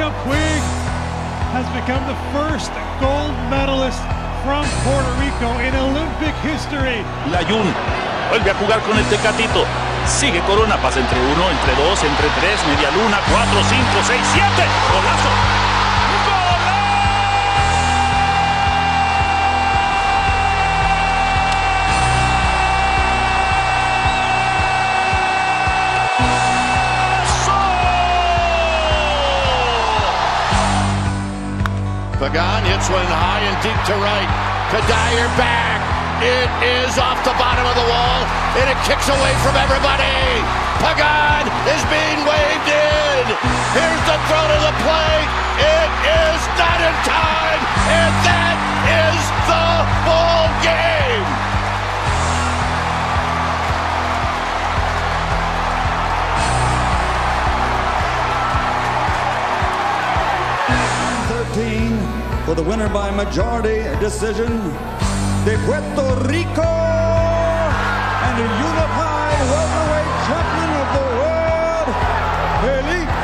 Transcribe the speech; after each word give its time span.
Monica 0.00 0.16
Puig 0.24 0.64
has 1.52 1.68
become 1.76 2.00
the 2.08 2.16
first 2.32 2.72
gold 3.04 3.36
medalist 3.52 4.00
from 4.40 4.64
Puerto 4.80 5.12
Rico 5.20 5.60
in 5.60 5.76
Olympic 5.76 6.32
history. 6.40 7.04
Layun 7.28 7.68
vuelve 8.30 8.50
a 8.50 8.54
jugar 8.54 8.80
con 8.80 8.96
el 8.96 9.04
Tecatito. 9.12 9.66
Sigue 10.06 10.40
Corona, 10.48 10.80
pasa 10.80 11.00
entre 11.00 11.20
uno, 11.20 11.50
entre 11.50 11.74
dos, 11.76 12.02
entre 12.02 12.28
tres, 12.40 12.56
media 12.66 12.88
luna, 12.96 13.18
cuatro, 13.28 13.60
cinco, 13.68 14.00
seis, 14.06 14.24
siete. 14.32 14.64
Golazo. 14.88 15.69
Pagan 32.30 32.62
hits 32.62 32.86
one 32.86 33.10
high 33.10 33.42
and 33.42 33.58
deep 33.58 33.74
to 33.90 33.94
right. 33.98 34.30
Kadir 34.70 35.26
back. 35.34 35.82
It 36.22 36.46
is 36.62 36.94
off 36.94 37.18
the 37.26 37.34
bottom 37.34 37.66
of 37.66 37.74
the 37.74 37.82
wall, 37.90 38.22
and 38.54 38.70
it 38.70 38.78
kicks 38.86 39.10
away 39.10 39.34
from 39.42 39.58
everybody. 39.58 40.38
Pagan 40.78 41.50
is 41.66 41.82
being 41.90 42.22
waved 42.22 42.70
in. 42.70 43.24
Here's 43.74 44.04
the 44.06 44.14
throw 44.30 44.46
to 44.46 44.58
the 44.62 44.74
plate. 44.78 45.30
It 45.58 45.90
is 46.06 46.40
not 46.54 46.78
in 46.78 46.94
time, 47.02 47.60
and 47.98 48.12
that 48.22 48.56
is 48.86 49.22
the 49.50 49.66
ball 50.06 50.46
game. 50.62 51.26
For 62.50 62.56
the 62.56 62.68
winner 62.68 62.88
by 62.88 63.12
majority 63.12 63.84
decision, 64.00 64.50
de 65.44 65.56
Puerto 65.66 66.16
Rico 66.26 66.66
and 68.26 68.38
the 68.40 68.48
unified 68.58 69.40
welterweight 69.52 70.10
champion 70.26 70.70
of 70.82 70.88
the 70.96 71.04
world, 71.20 71.88
Elite 72.74 73.14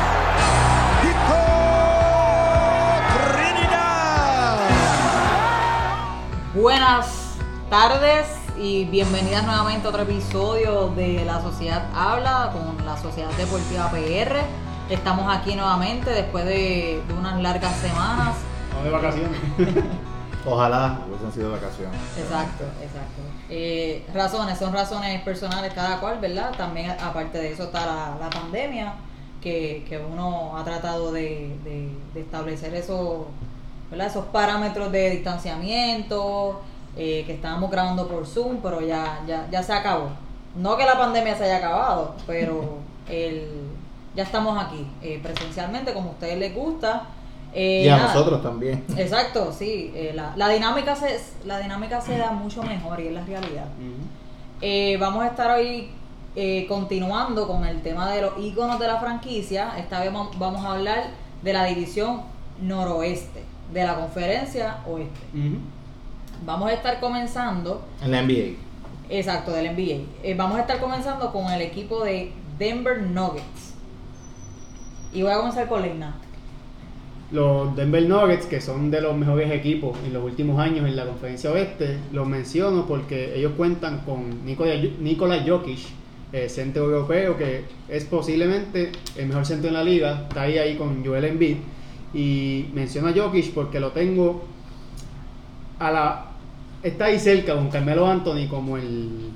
Hito 1.02 1.46
Trinidad. 3.34 4.62
Buenas 6.54 7.34
tardes 7.68 8.26
y 8.56 8.84
bienvenidas 8.84 9.44
nuevamente 9.44 9.88
a 9.88 9.90
otro 9.90 10.02
episodio 10.02 10.90
de 10.94 11.24
La 11.24 11.42
Sociedad 11.42 11.84
Habla 11.96 12.52
con 12.52 12.86
la 12.86 12.96
Sociedad 12.96 13.32
Deportiva 13.32 13.90
PR. 13.90 14.44
Estamos 14.88 15.36
aquí 15.36 15.56
nuevamente 15.56 16.10
después 16.10 16.44
de, 16.44 17.02
de 17.08 17.14
unas 17.14 17.42
largas 17.42 17.74
semanas 17.78 18.35
de 18.86 18.92
vacaciones. 18.92 19.38
Ojalá 20.46 21.00
hubiesen 21.08 21.32
sido 21.32 21.50
vacaciones. 21.50 22.00
Exacto, 22.16 22.64
exacto. 22.80 23.22
Eh, 23.50 24.06
razones, 24.14 24.56
son 24.58 24.72
razones 24.72 25.20
personales 25.22 25.72
cada 25.74 25.98
cual, 25.98 26.20
¿verdad? 26.20 26.52
También 26.56 26.92
aparte 26.92 27.38
de 27.38 27.52
eso 27.52 27.64
está 27.64 28.16
la, 28.20 28.30
pandemia, 28.30 28.94
que, 29.42 29.84
que, 29.88 29.98
uno 29.98 30.56
ha 30.56 30.64
tratado 30.64 31.10
de, 31.10 31.56
de, 31.64 32.20
establecer 32.20 32.74
esos, 32.74 33.26
¿verdad? 33.90 34.06
esos 34.06 34.26
parámetros 34.26 34.92
de 34.92 35.10
distanciamiento, 35.10 36.60
eh, 36.96 37.24
que 37.26 37.34
estábamos 37.34 37.68
grabando 37.68 38.06
por 38.06 38.24
Zoom, 38.24 38.58
pero 38.62 38.80
ya, 38.80 39.22
ya, 39.26 39.48
ya 39.50 39.62
se 39.64 39.72
acabó. 39.72 40.10
No 40.54 40.76
que 40.76 40.84
la 40.84 40.96
pandemia 40.96 41.36
se 41.36 41.44
haya 41.44 41.56
acabado, 41.56 42.14
pero 42.24 42.78
el, 43.08 43.48
ya 44.14 44.22
estamos 44.22 44.64
aquí 44.64 44.86
eh, 45.02 45.18
presencialmente 45.20 45.92
como 45.92 46.10
a 46.10 46.12
ustedes 46.12 46.38
les 46.38 46.54
gusta. 46.54 47.08
Eh, 47.58 47.84
y 47.86 47.88
a 47.88 47.96
nosotros 47.96 48.42
también. 48.42 48.84
Exacto, 48.98 49.50
sí. 49.50 49.90
Eh, 49.94 50.12
la, 50.14 50.48
dinámica 50.50 50.94
se, 50.94 51.18
la 51.46 51.58
dinámica 51.58 52.02
se 52.02 52.18
da 52.18 52.30
mucho 52.30 52.62
mejor 52.62 53.00
y 53.00 53.06
es 53.06 53.14
la 53.14 53.24
realidad. 53.24 53.64
Eh, 54.60 54.98
vamos 55.00 55.24
a 55.24 55.28
estar 55.28 55.50
hoy 55.58 55.88
continuando 56.68 57.48
con 57.48 57.64
el 57.64 57.80
tema 57.80 58.10
de 58.12 58.20
los 58.20 58.32
iconos 58.38 58.78
de 58.78 58.86
la 58.86 59.00
franquicia. 59.00 59.72
Esta 59.78 60.00
vez 60.00 60.12
vamos 60.12 60.66
a 60.66 60.72
hablar 60.72 61.04
de 61.42 61.52
la 61.54 61.64
división 61.64 62.20
noroeste, 62.60 63.42
de 63.72 63.84
la 63.84 63.94
conferencia 63.94 64.80
oeste. 64.86 65.18
Vamos 66.44 66.68
a 66.68 66.74
estar 66.74 67.00
comenzando. 67.00 67.86
En 68.02 68.10
la 68.10 68.20
NBA. 68.20 68.58
Exacto, 69.08 69.52
del 69.52 69.72
NBA. 69.74 70.36
vamos 70.36 70.58
a 70.58 70.60
estar 70.60 70.78
comenzando 70.78 71.32
con 71.32 71.50
el 71.50 71.62
equipo 71.62 72.04
de 72.04 72.32
Denver 72.58 73.00
Nuggets. 73.00 73.72
Y 75.14 75.22
voy 75.22 75.32
a 75.32 75.38
comenzar 75.38 75.68
con 75.68 75.80
Leina 75.80 76.16
los 77.32 77.74
Denver 77.74 78.08
Nuggets, 78.08 78.46
que 78.46 78.60
son 78.60 78.90
de 78.90 79.00
los 79.00 79.16
mejores 79.16 79.50
equipos 79.50 79.96
en 80.06 80.12
los 80.12 80.24
últimos 80.24 80.60
años 80.60 80.86
en 80.86 80.94
la 80.94 81.06
conferencia 81.06 81.50
oeste, 81.50 81.98
los 82.12 82.26
menciono 82.26 82.86
porque 82.86 83.36
ellos 83.36 83.52
cuentan 83.56 84.00
con 84.04 84.44
Nikola 84.44 85.44
Jokic, 85.46 85.78
eh, 86.32 86.48
centro 86.48 86.84
europeo, 86.84 87.36
que 87.36 87.64
es 87.88 88.04
posiblemente 88.04 88.92
el 89.16 89.26
mejor 89.26 89.46
centro 89.46 89.68
en 89.68 89.74
la 89.74 89.82
liga, 89.84 90.26
está 90.28 90.42
ahí, 90.42 90.58
ahí 90.58 90.76
con 90.76 91.04
Joel 91.04 91.24
Embiid. 91.24 91.56
Y 92.14 92.66
menciono 92.74 93.08
a 93.08 93.12
Jokic 93.12 93.52
porque 93.52 93.80
lo 93.80 93.90
tengo 93.90 94.44
a 95.78 95.90
la. 95.90 96.26
Está 96.82 97.06
ahí 97.06 97.18
cerca 97.18 97.54
con 97.54 97.68
Carmelo 97.68 98.06
Anthony 98.06 98.46
como 98.48 98.76
el 98.76 99.30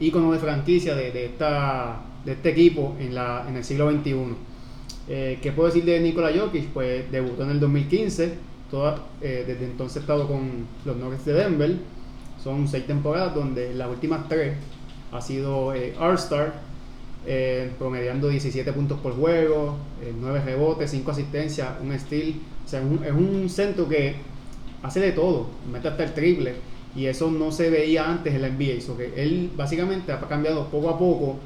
ícono 0.00 0.32
de 0.32 0.38
franquicia 0.38 0.94
de, 0.94 1.26
esta, 1.26 2.00
de 2.24 2.32
este 2.32 2.50
equipo 2.50 2.96
en, 2.98 3.14
la, 3.14 3.44
en 3.48 3.56
el 3.56 3.64
siglo 3.64 3.90
XXI. 3.90 4.14
Eh, 5.08 5.38
¿Qué 5.42 5.52
puedo 5.52 5.68
decir 5.68 5.84
de 5.84 6.00
Nikola 6.00 6.30
Jokic? 6.34 6.68
Pues 6.68 7.10
debutó 7.10 7.44
en 7.44 7.50
el 7.50 7.60
2015, 7.60 8.34
toda, 8.70 9.04
eh, 9.20 9.44
desde 9.46 9.66
entonces 9.66 9.98
ha 9.98 10.00
estado 10.00 10.26
con 10.26 10.66
los 10.84 10.96
Nuggets 10.96 11.24
de 11.24 11.34
Denver. 11.34 11.76
Son 12.42 12.66
seis 12.68 12.86
temporadas 12.86 13.34
donde 13.34 13.74
las 13.74 13.88
últimas 13.88 14.28
tres 14.28 14.54
ha 15.12 15.20
sido 15.20 15.74
eh, 15.74 15.94
All-Star, 15.98 16.54
eh, 17.26 17.70
promediando 17.78 18.28
17 18.28 18.70
puntos 18.72 18.98
por 19.00 19.14
juego, 19.14 19.76
9 20.20 20.42
rebotes, 20.44 20.90
5 20.90 21.10
asistencias, 21.10 21.68
un 21.82 21.98
steal. 21.98 22.34
O 22.64 22.68
sea, 22.68 22.80
es 22.80 23.12
un, 23.12 23.48
centro 23.48 23.88
que 23.88 24.16
hace 24.82 25.00
de 25.00 25.12
todo, 25.12 25.46
mete 25.70 25.88
hasta 25.88 26.04
el 26.04 26.12
triple. 26.12 26.54
Y 26.96 27.06
eso 27.06 27.30
no 27.30 27.50
se 27.50 27.70
veía 27.70 28.08
antes 28.08 28.34
en 28.34 28.42
la 28.42 28.48
NBA. 28.48 28.74
eso 28.78 28.96
que 28.96 29.12
él 29.16 29.50
básicamente 29.56 30.12
ha 30.12 30.20
cambiado 30.20 30.68
poco 30.68 30.90
a 30.90 30.98
poco 30.98 31.36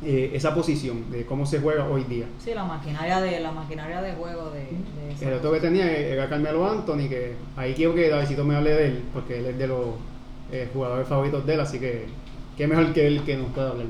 eh, 0.00 0.30
esa 0.32 0.54
posición 0.54 1.10
de 1.10 1.26
cómo 1.26 1.44
se 1.44 1.58
juega 1.58 1.84
hoy 1.84 2.04
día. 2.04 2.26
Sí, 2.38 2.54
la 2.54 2.62
maquinaria 2.62 3.20
de 3.20 3.40
la 3.40 3.50
maquinaria 3.50 4.00
de 4.00 4.12
juego 4.12 4.50
de, 4.50 4.68
El 5.26 5.34
otro 5.34 5.50
que 5.50 5.58
tenía 5.58 5.90
era 5.90 6.28
Carmelo 6.28 6.70
Anthony, 6.70 7.08
que 7.08 7.34
ahí 7.56 7.74
quiero 7.74 7.96
que 7.96 8.08
Davidito 8.08 8.44
me 8.44 8.54
hable 8.54 8.74
de 8.74 8.86
él, 8.86 9.04
porque 9.12 9.40
él 9.40 9.46
es 9.46 9.58
de 9.58 9.66
los 9.66 9.86
eh, 10.52 10.70
jugadores 10.72 11.08
favoritos 11.08 11.44
de 11.44 11.54
él, 11.54 11.60
así 11.60 11.80
que 11.80 12.06
qué 12.56 12.68
mejor 12.68 12.92
que 12.92 13.08
él 13.08 13.22
que 13.24 13.36
nos 13.36 13.48
pueda 13.48 13.70
hablar. 13.70 13.86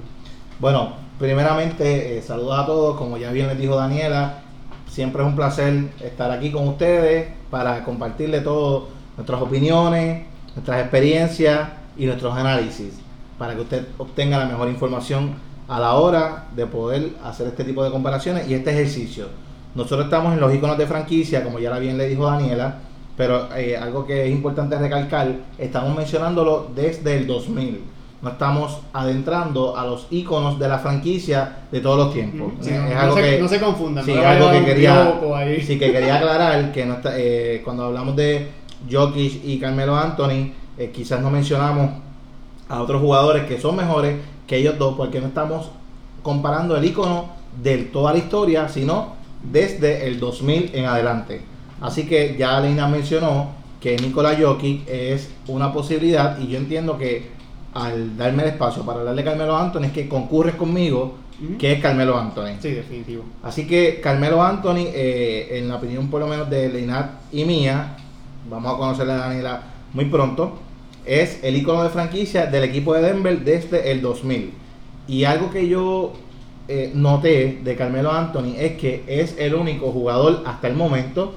Bueno, 0.59 0.95
primeramente 1.19 2.17
eh, 2.17 2.23
saludos 2.23 2.59
a 2.59 2.65
todos, 2.65 2.97
como 2.97 3.19
ya 3.19 3.31
bien 3.31 3.49
les 3.49 3.59
dijo 3.59 3.77
Daniela, 3.77 4.45
siempre 4.89 5.21
es 5.21 5.29
un 5.29 5.37
placer 5.37 5.91
estar 6.01 6.31
aquí 6.31 6.51
con 6.51 6.69
ustedes 6.69 7.29
para 7.51 7.85
compartirle 7.85 8.41
todas 8.41 8.89
nuestras 9.15 9.43
opiniones, 9.43 10.25
nuestras 10.54 10.81
experiencias 10.81 11.69
y 11.99 12.07
nuestros 12.07 12.34
análisis, 12.34 12.95
para 13.37 13.54
que 13.54 13.61
usted 13.61 13.87
obtenga 13.99 14.39
la 14.39 14.47
mejor 14.47 14.69
información 14.69 15.47
a 15.68 15.78
la 15.78 15.94
hora 15.94 16.47
de 16.56 16.66
poder 16.66 17.10
hacer 17.22 17.48
este 17.48 17.62
tipo 17.62 17.84
de 17.84 17.91
comparaciones 17.91 18.48
y 18.48 18.54
este 18.54 18.70
ejercicio. 18.70 19.26
Nosotros 19.74 20.06
estamos 20.06 20.32
en 20.32 20.41
los 20.41 20.53
iconos 20.53 20.78
de 20.78 20.86
franquicia, 20.86 21.44
como 21.44 21.59
ya 21.59 21.78
bien 21.78 21.98
le 21.98 22.09
dijo 22.09 22.26
Daniela, 22.26 22.78
pero 23.16 23.54
eh, 23.54 23.76
algo 23.76 24.06
que 24.06 24.24
es 24.26 24.30
importante 24.30 24.78
recalcar, 24.78 25.30
estamos 25.59 25.94
mencionándolo 25.94 26.68
desde 26.74 27.18
el 27.18 27.26
2000. 27.26 27.80
No 28.20 28.30
estamos 28.30 28.80
adentrando 28.92 29.76
a 29.76 29.84
los 29.84 30.09
iconos 30.10 30.59
de 30.59 30.68
la 30.68 30.78
franquicia 30.78 31.59
de 31.70 31.80
todos 31.80 31.98
los 31.98 32.15
tiempos. 32.15 32.66
es 32.66 32.72
no, 32.72 32.98
algo 32.98 33.16
se, 33.16 33.22
que, 33.22 33.38
no 33.41 33.48
se 33.48 33.60
confundan. 33.60 34.04
Sí, 34.04 34.12
algo 34.12 34.50
que 34.50 34.65
quería, 34.65 35.20
sí, 35.65 35.78
que 35.78 35.92
quería 35.92 36.16
aclarar 36.18 36.72
que 36.72 36.86
no 36.86 36.94
está, 36.94 37.12
eh, 37.16 37.60
cuando 37.62 37.84
hablamos 37.84 38.16
de 38.16 38.48
Jokic 38.91 39.44
y 39.44 39.59
Carmelo 39.60 39.97
Anthony, 39.97 40.53
eh, 40.78 40.91
quizás 40.92 41.20
no 41.20 41.30
mencionamos 41.30 41.91
a 42.68 42.82
otros 42.82 43.00
jugadores 43.00 43.44
que 43.44 43.60
son 43.60 43.76
mejores 43.76 44.16
que 44.48 44.56
ellos 44.56 44.77
dos, 44.78 44.97
porque 44.97 45.21
no 45.21 45.28
estamos 45.28 45.71
comparando 46.22 46.77
el 46.77 46.84
icono 46.84 47.27
de 47.62 47.78
toda 47.84 48.12
la 48.12 48.18
historia, 48.18 48.68
sino 48.68 49.15
desde 49.42 50.09
el 50.09 50.18
2000 50.18 50.72
en 50.74 50.86
adelante. 50.86 51.42
Así 51.80 52.06
que 52.06 52.34
ya 52.36 52.59
Leina 52.59 52.89
mencionó 52.89 53.50
que 53.80 53.97
Nikola 53.97 54.36
Jokic 54.36 54.89
es 54.89 55.30
una 55.47 55.72
posibilidad 55.72 56.39
y 56.41 56.48
yo 56.48 56.59
entiendo 56.59 56.98
que 56.98 57.30
al 57.74 58.16
darme 58.16 58.42
el 58.42 58.48
espacio 58.48 58.83
para 58.84 59.00
hablar 59.00 59.15
de 59.15 59.22
Carmelo 59.22 59.56
Anthony 59.56 59.84
es 59.84 59.92
que 59.92 60.09
concurres 60.09 60.56
conmigo 60.56 61.15
que 61.59 61.72
es 61.72 61.80
Carmelo 61.80 62.18
Anthony. 62.18 62.56
Sí, 62.60 62.71
definitivo. 62.71 63.22
Así 63.44 63.66
que 63.66 64.01
Carmelo 64.01 64.42
Anthony, 64.42 64.86
eh, 64.92 65.59
en 65.59 65.68
la 65.68 65.77
opinión 65.77 66.09
por 66.10 66.21
lo 66.21 66.27
menos 66.27 66.51
de 66.51 66.68
Leinat 66.68 67.33
y 67.33 67.44
mía, 67.44 67.97
vamos 68.51 68.74
a 68.74 68.77
conocerle 68.77 69.12
a 69.12 69.16
Daniela 69.18 69.62
muy 69.92 70.06
pronto, 70.06 70.59
es 71.09 71.41
el 71.43 71.57
icono 71.57 71.83
de 71.83 71.91
franquicia 71.91 72.47
del 72.47 72.65
equipo 72.65 72.95
de 72.95 73.03
Denver 73.03 73.41
desde 73.41 73.91
el 73.91 74.03
2000. 74.03 74.53
Y 75.09 75.25
algo 75.25 75.51
que 75.51 75.66
yo 75.66 76.13
eh, 76.69 76.93
noté 76.95 77.60
de 77.65 77.77
Carmelo 77.77 78.13
Anthony 78.13 78.55
es 78.59 78.72
que 78.72 79.03
es 79.07 79.34
el 79.39 79.55
único 79.55 79.91
jugador 79.91 80.43
hasta 80.45 80.69
el 80.69 80.75
momento 80.75 81.34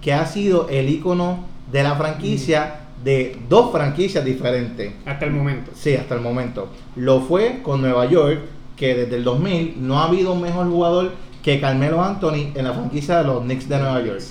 que 0.00 0.12
ha 0.12 0.24
sido 0.26 0.68
el 0.70 0.88
ícono 0.88 1.44
de 1.70 1.82
la 1.82 1.94
franquicia 1.96 2.80
de 3.04 3.38
dos 3.48 3.72
franquicias 3.72 4.24
diferentes. 4.24 4.92
Hasta 5.04 5.26
el 5.26 5.32
momento. 5.32 5.70
Sí, 5.74 5.94
hasta 5.94 6.14
el 6.14 6.20
momento. 6.20 6.68
Lo 6.96 7.20
fue 7.20 7.60
con 7.62 7.82
Nueva 7.82 8.06
York, 8.06 8.40
que 8.76 8.94
desde 8.94 9.16
el 9.16 9.24
2000 9.24 9.76
no 9.80 9.98
ha 9.98 10.06
habido 10.06 10.32
un 10.32 10.40
mejor 10.40 10.68
jugador 10.68 11.12
que 11.42 11.60
Carmelo 11.60 12.02
Anthony 12.02 12.52
en 12.54 12.64
la 12.64 12.72
franquicia 12.72 13.18
de 13.18 13.24
los 13.24 13.42
Knicks 13.42 13.68
de 13.68 13.78
Nueva 13.78 14.02
York. 14.02 14.22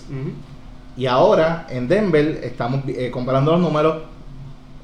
Y 0.97 1.05
ahora 1.05 1.65
en 1.69 1.87
Denver 1.87 2.41
estamos 2.43 2.81
eh, 2.87 3.09
comparando 3.11 3.51
los 3.51 3.61
números. 3.61 4.03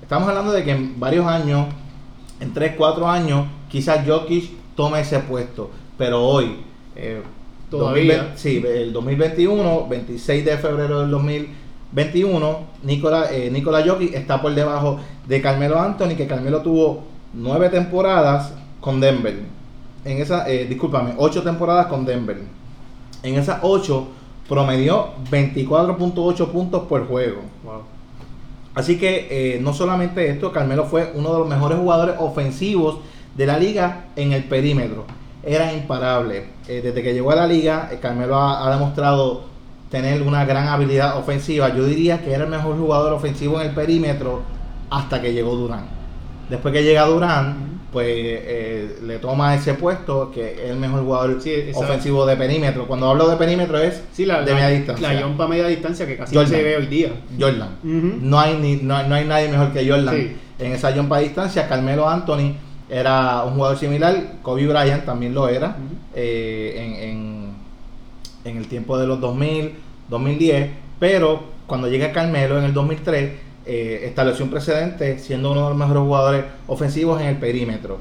Estamos 0.05 0.29
hablando 0.29 0.51
de 0.51 0.63
que 0.63 0.69
en 0.69 0.99
varios 0.99 1.25
años, 1.25 1.65
en 2.39 2.53
3, 2.53 2.75
4 2.77 3.09
años, 3.09 3.47
quizás 3.67 4.07
Jokic 4.07 4.51
tome 4.75 4.99
ese 4.99 5.17
puesto. 5.17 5.71
Pero 5.97 6.23
hoy, 6.23 6.57
eh, 6.95 7.23
Todavía. 7.71 8.17
2020 8.17 8.37
sí, 8.37 8.63
el 8.67 8.93
2021, 8.93 9.87
26 9.87 10.45
de 10.45 10.57
febrero 10.59 11.01
del 11.01 11.09
2021, 11.09 12.59
Nicola, 12.83 13.31
eh, 13.31 13.49
Nikola 13.49 13.83
Jokic 13.83 14.13
está 14.13 14.39
por 14.43 14.53
debajo 14.53 14.99
de 15.27 15.41
Carmelo 15.41 15.79
Anthony, 15.81 16.15
que 16.15 16.27
Carmelo 16.27 16.61
tuvo 16.61 17.05
nueve 17.33 17.69
temporadas 17.69 18.53
con 18.81 18.99
Denver. 18.99 19.39
En 20.03 20.19
esa, 20.19 20.47
eh, 20.47 20.67
discúlpame, 20.67 21.15
ocho 21.17 21.41
temporadas 21.41 21.87
con 21.87 22.05
Denver. 22.05 22.43
En 23.23 23.33
esas 23.33 23.57
ocho 23.63 24.09
promedió 24.47 25.13
24.8 25.31 26.51
puntos 26.51 26.83
por 26.83 27.07
juego. 27.07 27.41
Wow. 27.63 27.94
Así 28.75 28.97
que 28.97 29.27
eh, 29.31 29.59
no 29.61 29.73
solamente 29.73 30.29
esto, 30.29 30.51
Carmelo 30.51 30.85
fue 30.85 31.11
uno 31.15 31.31
de 31.31 31.39
los 31.39 31.47
mejores 31.47 31.79
jugadores 31.79 32.15
ofensivos 32.19 32.99
de 33.35 33.45
la 33.45 33.57
liga 33.57 34.07
en 34.17 34.33
el 34.33 34.43
perímetro. 34.43 35.05
Era 35.43 35.73
imparable. 35.73 36.47
Eh, 36.67 36.81
desde 36.83 37.01
que 37.01 37.13
llegó 37.13 37.31
a 37.31 37.35
la 37.35 37.47
liga, 37.47 37.89
eh, 37.91 37.99
Carmelo 38.01 38.35
ha, 38.35 38.67
ha 38.67 38.71
demostrado 38.73 39.45
tener 39.89 40.21
una 40.23 40.43
gran 40.43 40.67
habilidad 40.67 41.17
ofensiva. 41.17 41.73
Yo 41.73 41.85
diría 41.85 42.21
que 42.21 42.33
era 42.33 42.43
el 42.43 42.49
mejor 42.49 42.77
jugador 42.77 43.13
ofensivo 43.13 43.61
en 43.61 43.69
el 43.69 43.73
perímetro 43.73 44.41
hasta 44.89 45.21
que 45.21 45.33
llegó 45.33 45.55
Durán. 45.55 45.85
Después 46.49 46.73
que 46.73 46.83
llega 46.83 47.05
Durán, 47.05 47.74
pues 47.95 48.07
eh, 48.09 48.97
le 49.03 49.19
toma 49.19 49.55
ese 49.55 49.73
puesto 49.75 50.29
que 50.29 50.51
es 50.65 50.69
el 50.71 50.75
mejor 50.75 51.03
jugador 51.03 51.41
Sí, 51.41 51.53
ofensivo 51.73 52.25
de 52.25 52.35
perímetro. 52.35 52.87
Cuando 52.87 53.09
hablo 53.09 53.29
de 53.29 53.37
perímetro 53.37 53.77
es 53.77 54.03
Sí, 54.11 54.25
la, 54.25 54.41
de 54.41 54.51
la, 54.51 54.57
media 54.57 54.67
distancia. 54.67 55.13
La 55.13 55.47
media 55.47 55.67
distancia 55.67 56.05
que 56.05 56.17
casi 56.17 56.35
Jordan. 56.35 56.51
no 56.51 56.57
se 56.57 56.61
ve 56.63 56.75
hoy 56.75 56.87
día. 56.87 57.13
Jordan. 57.39 57.69
No, 57.83 58.37
hay 58.37 58.57
ni, 58.57 58.75
no, 58.75 59.01
no 59.07 59.15
hay 59.15 59.23
nadie 59.23 59.47
mejor 59.47 59.71
que 59.71 59.89
Jordan 59.89 60.13
Sí. 60.13 60.35
en 60.59 60.73
esa 60.73 60.91
jumpa 60.91 61.15
a 61.15 61.19
distancia. 61.21 61.69
Carmelo 61.69 62.09
Anthony 62.09 62.55
era 62.89 63.43
un 63.45 63.53
jugador 63.53 63.77
similar. 63.77 64.21
Kobe 64.41 64.67
Bryant 64.67 65.05
también 65.05 65.33
lo 65.33 65.47
era 65.47 65.77
eh, 66.13 66.73
en, 66.75 67.09
en, 67.09 67.49
en 68.43 68.57
el 68.57 68.67
tiempo 68.67 68.97
de 68.97 69.07
los 69.07 69.21
2000, 69.21 69.71
2010. 70.09 70.69
Pero 70.99 71.43
cuando 71.65 71.87
llega 71.87 72.11
Carmelo 72.11 72.57
en 72.59 72.65
el 72.65 72.73
2003, 72.73 73.31
eh, 73.65 74.01
estableció 74.05 74.45
un 74.45 74.51
precedente 74.51 75.19
siendo 75.19 75.51
uno 75.51 75.63
de 75.63 75.69
los 75.69 75.77
mejores 75.77 76.03
jugadores 76.03 76.45
ofensivos 76.67 77.21
en 77.21 77.27
el 77.27 77.37
perímetro. 77.37 77.99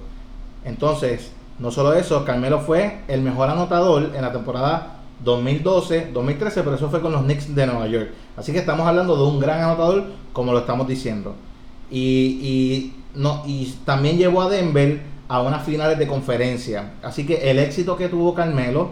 Entonces, 0.64 1.32
no 1.58 1.70
solo 1.70 1.94
eso, 1.94 2.24
Carmelo 2.24 2.60
fue 2.60 3.00
el 3.08 3.22
mejor 3.22 3.48
anotador 3.50 4.12
en 4.14 4.22
la 4.22 4.32
temporada 4.32 5.00
2012-2013, 5.24 6.52
pero 6.54 6.74
eso 6.74 6.90
fue 6.90 7.00
con 7.00 7.12
los 7.12 7.22
Knicks 7.22 7.54
de 7.54 7.66
Nueva 7.66 7.86
York. 7.86 8.10
Así 8.36 8.52
que 8.52 8.58
estamos 8.58 8.86
hablando 8.86 9.16
de 9.16 9.22
un 9.22 9.40
gran 9.40 9.60
anotador, 9.60 10.04
como 10.32 10.52
lo 10.52 10.58
estamos 10.60 10.88
diciendo. 10.88 11.34
Y, 11.90 12.38
y, 12.42 12.94
no, 13.14 13.42
y 13.46 13.72
también 13.84 14.18
llevó 14.18 14.42
a 14.42 14.48
Denver 14.48 15.00
a 15.28 15.40
unas 15.42 15.64
finales 15.64 15.98
de 15.98 16.06
conferencia. 16.06 16.94
Así 17.02 17.24
que 17.26 17.50
el 17.50 17.58
éxito 17.58 17.96
que 17.96 18.08
tuvo 18.08 18.34
Carmelo 18.34 18.90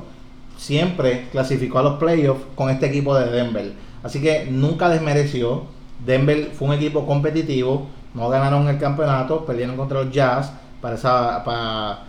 siempre 0.57 1.29
clasificó 1.33 1.81
a 1.81 1.83
los 1.83 1.99
playoffs 1.99 2.43
con 2.55 2.71
este 2.71 2.87
equipo 2.87 3.15
de 3.17 3.31
Denver. 3.31 3.73
Así 4.03 4.21
que 4.21 4.47
nunca 4.51 4.89
desmereció. 4.89 5.65
Denver 6.05 6.51
fue 6.53 6.69
un 6.69 6.75
equipo 6.75 7.07
competitivo. 7.07 7.89
No 8.15 8.29
ganaron 8.29 8.69
el 8.69 8.79
campeonato, 8.79 9.45
perdieron 9.45 9.77
contra 9.77 10.03
los 10.03 10.13
Jazz 10.13 10.53
para, 10.81 10.97
esa, 10.97 11.43
para, 11.45 12.01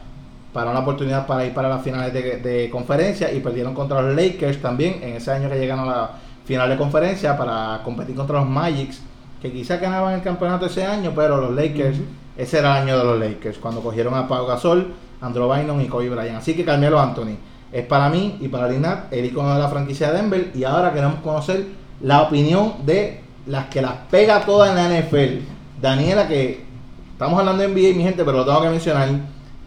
para 0.51 0.72
una 0.72 0.80
oportunidad 0.80 1.25
para 1.25 1.45
ir 1.45 1.54
para 1.54 1.69
las 1.69 1.81
finales 1.81 2.13
de, 2.13 2.38
de 2.38 2.69
conferencia 2.69 3.31
y 3.31 3.40
perdieron 3.40 3.74
contra 3.74 4.01
los 4.01 4.16
Lakers 4.16 4.62
también 4.62 5.00
en 5.01 5.16
ese 5.16 5.31
año 5.31 5.50
que 5.50 5.57
llegaron 5.57 5.88
a 5.88 5.95
la 5.95 6.12
final 6.45 6.69
de 6.69 6.78
conferencia 6.78 7.38
para 7.38 7.81
competir 7.84 8.16
contra 8.16 8.40
los 8.40 8.50
Magics 8.50 9.01
que 9.44 9.51
quizás 9.51 9.81
ganaban 9.81 10.13
el 10.13 10.22
campeonato 10.22 10.68
ese 10.68 10.86
año, 10.86 11.12
pero 11.13 11.36
los 11.36 11.51
Lakers, 11.54 11.98
ese 12.38 12.60
era 12.60 12.78
el 12.78 12.84
año 12.84 12.98
de 12.98 13.04
los 13.04 13.19
Lakers, 13.19 13.57
cuando 13.57 13.81
cogieron 13.81 14.13
a 14.13 14.25
Pau 14.25 14.48
Gasol, 14.48 14.94
Andrew 15.19 15.54
Bynum 15.54 15.81
y 15.81 15.88
Kobe 15.88 16.10
Bryant. 16.10 16.38
Así 16.38 16.56
que 16.56 16.63
Carmelo 16.63 16.98
Anthony 16.98 17.36
es 17.69 17.86
para 17.86 18.10
mí 18.10 18.38
y 18.39 18.48
para 18.48 18.69
Linat 18.69 19.12
el 19.12 19.25
icono 19.25 19.54
de 19.54 19.60
la 19.60 19.68
franquicia 19.68 20.12
de 20.12 20.22
Denver. 20.22 20.51
Y 20.56 20.63
ahora 20.63 20.94
queremos 20.94 21.19
conocer 21.19 21.66
la 22.00 22.22
opinión 22.22 22.86
de 22.86 23.23
las 23.45 23.66
que 23.68 23.81
las 23.81 23.94
pega 24.10 24.45
todas 24.45 24.69
en 24.69 24.75
la 24.75 25.00
NFL. 25.00 25.44
Daniela, 25.81 26.28
que 26.28 26.63
estamos 27.12 27.40
hablando 27.40 27.63
de 27.63 27.69
NBA, 27.69 27.98
mi 27.98 28.04
gente, 28.04 28.24
pero 28.24 28.38
lo 28.38 28.45
tengo 28.45 28.62
que 28.62 28.69
mencionar. 28.69 29.10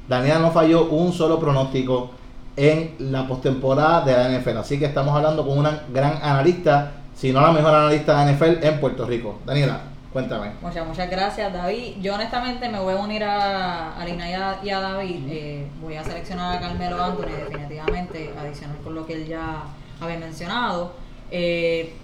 Daniela 0.08 0.38
no 0.38 0.50
falló 0.50 0.86
un 0.86 1.12
solo 1.12 1.38
pronóstico 1.38 2.10
en 2.56 2.94
la 2.98 3.26
postemporada 3.26 4.00
de 4.02 4.12
la 4.12 4.38
NFL. 4.38 4.58
Así 4.58 4.78
que 4.78 4.86
estamos 4.86 5.14
hablando 5.14 5.46
con 5.46 5.58
una 5.58 5.82
gran 5.92 6.18
analista, 6.22 6.92
si 7.14 7.32
no 7.32 7.40
la 7.40 7.52
mejor 7.52 7.74
analista 7.74 8.24
de 8.24 8.32
NFL 8.32 8.64
en 8.64 8.80
Puerto 8.80 9.04
Rico. 9.04 9.40
Daniela, 9.44 9.80
cuéntame. 10.12 10.52
Muchas, 10.62 10.86
muchas 10.86 11.10
gracias, 11.10 11.52
David. 11.52 11.96
Yo 12.00 12.14
honestamente 12.14 12.68
me 12.68 12.80
voy 12.80 12.94
a 12.94 12.96
unir 12.96 13.24
a, 13.24 14.00
a 14.00 14.04
Lina 14.06 14.30
y 14.30 14.32
a, 14.32 14.58
y 14.62 14.70
a 14.70 14.80
David. 14.80 15.20
Eh, 15.28 15.66
voy 15.82 15.96
a 15.96 16.04
seleccionar 16.04 16.56
a 16.56 16.60
Carmelo 16.60 17.02
Anthony, 17.02 17.32
definitivamente, 17.50 18.32
adicional 18.38 18.78
con 18.82 18.94
lo 18.94 19.06
que 19.06 19.14
él 19.14 19.26
ya 19.26 19.64
había 20.00 20.18
mencionado. 20.18 20.92
Eh, 21.30 21.94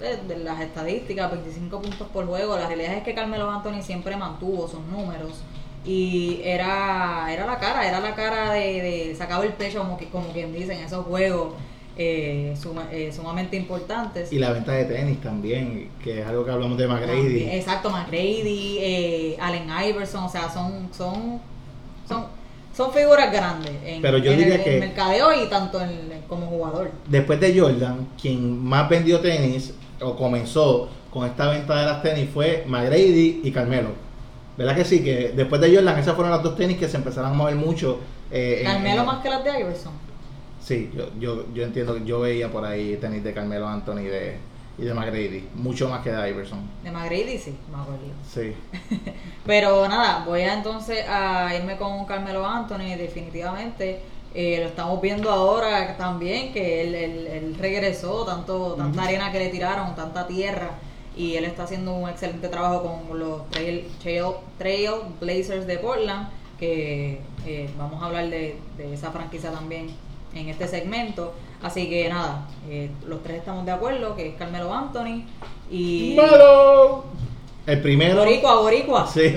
de, 0.00 0.16
de 0.34 0.38
las 0.44 0.60
estadísticas, 0.60 1.30
25 1.30 1.80
puntos 1.80 2.08
por 2.12 2.26
juego. 2.26 2.56
La 2.56 2.66
realidad 2.66 2.94
es 2.94 3.02
que 3.02 3.14
Carmelo 3.14 3.50
Anthony 3.50 3.82
siempre 3.82 4.16
mantuvo 4.16 4.68
sus 4.68 4.80
números 4.90 5.32
y 5.84 6.40
era, 6.44 7.28
era 7.32 7.46
la 7.46 7.58
cara, 7.58 7.86
era 7.88 8.00
la 8.00 8.14
cara 8.14 8.52
de, 8.52 8.82
de 8.82 9.14
sacaba 9.16 9.44
el 9.44 9.52
pecho, 9.52 9.78
como, 9.78 9.96
que, 9.96 10.08
como 10.08 10.28
quien 10.32 10.52
dice, 10.52 10.72
en 10.74 10.84
esos 10.84 11.06
juegos 11.06 11.54
eh, 11.96 12.54
suma- 12.60 12.88
eh, 12.92 13.12
sumamente 13.14 13.56
importantes. 13.56 14.32
Y 14.32 14.38
la 14.38 14.52
venta 14.52 14.72
de 14.72 14.84
tenis 14.84 15.20
también, 15.20 15.90
que 16.02 16.20
es 16.20 16.26
algo 16.26 16.44
que 16.44 16.50
hablamos 16.50 16.76
de 16.76 16.88
McGrady. 16.88 17.44
Exacto, 17.52 17.88
McGrady, 17.90 18.78
eh, 18.80 19.36
Allen 19.40 19.68
Iverson, 19.88 20.24
o 20.24 20.28
sea, 20.28 20.50
son 20.50 20.88
son 20.92 21.40
son, 22.08 22.26
son 22.76 22.92
figuras 22.92 23.32
grandes 23.32 23.72
en, 23.84 24.02
Pero 24.02 24.18
yo 24.18 24.32
en 24.32 24.38
diría 24.38 24.56
el, 24.56 24.64
que- 24.64 24.74
en 24.74 24.80
mercadeo 24.80 25.42
y 25.42 25.48
tanto 25.48 25.80
en- 25.80 26.22
como 26.28 26.46
jugador. 26.48 26.90
Después 27.08 27.38
de 27.40 27.58
Jordan, 27.58 28.08
quien 28.20 28.62
más 28.62 28.88
vendió 28.88 29.20
tenis 29.20 29.72
o 30.00 30.16
comenzó 30.16 30.88
con 31.10 31.26
esta 31.26 31.48
venta 31.50 31.78
de 31.80 31.86
las 31.86 32.02
tenis 32.02 32.28
fue 32.32 32.64
McGrady 32.66 33.40
y 33.44 33.50
Carmelo. 33.52 33.88
¿Verdad 34.56 34.74
que 34.76 34.84
sí? 34.84 35.02
Que 35.04 35.32
después 35.36 35.60
de 35.60 35.74
Jordan, 35.74 35.98
esas 35.98 36.14
fueron 36.14 36.30
las 36.32 36.42
dos 36.42 36.56
tenis 36.56 36.78
que 36.78 36.88
se 36.88 36.96
empezaron 36.96 37.30
a 37.30 37.34
mover 37.34 37.54
mucho. 37.56 37.98
eh, 38.30 38.62
Carmelo 38.64 39.00
en- 39.00 39.06
más 39.06 39.22
que 39.22 39.30
las 39.30 39.44
de 39.44 39.60
Iverson. 39.60 39.92
Sí, 40.60 40.90
yo, 40.96 41.10
yo, 41.20 41.44
yo 41.54 41.62
entiendo 41.62 41.94
que 41.94 42.04
yo 42.04 42.20
veía 42.20 42.50
por 42.50 42.64
ahí 42.64 42.96
tenis 42.96 43.22
de 43.22 43.32
Carmelo 43.32 43.68
Anthony 43.68 44.00
y 44.00 44.04
de, 44.06 44.36
y 44.78 44.82
de 44.82 44.94
McGrady, 44.94 45.48
mucho 45.54 45.88
más 45.88 46.02
que 46.02 46.10
de 46.10 46.30
Iverson. 46.30 46.58
De 46.82 46.90
McGrady 46.90 47.38
sí, 47.38 47.56
me 47.70 47.80
acuerdo. 47.80 48.00
Sí. 48.28 48.52
Pero 49.46 49.86
nada, 49.88 50.24
voy 50.26 50.40
a 50.42 50.54
entonces 50.54 51.04
a 51.08 51.54
irme 51.54 51.76
con 51.76 52.04
Carmelo 52.06 52.44
Anthony, 52.46 52.96
definitivamente. 52.98 54.00
Eh, 54.34 54.58
lo 54.60 54.66
estamos 54.66 55.00
viendo 55.00 55.30
ahora 55.30 55.96
también, 55.96 56.52
que 56.52 56.82
él, 56.82 56.94
él- 56.94 57.26
él 57.26 57.56
regresó, 57.58 58.24
tanto 58.26 58.74
tanta 58.74 59.02
arena 59.04 59.32
que 59.32 59.38
le 59.38 59.48
tiraron, 59.48 59.94
tanta 59.94 60.26
tierra, 60.26 60.72
y 61.16 61.36
él 61.36 61.44
está 61.44 61.62
haciendo 61.62 61.94
un 61.94 62.08
excelente 62.10 62.48
trabajo 62.48 62.82
con 63.08 63.18
los 63.18 63.48
Trail, 63.50 63.86
Trail, 64.02 64.24
Trail 64.58 64.90
Blazers 65.20 65.66
de 65.66 65.78
Portland, 65.78 66.28
que 66.58 67.20
eh, 67.46 67.70
vamos 67.78 68.02
a 68.02 68.06
hablar 68.06 68.28
de, 68.28 68.58
de 68.76 68.92
esa 68.92 69.10
franquicia 69.10 69.50
también 69.50 69.88
en 70.34 70.48
este 70.50 70.68
segmento. 70.68 71.32
Así 71.62 71.88
que 71.88 72.06
nada, 72.10 72.46
eh, 72.68 72.90
los 73.06 73.22
tres 73.22 73.38
estamos 73.38 73.64
de 73.64 73.72
acuerdo, 73.72 74.14
que 74.14 74.28
es 74.28 74.34
Carmelo 74.36 74.72
Anthony 74.74 75.24
y... 75.70 76.14
¡Malo! 76.14 77.04
El 77.66 77.80
primero. 77.80 78.18
Boricua, 78.18 78.60
Boricua. 78.60 79.06
Sí. 79.06 79.22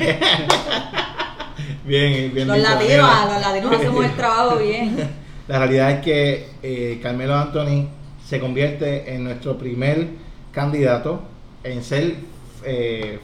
bien, 1.89 2.33
bien. 2.33 2.47
Los 2.47 2.57
dicho, 2.57 2.69
latinos, 2.69 3.09
los 3.25 3.41
latinos 3.41 3.75
hacemos 3.75 4.05
el 4.05 4.15
trabajo 4.15 4.57
bien. 4.57 5.09
La 5.47 5.57
realidad 5.57 5.91
es 5.91 5.99
que 6.01 6.45
eh, 6.61 6.99
Carmelo 7.01 7.35
Anthony 7.35 7.87
se 8.23 8.39
convierte 8.39 9.13
en 9.13 9.23
nuestro 9.23 9.57
primer 9.57 10.07
candidato 10.51 11.23
en 11.63 11.83
ser 11.83 12.15
eh, 12.63 13.19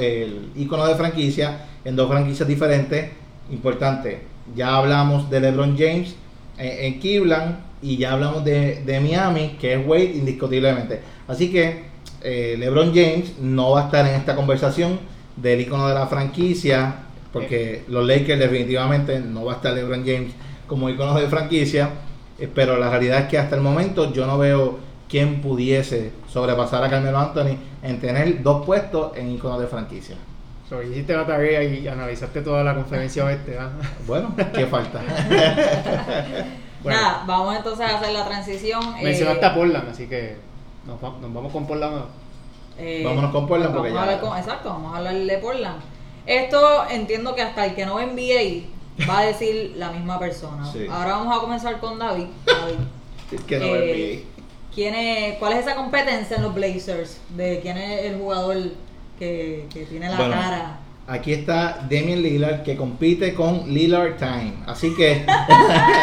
el 0.00 0.50
ícono 0.56 0.86
de 0.86 0.96
franquicia 0.96 1.66
en 1.84 1.94
dos 1.94 2.08
franquicias 2.08 2.48
diferentes. 2.48 3.10
Importante, 3.50 4.22
ya 4.56 4.74
hablamos 4.76 5.30
de 5.30 5.40
LeBron 5.40 5.78
James 5.78 6.16
eh, 6.58 6.78
en 6.82 6.98
Cleveland 6.98 7.58
y 7.80 7.96
ya 7.96 8.12
hablamos 8.12 8.44
de, 8.44 8.82
de 8.84 9.00
Miami, 9.00 9.56
que 9.60 9.74
es 9.74 9.86
Wade 9.86 10.12
indiscutiblemente. 10.16 11.00
Así 11.28 11.52
que 11.52 11.84
eh, 12.22 12.56
LeBron 12.58 12.88
James 12.88 13.38
no 13.40 13.70
va 13.70 13.82
a 13.82 13.84
estar 13.84 14.04
en 14.06 14.14
esta 14.14 14.34
conversación 14.34 14.98
del 15.36 15.60
ícono 15.60 15.86
de 15.86 15.94
la 15.94 16.08
franquicia 16.08 17.05
porque 17.40 17.84
los 17.88 18.06
Lakers 18.06 18.38
definitivamente 18.38 19.20
no 19.20 19.44
va 19.44 19.52
a 19.52 19.56
estar 19.56 19.72
LeBron 19.72 20.04
James 20.04 20.32
como 20.66 20.88
icono 20.90 21.14
de 21.18 21.26
franquicia, 21.28 21.90
eh, 22.38 22.48
pero 22.52 22.76
la 22.76 22.90
realidad 22.90 23.20
es 23.20 23.26
que 23.28 23.38
hasta 23.38 23.56
el 23.56 23.62
momento 23.62 24.12
yo 24.12 24.26
no 24.26 24.36
veo 24.38 24.78
quién 25.08 25.40
pudiese 25.40 26.10
sobrepasar 26.28 26.82
a 26.82 26.90
Carmelo 26.90 27.18
Anthony 27.18 27.56
en 27.82 28.00
tener 28.00 28.42
dos 28.42 28.64
puestos 28.66 29.16
en 29.16 29.30
icono 29.30 29.58
de 29.60 29.66
franquicia. 29.66 30.16
So, 30.68 30.82
hiciste 30.82 31.14
la 31.14 31.24
tarea 31.24 31.62
y 31.62 31.86
analizaste 31.86 32.42
toda 32.42 32.64
la 32.64 32.74
conferencia 32.74 33.24
oeste. 33.24 33.56
¿ah? 33.58 33.70
Bueno, 34.06 34.34
¿qué 34.52 34.66
falta? 34.66 35.00
Bueno. 36.82 37.00
Nada, 37.00 37.24
vamos 37.26 37.56
entonces 37.56 37.84
a 37.86 37.96
hacer 37.98 38.12
la 38.12 38.24
transición. 38.24 38.80
eh, 38.98 39.02
Mencionaste 39.04 39.44
a 39.44 39.54
Portland, 39.54 39.88
así 39.88 40.06
que 40.06 40.36
nos, 40.86 41.02
va- 41.02 41.18
nos 41.20 41.32
vamos 41.34 41.52
con 41.52 41.66
Portland. 41.66 42.04
eh, 42.78 43.02
Vámonos 43.04 43.32
con 43.32 43.46
Portland 43.48 43.74
vamos 43.74 43.88
porque 43.90 43.98
a 44.10 44.14
ya- 44.14 44.20
con- 44.20 44.38
exacto, 44.38 44.68
vamos 44.68 44.94
a 44.94 44.98
hablar 44.98 45.14
de 45.14 45.38
Portland. 45.38 45.80
Esto 46.26 46.88
entiendo 46.90 47.34
que 47.34 47.42
hasta 47.42 47.64
el 47.66 47.74
que 47.74 47.86
no 47.86 47.96
ve 47.96 48.06
NBA 48.06 49.08
va 49.08 49.20
a 49.20 49.26
decir 49.26 49.74
la 49.76 49.92
misma 49.92 50.18
persona. 50.18 50.70
Sí. 50.72 50.86
Ahora 50.90 51.12
vamos 51.18 51.36
a 51.36 51.40
comenzar 51.40 51.78
con 51.80 51.98
David. 51.98 52.26
David, 52.46 53.40
que 53.46 53.58
no 53.58 53.66
eh, 53.66 54.24
¿quién 54.74 54.94
es, 54.94 55.38
¿Cuál 55.38 55.52
es 55.54 55.60
esa 55.60 55.76
competencia 55.76 56.36
en 56.36 56.42
los 56.42 56.54
Blazers? 56.54 57.18
De 57.36 57.60
quién 57.60 57.76
es 57.76 58.04
el 58.06 58.18
jugador 58.18 58.56
que, 59.18 59.66
que 59.72 59.84
tiene 59.84 60.08
la 60.08 60.16
Bueno, 60.16 60.34
cara. 60.34 60.80
Aquí 61.08 61.32
está 61.32 61.86
Damian 61.88 62.20
Lillard 62.20 62.62
que 62.64 62.76
compite 62.76 63.32
con 63.34 63.72
Lillard 63.72 64.16
Time. 64.16 64.54
Así 64.66 64.92
que, 64.96 65.24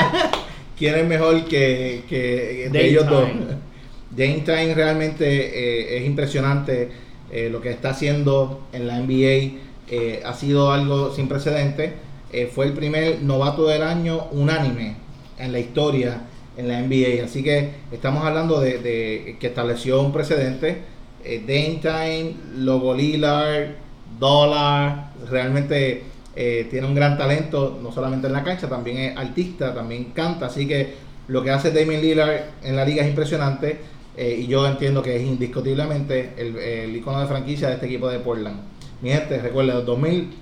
¿quién 0.78 0.96
es 0.96 1.06
mejor 1.06 1.44
que, 1.46 2.04
que 2.08 2.70
de 2.72 2.88
ellos 2.88 3.08
dos? 3.10 3.26
Time. 3.26 3.46
Dame 4.12 4.44
Time 4.46 4.74
realmente 4.76 5.26
eh, 5.26 5.98
es 5.98 6.06
impresionante. 6.06 6.90
eh, 7.32 7.50
lo 7.50 7.62
que 7.62 7.72
está 7.72 7.90
haciendo 7.90 8.62
en 8.74 8.86
la 8.88 9.00
NBA 9.00 9.60
eh, 9.96 10.24
ha 10.26 10.34
sido 10.34 10.72
algo 10.72 11.14
sin 11.14 11.28
precedente. 11.28 11.94
Eh, 12.32 12.50
fue 12.54 12.66
el 12.66 12.74
primer 12.74 13.22
novato 13.22 13.68
del 13.68 13.84
año 13.84 14.26
unánime 14.32 14.96
en 15.38 15.52
la 15.52 15.60
historia 15.60 16.22
en 16.58 16.68
la 16.68 16.82
NBA. 16.82 17.26
Así 17.26 17.44
que 17.44 17.72
estamos 17.92 18.24
hablando 18.26 18.60
de, 18.60 19.38
que 19.40 19.48
estableció 19.48 20.02
un 20.02 20.12
precedente. 20.12 20.82
Eh, 21.24 21.44
Dame 21.46 22.34
Logo 22.58 22.94
Lillard, 22.96 23.76
Dollar, 24.20 25.12
realmente 25.30 26.04
eh, 26.36 26.68
tiene 26.70 26.88
un 26.88 26.96
gran 26.96 27.18
talento, 27.18 27.80
no 27.82 27.92
solamente 27.92 28.28
en 28.28 28.34
la 28.34 28.44
cancha, 28.44 28.68
también 28.68 28.98
es 28.98 29.18
artista, 29.18 29.74
también 29.74 30.06
canta. 30.06 30.48
Así 30.48 30.68
que 30.68 30.96
lo 31.28 31.44
que 31.44 31.52
hace 31.52 31.72
Damian 31.72 32.02
Lillard 32.02 32.42
en 32.64 32.76
la 32.76 32.84
liga 32.84 33.04
es 33.04 33.10
impresionante. 33.10 33.94
eh, 34.16 34.38
y 34.42 34.48
yo 34.48 34.68
entiendo 34.68 35.02
que 35.02 35.16
es 35.16 35.24
indiscutiblemente 35.24 36.34
el 36.38 36.96
icono 36.96 37.20
de 37.22 37.28
franquicia 37.28 37.68
de 37.70 37.76
este 37.76 37.88
equipo 37.88 38.08
de 38.10 38.20
Portland. 38.20 38.73
Mi 39.04 39.10
gente, 39.12 39.40
recuerden, 39.40 39.76
los 39.76 39.86
2000, 39.86 40.34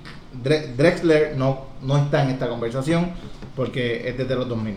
Dre- 0.42 0.74
Drexler 0.76 1.36
no, 1.36 1.66
no 1.82 1.98
está 1.98 2.22
en 2.22 2.30
esta 2.30 2.48
conversación 2.48 3.10
porque 3.54 4.08
es 4.08 4.16
desde 4.16 4.34
los 4.36 4.48
2000. 4.48 4.76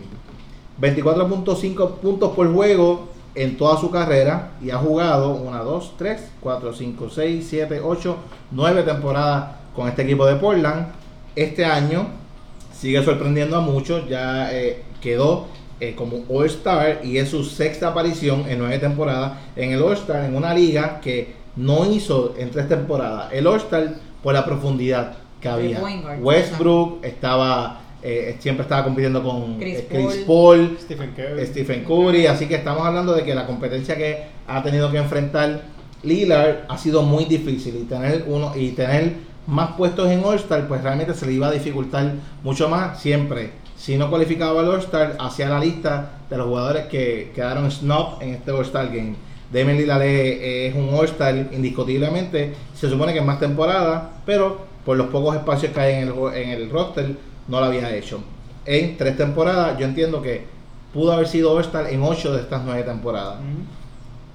24.5 0.82 1.92
puntos 2.00 2.36
por 2.36 2.51
juego 2.54 3.08
en 3.36 3.58
toda 3.58 3.77
su 3.80 3.89
carrera 3.92 4.51
y 4.62 4.72
ha 4.72 4.77
jugado 4.77 5.36
1, 5.36 5.63
2, 5.63 5.94
3, 5.98 6.22
4, 6.42 6.74
5, 6.74 7.10
6, 7.10 7.48
7, 7.50 7.82
8, 7.84 8.18
9 8.51 8.84
temporadas 8.84 9.56
con 9.75 9.88
este 9.88 10.01
equipo 10.01 10.25
de 10.25 10.36
Portland. 10.36 10.88
Este 11.36 11.63
año 11.65 12.08
sigue 12.77 13.04
sorprendiendo 13.04 13.58
a 13.58 13.62
muchos, 13.62 14.08
ya 14.10 14.51
eh, 14.54 14.84
quedó 15.01 15.48
eh, 15.80 15.94
como 15.96 16.24
All-Star 16.30 17.01
y 17.04 17.18
es 17.18 17.30
su 17.30 17.44
sexta 17.44 17.89
aparición 17.89 18.46
en 18.48 18.60
nueve 18.60 18.80
temporadas 18.80 19.34
en 19.56 19.72
el 19.74 19.82
All-Star 19.82 20.24
en 20.25 20.36
una 20.36 20.54
liga 20.54 21.00
que 21.01 21.34
no 21.56 21.90
hizo 21.92 22.36
en 22.38 22.52
tres 22.52 22.68
temporadas. 22.68 23.32
El 23.32 23.48
All-Star 23.48 23.96
por 24.22 24.34
la 24.34 24.46
profundidad 24.46 25.14
que 25.40 25.50
había. 25.50 25.82
Westbrook 26.20 27.04
estaba, 27.04 27.82
eh, 28.02 28.36
siempre 28.40 28.64
estaba 28.64 28.84
compitiendo 28.84 29.24
con 29.24 29.58
Chris 29.58 29.80
eh, 29.80 29.88
Chris 29.90 30.24
Paul. 30.26 30.68
Paul, 30.68 30.78
Stephen 30.82 31.14
Curry. 31.16 31.46
Stephen 31.46 31.84
Curry, 31.84 32.28
así 32.28 32.48
que 32.48 32.56
estamos 32.56 32.86
hablando 32.86 33.14
de 33.14 33.24
que 33.24 33.36
la 33.36 33.46
competencia 33.46 33.96
que 33.96 34.24
ha 34.48 34.64
tenido 34.64 34.92
que 34.92 34.98
enfrentar 34.98 35.62
Lillard 36.04 36.66
ha 36.68 36.78
sido 36.78 37.02
muy 37.02 37.26
difícil 37.26 37.76
y 37.76 37.84
tener 37.84 38.26
uno 38.28 38.54
y 38.56 38.70
tener 38.72 39.14
más 39.48 39.72
puestos 39.74 40.10
en 40.10 40.24
All-Star, 40.24 40.68
pues 40.68 40.82
realmente 40.82 41.14
se 41.14 41.26
le 41.26 41.34
iba 41.34 41.48
a 41.48 41.52
dificultar 41.52 42.14
mucho 42.44 42.70
más 42.70 43.00
siempre. 43.00 43.52
Si 43.78 43.98
no 43.98 44.10
cualificaba 44.10 44.62
al 44.62 44.70
All-Star, 44.70 45.18
hacia 45.20 45.50
la 45.50 45.60
lista 45.60 46.20
de 46.30 46.38
los 46.38 46.48
jugadores 46.48 46.86
que 46.88 47.32
quedaron 47.36 47.70
snob 47.70 48.22
en 48.22 48.30
este 48.30 48.52
All-Star 48.52 48.88
Game. 48.88 49.16
Damian 49.56 49.78
Lillard 49.78 50.02
es, 50.02 50.74
es 50.74 50.76
un 50.76 50.94
All-Star 50.94 51.36
indiscutiblemente, 51.54 52.54
se 52.76 52.90
supone 52.90 53.14
que 53.14 53.20
es 53.20 53.26
más 53.26 53.40
temporada, 53.40 54.12
pero 54.26 54.58
por 54.86 54.98
los 54.98 55.08
pocos 55.08 55.36
espacios 55.36 55.72
que 55.72 55.80
hay 55.80 55.94
en 56.04 56.10
el, 56.10 56.62
en 56.62 56.70
roster, 56.70 57.16
no 57.48 57.60
lo 57.60 57.66
había 57.66 57.96
hecho. 57.96 58.20
En 58.66 58.98
tres 58.98 59.16
temporadas, 59.16 59.78
yo 59.80 59.86
entiendo 59.86 60.22
que 60.22 60.44
pudo 60.94 61.14
haber 61.14 61.28
sido 61.28 61.54
All-Star 61.54 61.90
en 61.90 62.04
ocho 62.04 62.34
de 62.34 62.42
estas 62.42 62.64
nueve 62.66 62.84
temporadas. 62.84 63.38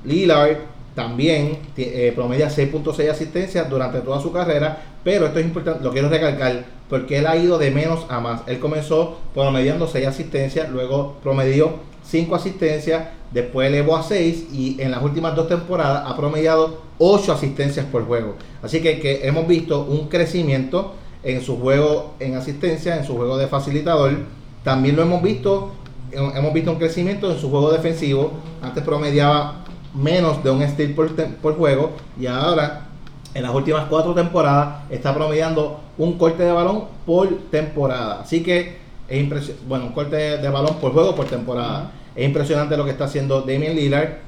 Lillard 0.05 0.57
también 0.95 1.59
eh, 1.77 2.12
promedia 2.15 2.49
6.6 2.49 3.11
asistencias 3.11 3.69
durante 3.69 4.00
toda 4.00 4.21
su 4.21 4.33
carrera, 4.33 4.83
pero 5.05 5.27
esto 5.27 5.39
es 5.39 5.47
importante, 5.47 5.85
lo 5.85 5.93
quiero 5.93 6.09
recalcar, 6.09 6.65
porque 6.89 7.19
él 7.19 7.27
ha 7.27 7.37
ido 7.37 7.59
de 7.59 7.71
menos 7.71 8.07
a 8.09 8.21
más. 8.21 8.43
Él 8.47 8.59
comenzó 8.59 9.19
promediando 9.35 9.87
6 9.87 10.07
asistencias, 10.07 10.69
luego 10.71 11.17
promedió 11.23 11.89
5 12.11 12.35
asistencias, 12.35 13.09
después 13.31 13.69
elevó 13.69 13.97
a 13.97 14.02
6 14.02 14.49
y 14.52 14.81
en 14.81 14.90
las 14.90 15.02
últimas 15.02 15.37
dos 15.37 15.49
temporadas 15.49 16.02
ha 16.07 16.17
promediado 16.17 16.81
8 16.99 17.33
asistencias 17.33 17.87
por 17.87 18.05
juego. 18.05 18.35
Así 18.62 18.83
que, 18.83 19.21
hemos 19.23 19.47
visto 19.47 19.85
un 19.85 20.09
crecimiento 20.09 20.95
en 21.23 21.40
su 21.40 21.59
juego 21.59 22.14
en 22.19 22.35
asistencia, 22.35 22.97
en 22.97 23.05
su 23.05 23.17
juego 23.17 23.38
de 23.38 23.47
facilitador. 23.47 24.19
También 24.64 24.97
lo 24.97 25.02
hemos 25.02 25.23
visto, 25.23 25.71
hemos 26.12 26.52
visto 26.52 26.73
un 26.73 26.79
crecimiento 26.79 27.31
en 27.31 27.38
su 27.38 27.49
juego 27.49 27.71
defensivo. 27.71 28.33
Antes 28.61 28.83
promediaba 28.83 29.64
menos 29.95 30.43
de 30.43 30.50
un 30.50 30.67
steal 30.69 30.95
por, 30.95 31.14
por 31.14 31.57
juego 31.57 31.93
y 32.19 32.26
ahora 32.26 32.88
en 33.35 33.43
las 33.45 33.55
últimas 33.55 33.87
cuatro 33.88 34.14
temporadas 34.14 34.83
está 34.90 35.14
promediando 35.14 35.81
un 35.97 36.19
corte 36.19 36.43
de 36.43 36.50
balón 36.50 36.85
por 37.07 37.29
temporada. 37.50 38.23
Así 38.23 38.43
que 38.43 38.79
es 39.09 39.21
impresionante, 39.21 39.67
bueno, 39.69 39.87
un 39.87 39.93
corte 39.93 40.17
de 40.17 40.49
balón 40.49 40.76
por 40.81 40.93
juego 40.93 41.14
por 41.14 41.26
temporada. 41.26 41.93
Es 42.14 42.25
impresionante 42.26 42.76
lo 42.76 42.85
que 42.85 42.90
está 42.90 43.05
haciendo 43.05 43.40
Damian 43.43 43.75
Lillard, 43.76 44.19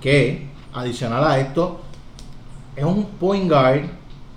que 0.00 0.46
adicional 0.72 1.24
a 1.24 1.38
esto, 1.40 1.80
es 2.76 2.84
un 2.84 3.04
point 3.04 3.50
guard 3.50 3.82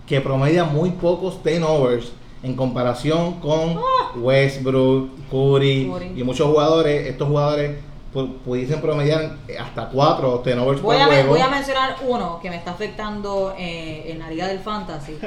que 0.07 0.19
promedia 0.21 0.63
muy 0.65 0.89
pocos 0.91 1.41
turnovers 1.43 2.11
en 2.43 2.55
comparación 2.55 3.39
con 3.39 3.79
Westbrook, 4.15 5.09
Curry, 5.29 5.87
Curry. 5.89 6.13
y 6.19 6.23
muchos 6.23 6.47
jugadores. 6.47 7.07
Estos 7.07 7.27
jugadores 7.27 7.77
pu- 8.13 8.33
pudiesen 8.39 8.81
promediar 8.81 9.37
hasta 9.59 9.87
cuatro 9.89 10.39
turnovers 10.39 10.81
Voy 10.81 10.95
por 10.97 11.03
a, 11.03 11.07
juego. 11.07 11.29
voy 11.29 11.41
a 11.41 11.47
mencionar 11.49 11.95
uno 12.05 12.39
que 12.41 12.49
me 12.49 12.55
está 12.57 12.71
afectando 12.71 13.53
eh, 13.57 14.11
en 14.11 14.19
la 14.19 14.29
liga 14.29 14.47
del 14.47 14.59
fantasy. 14.59 15.17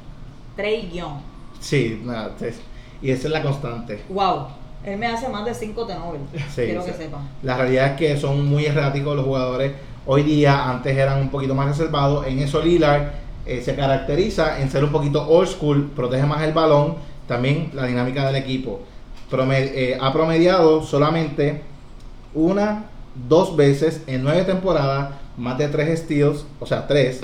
Trey 0.56 0.90
Young. 0.92 1.18
Sí, 1.60 2.00
nada, 2.04 2.32
y 3.00 3.10
esa 3.10 3.26
es 3.28 3.32
la 3.32 3.42
constante. 3.42 4.02
Wow. 4.08 4.46
Él 4.84 4.98
me 4.98 5.06
hace 5.06 5.28
más 5.28 5.44
de 5.44 5.54
5 5.54 5.86
tenovers. 5.86 6.22
Sí, 6.54 6.62
Quiero 6.62 6.82
sí. 6.82 6.90
que 6.90 6.96
sepan. 6.96 7.28
La 7.42 7.56
realidad 7.56 7.86
es 7.92 7.92
que 7.98 8.16
son 8.16 8.46
muy 8.46 8.66
erráticos 8.66 9.14
los 9.16 9.24
jugadores. 9.24 9.72
Hoy 10.06 10.22
día, 10.24 10.68
antes 10.68 10.96
eran 10.96 11.20
un 11.20 11.28
poquito 11.30 11.54
más 11.54 11.68
reservados. 11.68 12.26
En 12.26 12.40
eso 12.40 12.60
Lillard 12.60 13.12
eh, 13.46 13.62
se 13.64 13.74
caracteriza 13.76 14.60
en 14.60 14.70
ser 14.70 14.82
un 14.84 14.90
poquito 14.90 15.26
old 15.28 15.48
school, 15.48 15.90
protege 15.94 16.26
más 16.26 16.42
el 16.42 16.52
balón, 16.52 16.96
también 17.28 17.70
la 17.74 17.86
dinámica 17.86 18.26
del 18.26 18.36
equipo. 18.36 18.80
Promed- 19.30 19.70
eh, 19.74 19.98
ha 20.00 20.12
promediado 20.12 20.82
solamente 20.82 21.62
una, 22.34 22.84
dos 23.28 23.56
veces 23.56 24.02
en 24.06 24.22
nueve 24.24 24.42
temporadas, 24.44 25.10
más 25.36 25.58
de 25.58 25.68
tres 25.68 26.00
steals, 26.00 26.44
o 26.60 26.66
sea, 26.66 26.86
tres. 26.86 27.20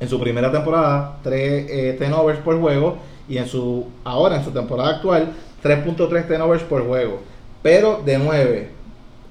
En 0.00 0.08
su 0.08 0.18
primera 0.18 0.50
temporada, 0.50 1.18
tres 1.22 1.66
eh, 1.70 1.96
turnovers 1.98 2.40
por 2.40 2.58
juego. 2.58 2.96
Y 3.28 3.38
en 3.38 3.46
su 3.46 3.86
ahora, 4.02 4.36
en 4.38 4.44
su 4.44 4.50
temporada 4.50 4.96
actual, 4.96 5.32
3.3 5.62 6.26
turnovers 6.26 6.62
por 6.62 6.86
juego. 6.86 7.20
Pero 7.62 8.02
de 8.04 8.18
9, 8.18 8.70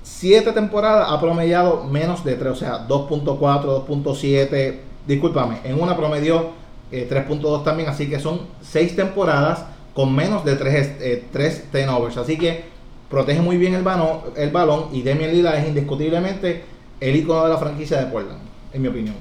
7 0.03 0.51
temporadas 0.51 1.07
ha 1.09 1.19
promediado 1.19 1.83
menos 1.83 2.23
de 2.23 2.35
3, 2.35 2.51
o 2.51 2.55
sea, 2.55 2.87
2.4, 2.87 3.37
2.7. 3.85 4.75
Discúlpame, 5.07 5.57
en 5.63 5.81
una 5.81 5.97
promedió 5.97 6.51
eh, 6.91 7.07
3.2 7.09 7.63
también, 7.63 7.89
así 7.89 8.09
que 8.09 8.19
son 8.19 8.41
6 8.61 8.95
temporadas 8.95 9.65
con 9.93 10.15
menos 10.15 10.45
de 10.45 10.55
3, 10.55 10.95
eh, 10.99 11.23
3 11.31 11.71
turnovers. 11.71 12.17
Así 12.17 12.37
que 12.37 12.63
protege 13.09 13.41
muy 13.41 13.57
bien 13.57 13.73
el 13.73 13.83
balón, 13.83 14.19
el 14.35 14.51
balón 14.51 14.87
y 14.91 15.03
Damian 15.03 15.31
Lillard 15.31 15.57
es 15.57 15.67
indiscutiblemente 15.67 16.63
el 16.99 17.15
icono 17.15 17.43
de 17.45 17.49
la 17.49 17.57
franquicia 17.57 17.97
de 17.99 18.05
Portland, 18.05 18.39
en 18.73 18.81
mi 18.81 18.87
opinión. 18.87 19.15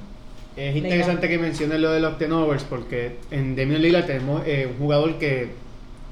Es 0.57 0.75
interesante 0.75 1.29
que 1.29 1.39
menciones 1.39 1.79
lo 1.79 1.93
de 1.93 2.01
los 2.01 2.19
turnovers 2.19 2.65
porque 2.65 3.17
en 3.31 3.55
Damian 3.55 3.81
Lillard 3.81 4.07
tenemos 4.07 4.43
eh, 4.45 4.69
un 4.71 4.79
jugador 4.79 5.15
que 5.19 5.51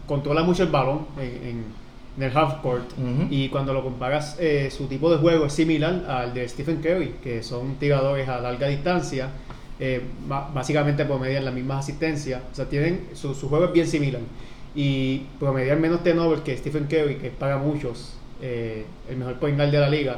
controla 0.07 0.43
mucho 0.43 0.63
el 0.63 0.71
balón 0.71 1.07
en, 1.19 1.25
en- 1.49 1.87
en 2.17 2.23
el 2.23 2.35
half 2.35 2.63
court 2.63 2.91
Ujú. 2.93 3.27
y 3.31 3.51
cuando 3.51 3.75
lo 3.75 3.83
comparas 3.83 4.37
eh, 4.41 4.71
su 4.71 4.87
tipo 4.87 5.11
de 5.11 5.19
juego 5.19 5.45
es 5.47 5.53
similar 5.53 6.03
al 6.09 6.33
de 6.33 6.49
Stephen 6.49 6.77
Curry 6.81 7.17
que 7.23 7.43
son 7.43 7.75
tiradores 7.75 8.27
a 8.27 8.41
larga 8.41 8.69
distancia 8.69 9.29
eh, 9.79 10.01
básicamente 10.55 11.05
promedian 11.05 11.45
las 11.45 11.53
mismas 11.53 11.81
asistencias. 11.81 12.41
O 12.51 12.55
sea, 12.55 12.65
tienen 12.65 13.09
su, 13.13 13.35
su 13.35 13.51
juego 13.51 13.67
es 13.67 13.73
bien 13.73 13.87
similar. 13.87 14.23
Y 14.75 15.25
promediar 15.39 15.79
menos 15.79 16.03
turnovers 16.03 16.41
que 16.41 16.57
Stephen 16.57 16.85
Curry, 16.87 17.17
que 17.17 17.27
es 17.27 17.33
para 17.35 17.59
muchos 17.59 18.15
eh, 18.41 18.87
el 19.11 19.19
mejor 19.19 19.35
point 19.35 19.55
guard 19.59 19.71
de 19.71 19.79
la 19.79 19.91
liga, 19.91 20.17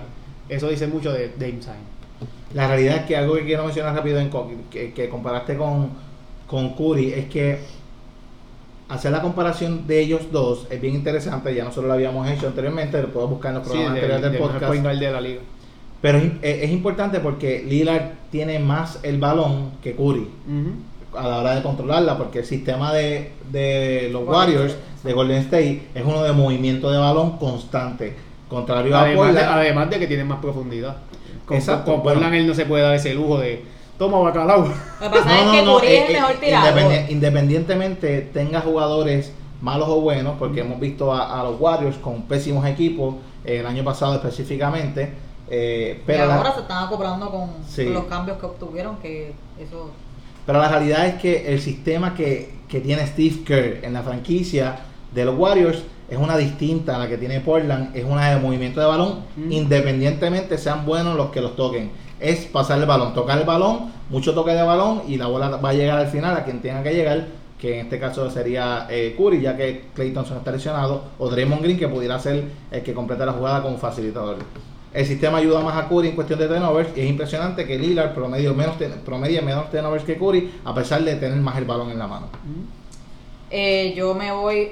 eso 0.48 0.68
dice 0.68 0.86
mucho 0.86 1.12
de 1.12 1.30
Dame 1.36 1.54
Time. 1.54 1.88
La 2.54 2.68
realidad 2.68 2.98
es 2.98 3.02
que 3.06 3.16
algo 3.16 3.34
que 3.34 3.44
quiero 3.44 3.64
mencionar 3.64 3.96
rápido 3.96 4.20
en 4.20 4.30
que, 4.70 4.92
que 4.92 5.08
comparaste 5.08 5.56
con, 5.56 5.90
con 6.46 6.74
Curry 6.74 7.12
es 7.14 7.24
que 7.28 7.58
hacer 8.88 9.12
la 9.12 9.20
comparación 9.22 9.86
de 9.86 10.00
ellos 10.00 10.22
dos 10.32 10.66
es 10.70 10.80
bien 10.80 10.94
interesante. 10.94 11.54
Ya 11.54 11.64
nosotros 11.64 11.86
lo 11.86 11.92
habíamos 11.94 12.28
hecho 12.30 12.46
anteriormente, 12.46 13.00
lo 13.02 13.08
puedo 13.08 13.28
buscar 13.28 13.50
en 13.52 13.58
los 13.58 13.64
Sí, 13.66 13.70
programas 13.72 13.94
del- 13.94 14.04
anteriores 14.12 14.32
del 14.32 14.40
podcast. 14.40 15.00
de 15.00 15.10
la 15.12 15.20
liga. 15.20 15.40
Pero 16.00 16.18
es, 16.18 16.24
im- 16.24 16.38
es- 16.42 16.70
importante 16.70 17.20
porque 17.20 17.64
Lillard 17.68 18.12
tiene 18.30 18.58
más 18.60 19.00
el 19.02 19.18
balón 19.18 19.72
que 19.82 19.94
Curry 19.96 20.26
a 21.16 21.26
la 21.26 21.38
hora 21.40 21.54
de 21.56 21.62
controlarla, 21.62 22.16
porque 22.18 22.40
el 22.40 22.44
sistema 22.44 22.92
de, 22.92 23.32
de 23.50 24.08
los 24.12 24.26
Warriors 24.28 24.76
de 25.02 25.12
Golden 25.12 25.38
State 25.38 25.88
es 25.94 26.04
uno 26.04 26.22
de 26.22 26.32
movimiento 26.32 26.90
de 26.90 26.98
balón 26.98 27.38
constante. 27.38 28.14
Contrario 28.48 28.94
a 28.96 29.02
Además 29.02 29.26
de, 29.28 29.32
Portland, 29.40 29.58
además 29.58 29.90
de 29.90 29.98
que 29.98 30.06
tienen 30.06 30.26
más 30.28 30.38
profundidad. 30.38 30.96
Con, 31.46 31.56
Exacto, 31.56 31.84
con 31.92 32.02
bueno. 32.02 32.20
Portland 32.20 32.34
él 32.34 32.46
no 32.46 32.54
se 32.54 32.64
puede 32.66 32.82
dar 32.82 32.94
ese 32.94 33.14
lujo 33.14 33.38
de 33.38 33.62
toma 33.98 34.18
bacalao. 34.20 34.68
Lo 34.68 35.10
que 35.10 35.18
pasa 35.18 35.38
es 35.40 35.50
que 35.50 35.64
Curry 35.64 35.86
eh, 35.86 35.98
es 36.04 36.10
eh, 36.10 36.12
mejor 36.12 36.32
tirador. 36.36 36.68
independe- 36.80 37.06
independientemente 37.10 38.20
tenga 38.32 38.60
jugadores 38.60 39.32
malos 39.60 39.88
o 39.88 40.00
buenos, 40.00 40.36
porque 40.38 40.60
hemos 40.60 40.78
visto 40.78 41.12
a, 41.12 41.40
a 41.40 41.42
los 41.44 41.60
Warriors 41.60 41.96
con 41.98 42.22
pésimos 42.22 42.64
equipos 42.66 43.16
eh, 43.44 43.58
el 43.58 43.66
año 43.66 43.82
pasado 43.84 44.14
específicamente, 44.14 45.12
eh, 45.50 46.00
pero, 46.06 46.24
y 46.24 46.28
la, 46.28 46.36
ahora 46.36 46.54
se 46.54 46.60
están 46.60 46.84
acoplando 46.84 47.30
con, 47.30 47.50
Sí. 47.68 47.84
con 47.86 47.94
los 47.94 48.04
cambios 48.04 48.38
que 48.38 48.46
obtuvieron, 48.46 48.96
que 48.98 49.32
eso... 49.58 49.90
pero 50.46 50.58
la 50.60 50.68
realidad 50.68 51.06
es 51.06 51.14
que 51.16 51.52
el 51.52 51.60
sistema 51.60 52.14
que, 52.14 52.54
que 52.68 52.80
tiene 52.80 53.04
Steve 53.06 53.42
Kerr 53.44 53.84
en 53.84 53.94
la 53.94 54.02
franquicia 54.02 54.76
de 55.12 55.24
los 55.24 55.36
Warriors 55.38 55.82
es 56.08 56.18
una 56.18 56.36
distinta 56.36 56.94
a 56.96 56.98
la 56.98 57.08
que 57.08 57.18
tiene 57.18 57.40
Portland, 57.40 57.96
es 57.96 58.04
una 58.04 58.30
de 58.30 58.40
movimiento 58.40 58.78
de 58.80 58.86
balón, 58.86 59.24
Mm. 59.36 59.50
independientemente 59.52 60.56
sean 60.58 60.84
buenos 60.86 61.16
los 61.16 61.30
que 61.30 61.40
los 61.40 61.56
toquen. 61.56 61.90
Es 62.20 62.46
pasar 62.46 62.78
el 62.80 62.86
balón, 62.86 63.14
tocar 63.14 63.38
el 63.38 63.44
balón, 63.44 63.92
mucho 64.10 64.34
toque 64.34 64.52
de 64.52 64.62
balón 64.62 65.02
y 65.06 65.16
la 65.16 65.26
bola 65.28 65.48
va 65.50 65.68
a 65.70 65.74
llegar 65.74 65.98
al 65.98 66.08
final 66.08 66.36
a 66.36 66.44
quien 66.44 66.60
tenga 66.60 66.82
que 66.82 66.92
llegar, 66.92 67.26
que 67.60 67.74
en 67.78 67.86
este 67.86 67.98
caso 68.00 68.28
sería 68.30 68.86
eh, 68.90 69.14
Curry, 69.16 69.40
ya 69.40 69.56
que 69.56 69.84
Clay 69.94 70.12
Thompson 70.12 70.38
está 70.38 70.50
lesionado, 70.50 71.02
o 71.18 71.28
Draymond 71.28 71.62
Green, 71.62 71.78
que 71.78 71.88
pudiera 71.88 72.18
ser 72.18 72.44
el 72.70 72.82
que 72.82 72.92
completa 72.94 73.24
la 73.26 73.32
jugada 73.32 73.62
como 73.62 73.78
facilitador. 73.78 74.38
El 74.92 75.06
sistema 75.06 75.38
ayuda 75.38 75.60
más 75.60 75.76
a 75.76 75.88
Curry 75.88 76.08
en 76.08 76.14
cuestión 76.14 76.38
de 76.38 76.48
turnovers 76.48 76.88
y 76.96 77.00
es 77.02 77.10
impresionante 77.10 77.66
que 77.66 77.78
Lillard 77.78 78.14
promedio 78.14 78.54
menos 78.54 78.76
promedia 79.04 79.42
menos 79.42 79.70
turnovers 79.70 80.02
que 80.02 80.16
Curry 80.16 80.50
a 80.64 80.74
pesar 80.74 81.02
de 81.04 81.14
tener 81.16 81.38
más 81.38 81.56
el 81.58 81.66
balón 81.66 81.90
en 81.90 81.98
la 81.98 82.06
mano. 82.06 82.28
Eh, 83.50 83.94
yo 83.96 84.14
me 84.14 84.32
voy... 84.32 84.68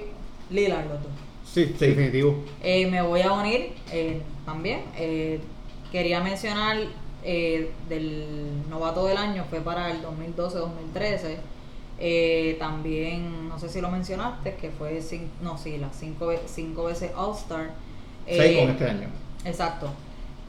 Lillard, 0.50 0.84
los 0.88 1.02
dos. 1.02 1.12
Sí, 1.44 1.66
Sí. 1.78 1.86
definitivo. 1.86 2.36
Eh, 2.62 2.86
me 2.90 3.02
voy 3.02 3.20
a 3.22 3.32
unir 3.32 3.72
eh, 3.92 4.20
también. 4.44 4.80
Quería 5.92 6.20
mencionar 6.20 6.78
eh, 7.26 7.72
del 7.88 8.62
novato 8.70 9.04
del 9.06 9.16
año, 9.18 9.44
fue 9.50 9.60
para 9.60 9.90
el 9.90 10.00
2012-2013. 10.02 11.36
Eh, 11.98 12.56
también, 12.58 13.48
no 13.48 13.58
sé 13.58 13.68
si 13.68 13.80
lo 13.80 13.90
mencionaste, 13.90 14.54
que 14.56 14.70
fue, 14.70 15.00
cin- 15.00 15.28
no, 15.42 15.58
sí, 15.58 15.76
las 15.78 15.96
cinco, 15.96 16.30
cinco 16.46 16.84
veces 16.84 17.10
All-Star. 17.16 17.70
Seis 18.26 18.56
Eh, 18.56 18.60
con 18.60 18.70
este 18.70 18.84
año. 18.88 19.08
Exacto. 19.44 19.88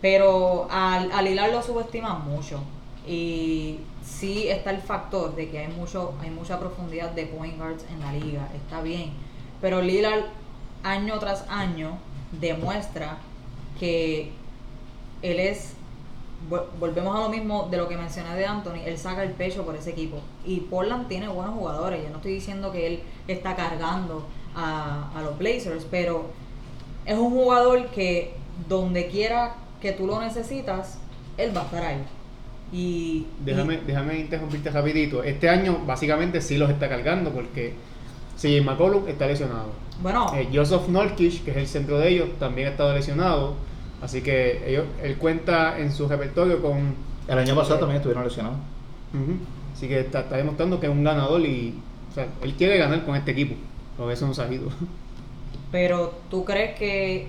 Pero 0.02 0.68
al, 0.70 1.12
al 1.12 1.28
Hilar 1.28 1.50
lo 1.52 1.62
subestiman 1.64 2.26
mucho. 2.26 2.60
Y 3.08 3.80
sí 4.04 4.48
está 4.50 4.72
el 4.72 4.82
factor 4.82 5.36
de 5.36 5.50
que 5.50 5.60
hay 5.60 5.70
mucho 5.70 6.14
hay 6.22 6.30
mucha 6.30 6.60
profundidad 6.60 7.12
de 7.12 7.26
point 7.26 7.58
guards 7.58 7.86
en 7.92 8.00
la 8.02 8.12
liga. 8.12 8.50
Está 8.54 8.82
bien. 8.82 9.12
Pero 9.62 9.82
Lillard 9.82 10.26
año 10.84 11.18
tras 11.20 11.46
año 11.50 11.98
demuestra 12.40 13.18
que 13.80 14.32
él 15.22 15.40
es 15.40 15.74
volvemos 16.80 17.16
a 17.16 17.20
lo 17.22 17.30
mismo 17.30 17.68
de 17.70 17.78
lo 17.78 17.88
que 17.88 17.98
mencioné 17.98 18.36
de 18.36 18.46
Anthony, 18.46 18.82
él 18.86 18.98
saca 18.98 19.24
el 19.24 19.32
pecho 19.32 19.64
por 19.66 19.76
ese 19.76 19.90
equipo. 19.92 20.18
Y 20.46 20.62
Portland 20.62 21.08
tiene 21.08 21.28
buenos 21.28 21.54
jugadores. 21.56 22.02
Yo 22.04 22.10
no 22.10 22.18
estoy 22.18 22.34
diciendo 22.34 22.72
que 22.72 22.88
él 22.88 23.00
está 23.28 23.56
cargando 23.56 24.26
a, 24.56 25.10
a 25.16 25.22
los 25.22 25.38
Blazers, 25.38 25.86
pero 25.90 26.26
es 27.06 27.18
un 27.18 27.32
jugador 27.32 27.88
que 27.88 28.34
donde 28.68 29.08
quiera 29.08 29.56
que 29.82 29.92
tú 29.92 30.08
lo 30.08 30.20
necesitas, 30.20 30.98
él 31.38 31.56
va 31.56 31.62
a 31.62 31.66
estar 31.66 31.84
ahí. 31.84 32.04
Y, 32.72 33.26
Déjame, 33.46 33.76
y- 33.76 33.82
déjame 33.86 34.20
interrumpirte 34.20 34.70
rapidito. 34.72 35.24
Este 35.24 35.50
año 35.50 35.80
básicamente 35.86 36.42
sí 36.42 36.58
los 36.58 36.70
está 36.70 36.90
cargando 36.90 37.32
porque 37.32 37.74
CJ 38.38 38.62
McCollum 38.64 39.08
está 39.08 39.26
lesionado. 39.28 39.70
bueno, 40.02 40.32
Eh, 40.36 40.50
Joseph 40.54 40.88
Nolkic, 40.90 41.44
que 41.46 41.52
es 41.52 41.58
el 41.58 41.68
centro 41.68 41.98
de 42.00 42.10
ellos, 42.10 42.30
también 42.40 42.68
ha 42.68 42.72
estado 42.72 42.94
lesionado. 42.94 43.56
Así 44.02 44.22
que 44.22 44.70
ellos, 44.70 44.86
él 45.04 45.18
cuenta 45.18 45.80
en 45.80 45.92
su 45.92 46.08
repertorio 46.08 46.62
con... 46.62 46.96
El 47.28 47.38
año 47.40 47.56
pasado 47.56 47.80
también 47.80 47.98
estuvieron 47.98 48.24
lesionados. 48.24 48.58
Así 49.76 49.88
que 49.88 50.00
está, 50.00 50.22
está 50.22 50.38
demostrando 50.38 50.80
que 50.80 50.88
es 50.88 50.92
un 50.92 51.04
ganador 51.04 51.42
y... 51.42 51.74
O 52.12 52.14
sea, 52.14 52.28
él 52.42 52.54
quiere 52.54 52.78
ganar 52.78 53.06
con 53.06 53.16
este 53.16 53.32
equipo. 53.32 53.56
Por 53.98 54.12
eso 54.12 54.26
no 54.28 54.34
se 54.34 54.42
ha 54.42 54.52
ido. 54.52 54.68
pero 55.72 56.14
¿tú 56.30 56.46
crees 56.46 56.78
que 56.78 57.28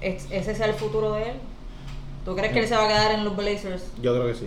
es- 0.00 0.26
ese 0.30 0.54
sea 0.54 0.66
el 0.66 0.74
futuro 0.74 1.12
de 1.14 1.22
él? 1.30 1.36
¿Tú 2.24 2.34
crees 2.36 2.52
que 2.52 2.60
él 2.60 2.66
se 2.68 2.76
va 2.76 2.84
a 2.84 2.88
quedar 2.88 3.12
en 3.12 3.24
los 3.24 3.36
Blazers? 3.36 3.84
Yo 4.00 4.14
creo 4.14 4.26
que 4.28 4.34
sí. 4.34 4.46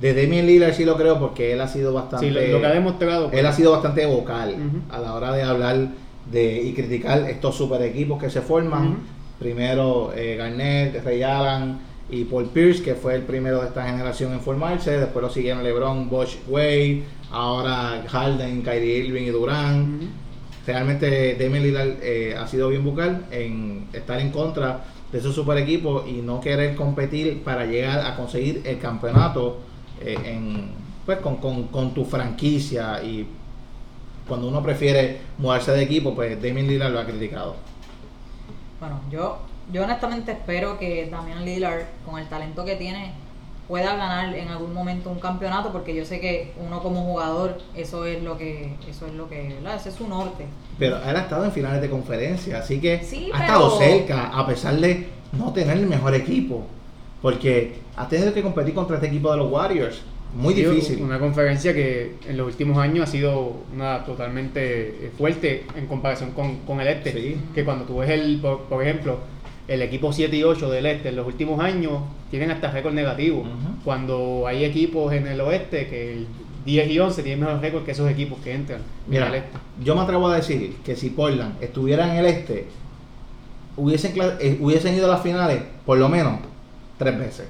De 0.00 0.12
Damian 0.12 0.46
Lillard 0.46 0.74
sí 0.74 0.84
lo 0.84 0.96
creo 0.96 1.18
porque 1.18 1.52
él 1.52 1.60
ha 1.60 1.68
sido 1.68 1.92
bastante. 1.94 2.26
Sí, 2.26 2.32
lo, 2.32 2.40
lo 2.40 2.60
que 2.60 2.66
ha 2.66 2.70
demostrado... 2.74 3.30
Él 3.32 3.46
ha 3.46 3.52
sido 3.52 3.72
bastante 3.72 4.04
vocal 4.06 4.56
a 4.90 4.98
la 4.98 5.14
hora 5.14 5.32
de 5.32 5.42
hablar 5.42 5.88
de 6.30 6.62
y 6.62 6.74
criticar 6.74 7.20
estos 7.30 7.56
super 7.56 7.80
equipos 7.82 8.20
que 8.22 8.28
se 8.28 8.40
forman. 8.42 8.98
Primero 9.38 10.12
eh, 10.14 10.36
Garnett, 10.36 11.04
Ray 11.04 11.22
Allen 11.22 11.78
y 12.10 12.24
Paul 12.24 12.46
Pierce, 12.46 12.82
que 12.82 12.94
fue 12.94 13.14
el 13.16 13.22
primero 13.22 13.60
de 13.60 13.68
esta 13.68 13.86
generación 13.86 14.32
en 14.32 14.40
formarse. 14.40 14.98
Después 14.98 15.22
lo 15.22 15.30
siguieron 15.30 15.62
LeBron, 15.62 16.08
Bosch, 16.08 16.36
Wade. 16.48 17.02
Ahora 17.30 18.04
Harden, 18.08 18.62
Kyrie 18.62 18.98
Irving 19.06 19.22
y 19.22 19.30
Durant. 19.30 20.02
Ujú. 20.02 20.10
Realmente 20.66 21.36
Damian 21.38 21.62
Lillard 21.62 21.90
eh, 22.02 22.34
ha 22.36 22.46
sido 22.48 22.68
bien 22.68 22.84
vocal 22.84 23.24
en 23.30 23.86
estar 23.92 24.18
en 24.20 24.30
contra 24.30 24.84
de 25.12 25.18
esos 25.18 25.34
super 25.34 25.56
equipos 25.58 26.04
y 26.08 26.14
no 26.22 26.40
querer 26.40 26.74
competir 26.74 27.42
para 27.44 27.66
llegar 27.66 28.00
a 28.04 28.16
conseguir 28.16 28.62
el 28.64 28.78
campeonato 28.78 29.58
eh, 30.00 30.16
en, 30.24 30.70
pues, 31.04 31.18
con, 31.18 31.36
con- 31.36 31.68
con 31.68 31.94
tu 31.94 32.04
franquicia 32.04 33.00
y 33.04 33.26
cuando 34.26 34.48
uno 34.48 34.60
prefiere 34.62 35.18
mudarse 35.38 35.70
de 35.70 35.82
equipo, 35.84 36.14
pues 36.14 36.40
Damian 36.42 36.66
Lillard 36.66 36.92
lo 36.92 36.98
ha 36.98 37.04
criticado. 37.06 37.54
Bueno, 38.80 39.00
yo, 39.10 39.38
yo 39.72 39.84
honestamente 39.84 40.32
espero 40.32 40.78
que 40.78 41.08
Damian 41.10 41.44
Lillard, 41.44 41.82
con 42.04 42.18
el 42.18 42.28
talento 42.28 42.64
que 42.64 42.76
tiene, 42.76 43.12
pueda 43.68 43.96
ganar 43.96 44.34
en 44.34 44.48
algún 44.48 44.72
momento 44.74 45.10
un 45.10 45.18
campeonato, 45.18 45.72
porque 45.72 45.94
yo 45.94 46.04
sé 46.04 46.20
que 46.20 46.52
uno 46.64 46.80
como 46.82 47.02
jugador, 47.02 47.58
eso 47.74 48.04
es 48.04 48.22
lo 48.22 48.36
que, 48.38 48.74
eso 48.88 49.06
es 49.06 49.14
lo 49.14 49.28
que, 49.28 49.54
¿verdad? 49.54 49.76
Ese 49.76 49.88
es 49.88 49.94
su 49.96 50.06
norte. 50.06 50.44
Pero 50.78 50.96
él 51.02 51.16
ha 51.16 51.20
estado 51.20 51.44
en 51.44 51.52
finales 51.52 51.80
de 51.80 51.90
conferencia, 51.90 52.58
así 52.58 52.80
que 52.80 53.02
Sí, 53.02 53.30
ha 53.32 53.38
pero- 53.38 53.44
estado 53.44 53.78
cerca, 53.78 54.26
a 54.28 54.46
pesar 54.46 54.76
de 54.76 55.08
no 55.32 55.52
tener 55.52 55.78
el 55.78 55.86
mejor 55.86 56.14
equipo. 56.14 56.64
Porque 57.22 57.80
ha 57.96 58.06
tenido 58.06 58.32
que 58.34 58.42
competir 58.42 58.74
contra 58.74 58.96
este 58.96 59.08
equipo 59.08 59.30
de 59.32 59.38
los 59.38 59.50
Warriors. 59.50 60.02
Muy 60.36 60.54
difícil. 60.54 61.02
Una 61.02 61.18
conferencia 61.18 61.72
que 61.72 62.14
en 62.28 62.36
los 62.36 62.46
últimos 62.46 62.78
años 62.78 63.08
ha 63.08 63.12
sido 63.12 63.56
una 63.74 64.04
totalmente 64.04 64.88
eh, 64.88 65.10
fuerte 65.16 65.64
en 65.74 65.86
comparación 65.86 66.32
con, 66.32 66.58
con 66.60 66.80
el 66.80 66.88
este. 66.88 67.12
Sí. 67.12 67.36
Que 67.54 67.64
cuando 67.64 67.84
tú 67.84 67.98
ves, 67.98 68.10
el, 68.10 68.38
por, 68.40 68.60
por 68.64 68.82
ejemplo, 68.82 69.18
el 69.68 69.82
equipo 69.82 70.12
7 70.12 70.36
y 70.36 70.44
8 70.44 70.70
del 70.70 70.86
este 70.86 71.08
en 71.08 71.16
los 71.16 71.26
últimos 71.26 71.60
años 71.60 72.02
tienen 72.30 72.50
hasta 72.50 72.70
récord 72.70 72.94
negativo. 72.94 73.44
Cuando 73.84 74.46
hay 74.46 74.64
equipos 74.64 75.12
en 75.12 75.26
el 75.26 75.40
oeste 75.40 75.88
que 75.88 76.12
el 76.12 76.26
10 76.64 76.90
y 76.90 76.98
11 76.98 77.22
tienen 77.22 77.40
mejor 77.40 77.60
récord 77.60 77.84
que 77.84 77.92
esos 77.92 78.10
equipos 78.10 78.38
que 78.40 78.52
entran 78.52 78.80
en 78.80 79.10
Mira, 79.10 79.28
el 79.28 79.36
este. 79.36 79.58
yo 79.82 79.94
me 79.94 80.02
atrevo 80.02 80.28
a 80.28 80.36
decir 80.36 80.76
que 80.84 80.96
si 80.96 81.10
Portland 81.10 81.62
estuviera 81.62 82.10
en 82.12 82.18
el 82.18 82.26
este, 82.26 82.66
hubiesen, 83.76 84.14
eh, 84.40 84.58
hubiesen 84.60 84.94
ido 84.94 85.06
a 85.06 85.14
las 85.14 85.22
finales 85.22 85.62
por 85.84 85.98
lo 85.98 86.08
menos 86.08 86.40
tres 86.98 87.18
veces. 87.18 87.46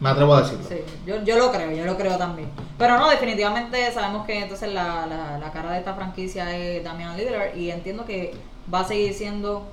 Me 0.00 0.08
atrevo 0.08 0.34
a 0.34 0.42
decirlo. 0.42 0.64
Sí, 0.68 0.76
yo, 1.06 1.22
yo 1.24 1.36
lo 1.36 1.52
creo, 1.52 1.70
yo 1.72 1.84
lo 1.84 1.96
creo 1.96 2.16
también. 2.16 2.48
Pero 2.78 2.98
no, 2.98 3.10
definitivamente 3.10 3.92
sabemos 3.92 4.26
que 4.26 4.42
entonces 4.42 4.72
la, 4.72 5.06
la, 5.06 5.38
la 5.38 5.52
cara 5.52 5.72
de 5.72 5.78
esta 5.78 5.94
franquicia 5.94 6.56
es 6.56 6.82
Damian 6.82 7.16
Lillard 7.16 7.54
y 7.56 7.70
entiendo 7.70 8.06
que 8.06 8.34
va 8.72 8.80
a 8.80 8.84
seguir 8.84 9.12
siendo 9.12 9.66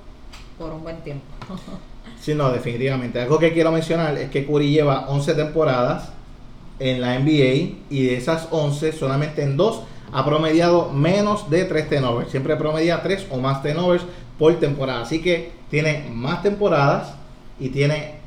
por 0.58 0.72
un 0.72 0.82
buen 0.82 0.98
tiempo. 1.02 1.24
Sí, 2.20 2.34
no, 2.34 2.50
definitivamente. 2.50 3.20
Algo 3.20 3.38
que 3.38 3.52
quiero 3.52 3.70
mencionar 3.70 4.16
es 4.18 4.28
que 4.30 4.44
Curry 4.44 4.70
lleva 4.70 5.08
11 5.08 5.34
temporadas 5.34 6.10
en 6.80 7.00
la 7.00 7.18
NBA 7.18 7.78
y 7.90 8.06
de 8.06 8.16
esas 8.16 8.48
11, 8.50 8.92
solamente 8.92 9.42
en 9.42 9.56
dos 9.56 9.82
ha 10.12 10.24
promediado 10.24 10.90
menos 10.90 11.48
de 11.50 11.64
3 11.64 11.88
turnovers. 11.88 12.30
Siempre 12.30 12.56
promedia 12.56 13.02
3 13.02 13.28
o 13.30 13.38
más 13.38 13.62
turnovers 13.62 14.04
por 14.38 14.58
temporada. 14.58 15.02
Así 15.02 15.20
que 15.20 15.52
tiene 15.70 16.08
más 16.12 16.42
temporadas 16.42 17.14
y 17.60 17.68
tiene 17.68 18.17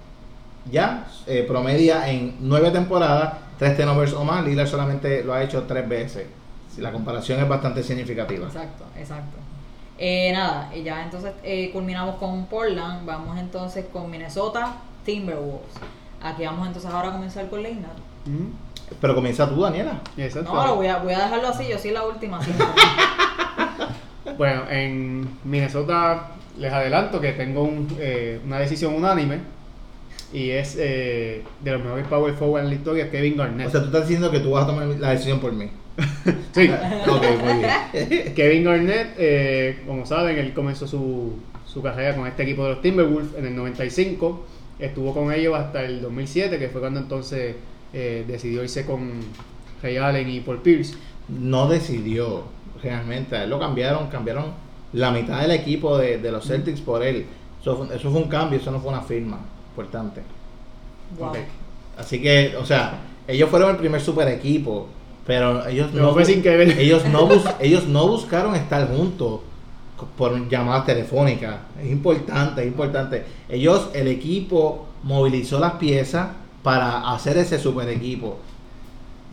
ya 0.69 1.07
eh, 1.27 1.43
promedia 1.47 2.09
en 2.09 2.35
nueve 2.39 2.71
temporadas, 2.71 3.33
tres 3.57 3.77
turnovers 3.77 4.13
o 4.13 4.23
más. 4.23 4.45
Lillard 4.45 4.67
solamente 4.67 5.23
lo 5.23 5.33
ha 5.33 5.43
hecho 5.43 5.63
tres 5.63 5.87
veces. 5.87 6.27
La 6.77 6.91
comparación 6.91 7.39
es 7.39 7.47
bastante 7.49 7.83
significativa. 7.83 8.47
Exacto, 8.47 8.85
exacto. 8.97 9.37
Eh, 9.97 10.31
nada, 10.33 10.71
y 10.73 10.83
ya 10.83 11.03
entonces 11.03 11.33
eh, 11.43 11.69
culminamos 11.71 12.15
con 12.15 12.45
Portland. 12.45 13.05
Vamos 13.05 13.37
entonces 13.37 13.85
con 13.91 14.09
Minnesota 14.09 14.75
Timberwolves. 15.05 15.73
Aquí 16.21 16.45
vamos 16.45 16.67
entonces 16.67 16.91
ahora 16.91 17.09
a 17.09 17.11
comenzar 17.11 17.49
con 17.49 17.61
Leinart. 17.61 17.97
Mm, 18.25 18.47
Pero 18.99 19.15
comienza 19.15 19.47
tú, 19.49 19.61
Daniela. 19.61 19.99
Exacto. 20.17 20.53
No, 20.53 20.65
lo 20.65 20.75
voy 20.75 20.87
a, 20.87 20.97
voy 20.97 21.13
a 21.13 21.19
dejarlo 21.19 21.49
así, 21.49 21.67
yo 21.67 21.77
soy 21.77 21.91
la 21.91 22.05
última. 22.05 22.39
Bueno, 24.37 24.63
en 24.69 25.37
Minnesota 25.43 26.31
les 26.57 26.71
adelanto 26.71 27.19
que 27.19 27.33
tengo 27.33 27.63
un, 27.63 27.87
eh, 27.99 28.39
una 28.45 28.59
decisión 28.59 28.93
unánime 28.93 29.39
y 30.33 30.51
es 30.51 30.77
eh, 30.79 31.43
de 31.61 31.71
los 31.71 31.83
mejores 31.83 32.07
power 32.07 32.33
forward 32.33 32.63
en 32.63 32.69
la 32.69 32.75
historia, 32.75 33.11
Kevin 33.11 33.37
Garnett. 33.37 33.67
O 33.67 33.71
sea, 33.71 33.81
tú 33.81 33.87
estás 33.87 34.07
diciendo 34.07 34.31
que 34.31 34.39
tú 34.39 34.51
vas 34.51 34.63
a 34.63 34.67
tomar 34.67 34.87
la 34.87 35.11
decisión 35.11 35.39
por 35.39 35.51
mí. 35.51 35.69
sí, 36.53 36.69
ok, 37.07 37.23
muy 37.43 37.53
bien. 37.59 38.33
Kevin 38.35 38.63
Garnett, 38.63 39.15
eh, 39.17 39.83
como 39.85 40.05
saben, 40.05 40.37
él 40.37 40.53
comenzó 40.53 40.87
su, 40.87 41.33
su 41.65 41.81
carrera 41.81 42.15
con 42.15 42.27
este 42.27 42.43
equipo 42.43 42.63
de 42.63 42.69
los 42.71 42.81
Timberwolves 42.81 43.35
en 43.37 43.45
el 43.45 43.55
95. 43.55 44.45
Estuvo 44.79 45.13
con 45.13 45.31
ellos 45.31 45.55
hasta 45.55 45.83
el 45.83 46.01
2007, 46.01 46.57
que 46.57 46.69
fue 46.69 46.81
cuando 46.81 46.99
entonces 46.99 47.55
eh, 47.93 48.23
decidió 48.27 48.63
irse 48.63 48.85
con 48.85 49.11
Ray 49.83 49.97
Allen 49.97 50.29
y 50.29 50.39
Paul 50.39 50.61
Pierce. 50.61 50.95
No 51.27 51.67
decidió 51.67 52.45
realmente. 52.81 53.35
A 53.35 53.43
él 53.43 53.49
lo 53.49 53.59
cambiaron, 53.59 54.07
cambiaron 54.07 54.45
la 54.93 55.11
mitad 55.11 55.41
del 55.41 55.51
equipo 55.51 55.97
de, 55.97 56.17
de 56.17 56.31
los 56.31 56.47
Celtics 56.47 56.81
por 56.81 57.03
él. 57.03 57.25
Eso 57.61 57.77
fue, 57.77 57.95
eso 57.95 58.09
fue 58.09 58.21
un 58.21 58.29
cambio, 58.29 58.59
eso 58.59 58.71
no 58.71 58.79
fue 58.79 58.91
una 58.91 59.01
firma 59.01 59.39
importante. 59.71 60.21
Wow. 61.17 61.33
Así 61.97 62.21
que, 62.21 62.55
o 62.57 62.65
sea, 62.65 62.99
ellos 63.27 63.49
fueron 63.49 63.71
el 63.71 63.77
primer 63.77 64.01
super 64.01 64.27
equipo, 64.27 64.87
pero 65.25 65.65
ellos 65.67 65.93
No 65.93 66.03
no, 66.07 66.13
fue 66.13 66.25
sin 66.25 66.41
querer. 66.41 66.69
ellos 66.79 67.05
no 67.05 67.27
bus- 67.27 67.49
ellos 67.59 67.87
no 67.87 68.07
buscaron 68.07 68.55
estar 68.55 68.87
juntos 68.87 69.41
por 70.17 70.49
llamadas 70.49 70.85
telefónicas. 70.85 71.57
Es 71.81 71.89
importante, 71.91 72.61
es 72.61 72.67
importante. 72.67 73.23
Ellos, 73.49 73.89
el 73.93 74.07
equipo 74.07 74.87
movilizó 75.03 75.59
las 75.59 75.73
piezas 75.73 76.29
para 76.63 77.11
hacer 77.13 77.37
ese 77.37 77.59
super 77.59 77.87
equipo. 77.89 78.37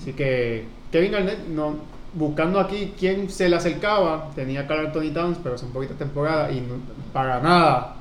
Así 0.01 0.13
que 0.13 0.65
Kevin 0.93 1.13
Garnett, 1.13 1.47
no, 1.49 1.77
buscando 2.15 2.61
aquí 2.61 2.93
quién 2.99 3.31
se 3.31 3.49
le 3.49 3.57
acercaba, 3.57 4.31
tenía 4.35 4.67
Carl 4.67 4.87
Anthony 4.87 5.11
Towns, 5.13 5.39
pero 5.43 5.57
son 5.59 5.71
poquitas 5.71 5.97
temporadas 5.99 6.53
y 6.53 6.61
no- 6.61 6.77
para 7.13 7.41
nada 7.41 7.97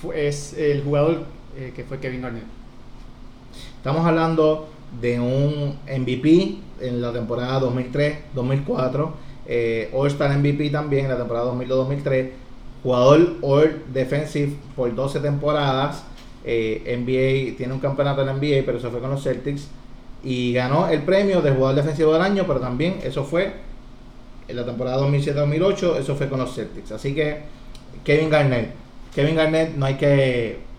fue- 0.00 0.28
es 0.28 0.52
el 0.54 0.82
jugador 0.82 1.24
eh, 1.60 1.72
que 1.76 1.84
fue 1.84 1.98
Kevin 1.98 2.22
Garnett. 2.22 2.44
Estamos 3.76 4.06
hablando 4.06 4.68
de 4.98 5.20
un 5.20 5.78
MVP 5.86 6.56
en 6.80 7.02
la 7.02 7.12
temporada 7.12 7.60
2003-2004, 7.60 9.10
eh, 9.46 9.90
All-Star 9.92 10.38
MVP 10.38 10.70
también 10.70 11.04
en 11.04 11.10
la 11.10 11.18
temporada 11.18 11.52
2002-2003, 11.52 12.30
jugador 12.82 13.36
All 13.42 13.82
Defensive 13.92 14.54
por 14.74 14.94
12 14.94 15.20
temporadas, 15.20 16.04
eh, 16.44 16.96
NBA, 16.96 17.58
tiene 17.58 17.74
un 17.74 17.80
campeonato 17.80 18.22
en 18.22 18.28
la 18.28 18.32
NBA, 18.32 18.62
pero 18.64 18.78
eso 18.78 18.90
fue 18.90 19.00
con 19.00 19.10
los 19.10 19.22
Celtics, 19.22 19.68
y 20.24 20.54
ganó 20.54 20.88
el 20.88 21.02
premio 21.02 21.42
de 21.42 21.50
jugador 21.50 21.76
defensivo 21.76 22.14
del 22.14 22.22
año, 22.22 22.44
pero 22.46 22.60
también 22.60 23.00
eso 23.02 23.24
fue 23.24 23.52
en 24.48 24.56
la 24.56 24.64
temporada 24.64 24.98
2007-2008, 25.06 25.98
eso 25.98 26.16
fue 26.16 26.28
con 26.30 26.38
los 26.38 26.54
Celtics. 26.54 26.92
Así 26.92 27.14
que 27.14 27.42
Kevin 28.02 28.30
Garnett, 28.30 28.70
Kevin 29.14 29.36
Garnett 29.36 29.76
no 29.76 29.84
hay 29.84 29.96
que 29.96 30.69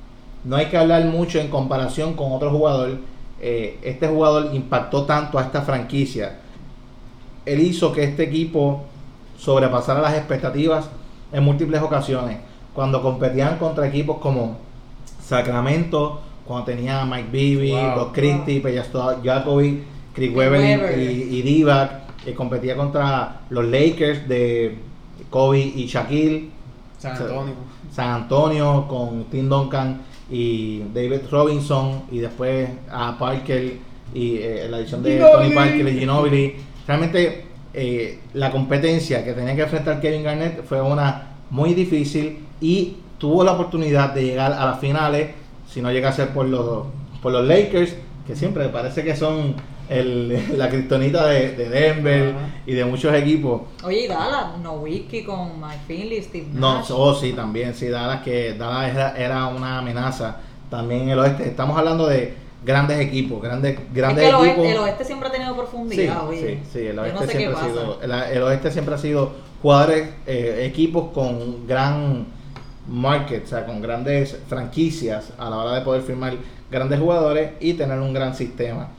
no 0.43 0.55
hay 0.55 0.67
que 0.67 0.77
hablar 0.77 1.05
mucho 1.05 1.39
en 1.39 1.47
comparación 1.49 2.13
con 2.15 2.31
otro 2.31 2.49
jugador. 2.51 2.97
Eh, 3.39 3.79
este 3.81 4.07
jugador 4.07 4.49
impactó 4.53 5.03
tanto 5.05 5.37
a 5.39 5.43
esta 5.43 5.61
franquicia. 5.61 6.37
Él 7.45 7.59
hizo 7.59 7.91
que 7.91 8.03
este 8.03 8.23
equipo 8.23 8.83
sobrepasara 9.37 10.01
las 10.01 10.13
expectativas 10.13 10.89
en 11.31 11.43
múltiples 11.43 11.81
ocasiones. 11.81 12.37
Cuando 12.73 13.01
competían 13.01 13.57
contra 13.57 13.87
equipos 13.87 14.17
como 14.19 14.57
Sacramento, 15.23 16.21
cuando 16.45 16.65
tenía 16.65 17.01
a 17.01 17.05
Mike 17.05 17.29
Bibby, 17.31 17.71
Wow. 17.71 18.11
Christie, 18.11 18.61
Peja 18.61 18.83
Jacoby, 19.23 19.83
Chris 20.13 20.35
Webber 20.35 20.97
y- 20.99 21.37
y, 21.37 21.41
Divac, 21.41 22.15
que 22.23 22.33
competía 22.33 22.75
contra 22.75 23.41
los 23.49 23.65
Lakers 23.65 24.27
de 24.27 24.77
Kobe 25.29 25.59
y 25.59 25.85
Shaquille. 25.87 26.49
San. 26.97 27.13
Antonio. 27.17 27.53
San 27.91 28.09
Antonio 28.09 28.85
con 28.87 29.23
Tim 29.25 29.49
Duncan 29.49 30.01
y 30.31 30.83
David 30.93 31.21
Robinson 31.29 32.03
y 32.09 32.19
después 32.19 32.69
a 32.89 33.17
Parker 33.19 33.73
y 34.13 34.37
eh, 34.37 34.67
la 34.69 34.79
edición 34.79 35.03
de 35.03 35.13
Ginobili. 35.13 35.31
Tony 35.33 35.55
Parker 35.55 35.87
y 35.87 35.99
Ginobili. 35.99 36.55
Realmente 36.87 37.45
eh, 37.73 38.19
la 38.33 38.49
competencia 38.51 39.23
que 39.23 39.33
tenía 39.33 39.55
que 39.55 39.63
enfrentar 39.63 39.99
Kevin 39.99 40.23
Garnett 40.23 40.63
fue 40.63 40.81
una 40.81 41.35
muy 41.49 41.73
difícil 41.73 42.39
y 42.61 42.97
tuvo 43.17 43.43
la 43.43 43.51
oportunidad 43.53 44.13
de 44.13 44.23
llegar 44.23 44.53
a 44.53 44.65
las 44.65 44.79
finales, 44.79 45.31
si 45.69 45.81
no 45.81 45.91
llega 45.91 46.09
a 46.09 46.13
ser 46.13 46.29
por 46.29 46.47
los, 46.47 46.85
por 47.21 47.31
los 47.31 47.45
Lakers, 47.45 47.95
que 48.25 48.35
siempre 48.35 48.67
parece 48.69 49.03
que 49.03 49.15
son 49.15 49.55
el- 49.91 50.45
la 50.57 50.69
kriptonita 50.69 51.27
de, 51.27 51.51
de 51.55 51.69
Denver 51.69 52.33
y 52.65 52.73
de 52.73 52.85
muchos 52.85 53.13
equipos. 53.13 53.61
Oye, 53.83 54.05
y 54.05 54.07
Dallas, 54.07 54.57
no 54.63 54.73
whisky 54.73 55.23
con 55.23 55.59
Mike 55.59 55.81
Finley, 55.87 56.21
Steve 56.23 56.47
No, 56.53 56.79
Nash. 56.79 56.87
oh 56.91 57.13
sí, 57.13 57.33
también, 57.33 57.73
sí, 57.73 57.87
Dallas 57.89 58.21
que 58.21 58.53
Dallas 58.53 58.91
era, 58.93 59.17
era 59.17 59.47
una 59.47 59.79
amenaza 59.79 60.37
también 60.69 61.01
en 61.03 61.09
el 61.09 61.19
oeste. 61.19 61.43
Estamos 61.47 61.77
hablando 61.77 62.07
de 62.07 62.33
grandes 62.63 62.99
equipos, 62.99 63.41
grandes, 63.41 63.77
es 63.77 63.93
grandes 63.93 64.23
que 64.23 64.29
el 64.29 64.35
oeste, 64.35 64.51
equipos. 64.51 64.71
el 64.71 64.77
oeste 64.77 65.03
siempre 65.05 65.27
ha 65.29 65.31
tenido 65.31 65.51
sí, 65.53 65.57
profundidad, 65.59 66.27
oye. 66.27 66.59
sí, 66.63 66.69
sí, 66.79 66.87
el 66.87 66.99
oeste 66.99 67.19
no 67.19 67.25
sé 67.25 67.37
siempre 67.37 67.59
ha 67.59 67.63
sido, 67.65 68.01
el, 68.01 68.11
el 68.11 68.43
oeste 68.43 68.71
siempre 68.71 68.95
ha 68.95 68.97
sido 68.97 69.31
jugadores, 69.61 70.09
eh, 70.27 70.65
equipos 70.71 71.09
con 71.13 71.67
gran 71.67 72.25
market, 72.87 73.43
o 73.45 73.47
sea, 73.47 73.65
con 73.65 73.81
grandes 73.81 74.37
franquicias 74.47 75.33
a 75.37 75.49
la 75.49 75.57
hora 75.57 75.75
de 75.75 75.81
poder 75.81 76.01
firmar 76.03 76.33
grandes 76.69 76.99
jugadores 76.99 77.51
y 77.59 77.73
tener 77.73 77.99
un 77.99 78.13
gran 78.13 78.33
sistema. 78.35 78.89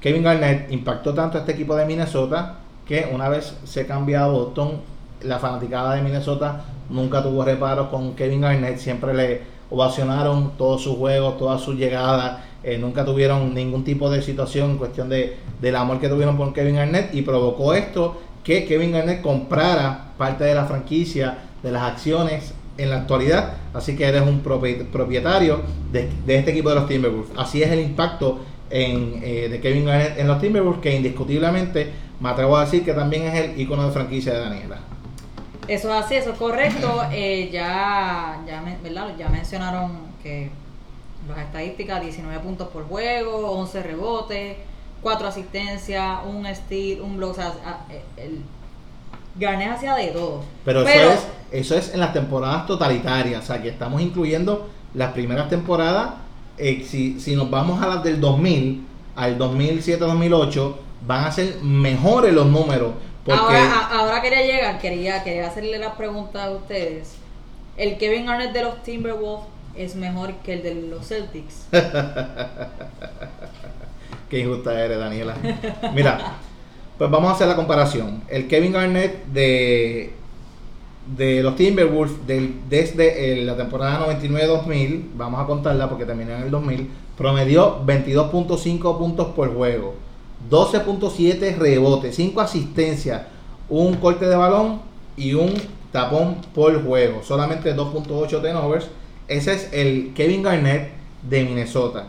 Kevin 0.00 0.22
Garnett 0.22 0.72
impactó 0.72 1.14
tanto 1.14 1.36
a 1.38 1.40
este 1.40 1.52
equipo 1.52 1.76
de 1.76 1.84
Minnesota 1.86 2.56
que 2.86 3.08
una 3.12 3.28
vez 3.28 3.54
se 3.64 3.86
cambia 3.86 4.24
a 4.24 4.28
Boston, 4.28 4.80
la 5.22 5.38
fanaticada 5.38 5.94
de 5.94 6.02
Minnesota 6.02 6.64
nunca 6.88 7.22
tuvo 7.22 7.44
reparos 7.44 7.88
con 7.88 8.14
Kevin 8.14 8.40
Garnett, 8.40 8.78
siempre 8.78 9.14
le 9.14 9.42
ovacionaron 9.70 10.52
todos 10.56 10.82
sus 10.82 10.96
juegos, 10.96 11.38
todas 11.38 11.60
sus 11.60 11.76
llegadas, 11.76 12.38
eh, 12.64 12.78
nunca 12.78 13.04
tuvieron 13.04 13.54
ningún 13.54 13.84
tipo 13.84 14.10
de 14.10 14.22
situación 14.22 14.70
en 14.72 14.78
cuestión 14.78 15.08
de, 15.08 15.36
del 15.60 15.76
amor 15.76 16.00
que 16.00 16.08
tuvieron 16.08 16.36
por 16.36 16.52
Kevin 16.52 16.76
Garnett 16.76 17.14
y 17.14 17.22
provocó 17.22 17.74
esto 17.74 18.20
que 18.42 18.64
Kevin 18.64 18.92
Garnett 18.92 19.22
comprara 19.22 20.12
parte 20.18 20.44
de 20.44 20.54
la 20.54 20.64
franquicia, 20.64 21.38
de 21.62 21.70
las 21.70 21.82
acciones 21.82 22.54
en 22.78 22.90
la 22.90 22.96
actualidad, 22.96 23.52
así 23.74 23.94
que 23.94 24.06
eres 24.06 24.22
un 24.22 24.42
propi- 24.42 24.86
propietario 24.86 25.60
de 25.92 26.08
este 26.26 26.50
equipo 26.50 26.70
de 26.70 26.74
los 26.76 26.88
Timberwolves. 26.88 27.30
Así 27.36 27.62
es 27.62 27.70
el 27.70 27.80
impacto 27.80 28.40
en, 28.70 29.20
eh, 29.22 29.48
de 29.50 29.60
Kevin 29.60 29.84
Garnett 29.86 30.18
en 30.18 30.26
los 30.28 30.40
Timberwolves, 30.40 30.80
que 30.80 30.94
indiscutiblemente 30.96 31.92
me 32.20 32.28
atrevo 32.30 32.56
a 32.56 32.64
decir 32.64 32.84
que 32.84 32.92
también 32.94 33.24
es 33.24 33.34
el 33.34 33.60
icono 33.60 33.84
de 33.86 33.90
franquicia 33.92 34.32
de 34.34 34.40
Daniela. 34.40 34.78
Eso 35.68 35.88
es 35.96 36.04
así, 36.04 36.14
eso 36.16 36.30
es 36.32 36.38
correcto. 36.38 37.02
Eh, 37.12 37.50
ya, 37.52 38.40
ya, 38.46 38.62
¿verdad? 38.82 39.08
ya 39.18 39.28
mencionaron 39.28 39.92
que 40.22 40.50
las 41.28 41.38
estadísticas, 41.38 42.00
19 42.02 42.40
puntos 42.40 42.68
por 42.68 42.84
juego, 42.88 43.50
11 43.52 43.82
rebotes, 43.82 44.56
4 45.02 45.28
asistencias, 45.28 46.18
un 46.26 46.46
steal, 46.54 47.00
un 47.00 47.16
block. 47.16 47.32
O 47.32 47.34
sea, 47.34 47.46
a- 47.64 47.80
el 48.16 48.42
Garnett 49.36 49.72
hacía 49.72 49.94
de 49.94 50.08
todo. 50.08 50.42
Pero, 50.64 50.86
eso, 50.86 51.12
es, 51.12 51.26
eso 51.52 51.76
es 51.76 51.94
en 51.94 52.00
las 52.00 52.12
temporadas 52.12 52.66
totalitarias, 52.66 53.42
o 53.42 53.46
sea 53.46 53.62
que 53.62 53.68
estamos 53.68 54.00
incluyendo 54.02 54.68
las 54.94 55.12
primeras 55.12 55.48
temporadas. 55.48 56.10
Eh, 56.60 56.84
si, 56.86 57.18
si 57.20 57.34
nos 57.36 57.50
vamos 57.50 57.82
a 57.82 57.86
las 57.88 58.02
del 58.04 58.20
2000, 58.20 58.84
al 59.16 59.38
2007-2008, 59.38 60.74
van 61.06 61.24
a 61.24 61.32
ser 61.32 61.56
mejores 61.62 62.32
los 62.32 62.46
números. 62.46 62.92
Porque 63.24 63.40
Ahora, 63.40 63.62
a- 63.78 63.98
ahora 64.00 64.22
quería 64.22 64.42
llegar, 64.42 64.78
quería, 64.78 65.22
quería 65.24 65.46
hacerle 65.48 65.78
la 65.78 65.96
pregunta 65.96 66.44
a 66.44 66.50
ustedes. 66.50 67.14
¿El 67.76 67.96
Kevin 67.98 68.26
Garnett 68.26 68.52
de 68.52 68.62
los 68.62 68.82
Timberwolves 68.82 69.46
es 69.76 69.94
mejor 69.94 70.34
que 70.44 70.54
el 70.54 70.62
de 70.62 70.74
los 70.74 71.06
Celtics? 71.08 71.66
Qué 74.28 74.40
injusta 74.40 74.78
eres, 74.84 74.98
Daniela. 74.98 75.34
Mira, 75.92 76.34
pues 76.98 77.10
vamos 77.10 77.30
a 77.30 77.34
hacer 77.34 77.48
la 77.48 77.56
comparación. 77.56 78.22
El 78.28 78.46
Kevin 78.46 78.72
Garnett 78.72 79.24
de, 79.26 80.14
de 81.06 81.42
los 81.42 81.56
Timberwolves 81.56 82.14
desde 82.68 83.44
la 83.44 83.56
temporada 83.56 84.06
99-2000, 84.18 85.10
vamos 85.16 85.40
a 85.40 85.46
contarla 85.46 85.88
porque 85.88 86.04
terminó 86.04 86.32
en 86.32 86.42
el 86.42 86.50
2000, 86.50 86.88
promedió 87.16 87.84
22.5 87.84 88.98
puntos 88.98 89.28
por 89.28 89.52
juego, 89.54 89.94
12.7 90.50 91.56
rebotes, 91.56 92.14
5 92.16 92.40
asistencias, 92.40 93.22
un 93.68 93.94
corte 93.96 94.26
de 94.26 94.36
balón 94.36 94.80
y 95.16 95.34
un 95.34 95.52
tapón 95.92 96.36
por 96.54 96.84
juego, 96.84 97.22
solamente 97.22 97.74
2.8 97.74 98.28
turnovers. 98.28 98.88
Ese 99.28 99.54
es 99.54 99.68
el 99.72 100.12
Kevin 100.14 100.42
Garnett 100.42 100.90
de 101.28 101.44
Minnesota. 101.44 102.06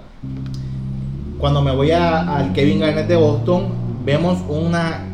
Cuando 1.37 1.61
me 1.61 1.71
voy 1.71 1.91
al 1.91 2.53
Kevin 2.53 2.79
Garnett 2.79 3.07
de 3.07 3.15
Boston, 3.15 3.69
vemos 4.05 4.39
una, 4.47 5.07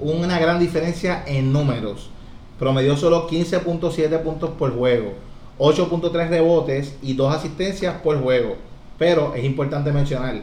una 0.00 0.38
gran 0.38 0.58
diferencia 0.58 1.24
en 1.26 1.52
números. 1.52 2.11
Promedió 2.62 2.96
solo 2.96 3.26
15.7 3.26 4.22
puntos 4.22 4.50
por 4.50 4.72
juego, 4.72 5.14
8.3 5.58 6.28
rebotes 6.28 6.96
y 7.02 7.14
2 7.14 7.34
asistencias 7.34 7.96
por 8.04 8.22
juego. 8.22 8.54
Pero 8.98 9.34
es 9.34 9.42
importante 9.42 9.90
mencionar, 9.90 10.36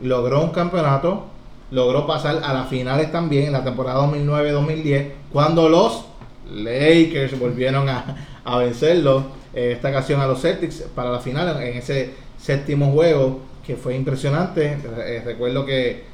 logró 0.00 0.40
un 0.40 0.50
campeonato, 0.50 1.24
logró 1.72 2.06
pasar 2.06 2.42
a 2.44 2.54
las 2.54 2.68
finales 2.68 3.10
también 3.10 3.46
en 3.46 3.52
la 3.54 3.64
temporada 3.64 4.06
2009-2010, 4.06 5.08
cuando 5.32 5.68
los 5.68 6.04
Lakers 6.48 7.40
volvieron 7.40 7.88
a, 7.88 8.24
a 8.44 8.58
vencerlo, 8.58 9.24
eh, 9.52 9.72
esta 9.72 9.88
ocasión 9.88 10.20
a 10.20 10.28
los 10.28 10.42
Celtics 10.42 10.84
para 10.94 11.10
la 11.10 11.18
final 11.18 11.60
en 11.60 11.76
ese 11.76 12.14
séptimo 12.38 12.92
juego 12.92 13.40
que 13.66 13.74
fue 13.74 13.96
impresionante. 13.96 14.78
Eh, 14.98 15.22
recuerdo 15.24 15.66
que, 15.66 16.04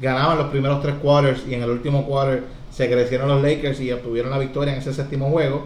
ganaban 0.00 0.36
los 0.36 0.48
primeros 0.48 0.82
tres 0.82 0.96
quarters 0.96 1.44
y 1.48 1.54
en 1.54 1.62
el 1.62 1.70
último 1.70 2.04
quarter 2.04 2.55
se 2.76 2.90
crecieron 2.90 3.28
los 3.28 3.42
Lakers 3.42 3.80
y 3.80 3.90
obtuvieron 3.90 4.30
la 4.30 4.38
victoria 4.38 4.74
en 4.74 4.80
ese 4.80 4.92
séptimo 4.92 5.30
juego. 5.30 5.64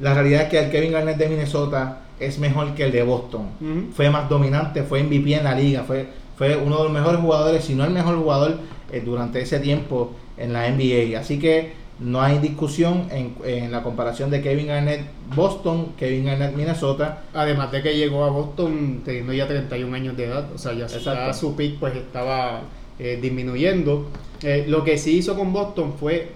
La 0.00 0.14
realidad 0.14 0.42
es 0.42 0.48
que 0.48 0.58
el 0.58 0.70
Kevin 0.70 0.92
Garnett 0.92 1.16
de 1.16 1.28
Minnesota 1.28 2.00
es 2.18 2.40
mejor 2.40 2.74
que 2.74 2.84
el 2.84 2.92
de 2.92 3.04
Boston. 3.04 3.50
Fue 3.94 4.10
más 4.10 4.28
dominante, 4.28 4.82
fue 4.82 5.04
MVP 5.04 5.34
en 5.34 5.44
la 5.44 5.54
liga, 5.54 5.84
fue, 5.84 6.08
fue 6.36 6.56
uno 6.56 6.78
de 6.78 6.84
los 6.84 6.92
mejores 6.92 7.20
jugadores, 7.20 7.64
si 7.64 7.74
no 7.74 7.84
el 7.84 7.90
mejor 7.92 8.16
jugador 8.16 8.58
eh, 8.90 9.00
durante 9.04 9.40
ese 9.40 9.60
tiempo 9.60 10.12
en 10.36 10.52
la 10.52 10.68
NBA. 10.68 11.20
Así 11.20 11.38
que 11.38 11.72
no 12.00 12.20
hay 12.20 12.38
discusión 12.38 13.06
en, 13.12 13.36
en 13.44 13.70
la 13.70 13.84
comparación 13.84 14.28
de 14.30 14.42
Kevin 14.42 14.66
Garnett 14.66 15.02
Boston, 15.36 15.92
Kevin 15.96 16.24
Garnett 16.24 16.56
Minnesota. 16.56 17.22
Además 17.32 17.70
de 17.70 17.80
que 17.80 17.96
llegó 17.96 18.24
a 18.24 18.30
Boston 18.30 19.02
teniendo 19.04 19.32
ya 19.32 19.46
31 19.46 19.94
años 19.94 20.16
de 20.16 20.24
edad, 20.24 20.48
o 20.52 20.58
sea, 20.58 20.72
ya, 20.72 20.86
Exacto. 20.86 21.12
ya 21.14 21.32
su 21.32 21.54
pick 21.54 21.78
pues 21.78 21.94
estaba 21.94 22.62
eh, 22.98 23.18
disminuyendo. 23.22 24.08
Eh, 24.42 24.64
lo 24.68 24.82
que 24.84 24.98
sí 24.98 25.18
hizo 25.18 25.36
con 25.36 25.52
Boston 25.52 25.94
fue, 25.98 26.32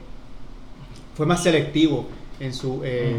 fue 1.15 1.27
más 1.27 1.43
selectivo 1.43 2.07
en 2.41 2.53
sus 2.53 2.79
eh, 2.85 3.17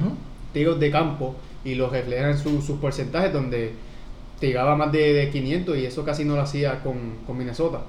tiros 0.54 0.80
de 0.80 0.92
campo 0.92 1.36
y 1.64 1.76
lo 1.76 1.90
refleja 1.90 2.30
en 2.30 2.38
su- 2.38 2.62
sus 2.62 2.80
porcentajes 2.80 3.32
donde 3.34 3.74
tiraba 4.40 4.76
más 4.76 4.92
de, 4.92 5.14
de 5.14 5.30
500 5.32 5.78
y 5.78 5.86
eso 5.86 6.04
casi 6.04 6.26
no 6.26 6.36
lo 6.36 6.42
hacía 6.42 6.82
con, 6.84 7.18
con 7.26 7.38
Minnesota. 7.38 7.82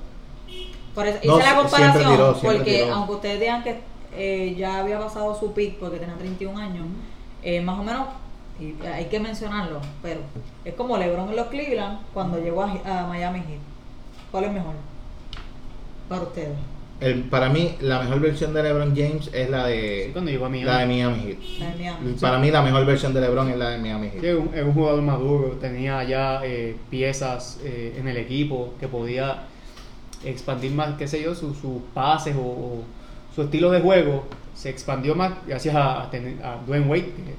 Por 0.95 1.07
eso 1.07 1.19
No, 1.25 1.37
hice 1.38 1.45
la 1.45 1.45
siempre 1.45 1.62
comparación, 1.62 2.12
tiró, 2.12 2.35
siempre 2.35 2.57
porque 2.59 2.73
tiró. 2.83 2.95
aunque 2.95 3.12
ustedes 3.14 3.40
digan 3.40 3.62
que 3.64 3.81
eh, 4.16 4.55
ya 4.57 4.79
había 4.81 4.99
pasado 4.99 5.38
su 5.38 5.53
pick 5.53 5.79
porque 5.79 5.99
tenía 5.99 6.14
31 6.16 6.59
años, 6.59 6.87
eh, 7.42 7.61
más 7.61 7.79
o 7.79 7.83
menos, 7.83 8.07
y 8.59 8.75
hay 8.87 9.05
que 9.07 9.21
mencionarlo, 9.21 9.81
pero 10.03 10.21
es 10.64 10.73
como 10.75 10.97
LeBron 10.97 11.29
en 11.29 11.37
los 11.37 11.49
Cleveland 11.49 11.99
cuando 12.14 12.38
llegó 12.38 12.62
a, 12.62 12.71
a 13.03 13.07
Miami 13.09 13.40
Heat. 13.40 13.61
¿Cuál 14.31 14.45
es 14.45 14.53
mejor 14.53 14.73
para 16.09 16.23
ustedes? 16.23 16.57
El, 16.99 17.25
para 17.25 17.51
mí, 17.51 17.75
la 17.81 18.01
mejor 18.01 18.21
versión 18.21 18.55
de 18.55 18.63
LeBron 18.63 18.97
James 18.97 19.29
es 19.35 19.51
la 19.51 19.67
de, 19.67 20.11
Cuando 20.15 20.31
llegó 20.31 20.47
a 20.47 20.49
Miami. 20.49 20.65
la 20.67 20.79
de 20.79 20.87
Miami 20.87 21.21
Heat. 21.25 21.39
La 21.61 21.71
de 21.71 21.77
Miami. 21.77 22.13
Para 22.19 22.39
mí, 22.39 22.51
la 22.51 22.63
mejor 22.63 22.87
versión 22.87 23.13
de 23.13 23.21
LeBron 23.21 23.51
es 23.51 23.57
la 23.59 23.69
de 23.71 23.79
Miami 23.79 24.09
Heat. 24.09 24.21
Sí, 24.23 24.27
es 24.29 24.35
un, 24.37 24.51
es 24.55 24.65
un 24.65 24.73
jugador 24.73 25.03
maduro, 25.03 25.59
tenía 25.61 26.03
ya 26.05 26.41
eh, 26.43 26.75
piezas 26.89 27.59
eh, 27.63 27.97
en 27.99 28.09
el 28.09 28.17
equipo 28.17 28.73
que 28.81 28.89
podía 28.89 29.43
expandir 30.25 30.73
más, 30.73 30.95
qué 30.97 31.07
sé 31.07 31.23
yo, 31.23 31.35
sus 31.35 31.59
sus 31.59 31.83
pases 31.93 32.35
o, 32.35 32.41
o 32.41 32.83
su 33.35 33.43
estilo 33.43 33.71
de 33.71 33.81
juego 33.81 34.25
se 34.55 34.71
expandió 34.71 35.15
más 35.15 35.33
gracias 35.47 35.75
a, 35.75 36.03
a, 36.05 36.11
tener- 36.11 36.43
a 36.43 36.57
Dwayne 36.67 36.87
Wade. 36.87 37.03
que- 37.05 37.37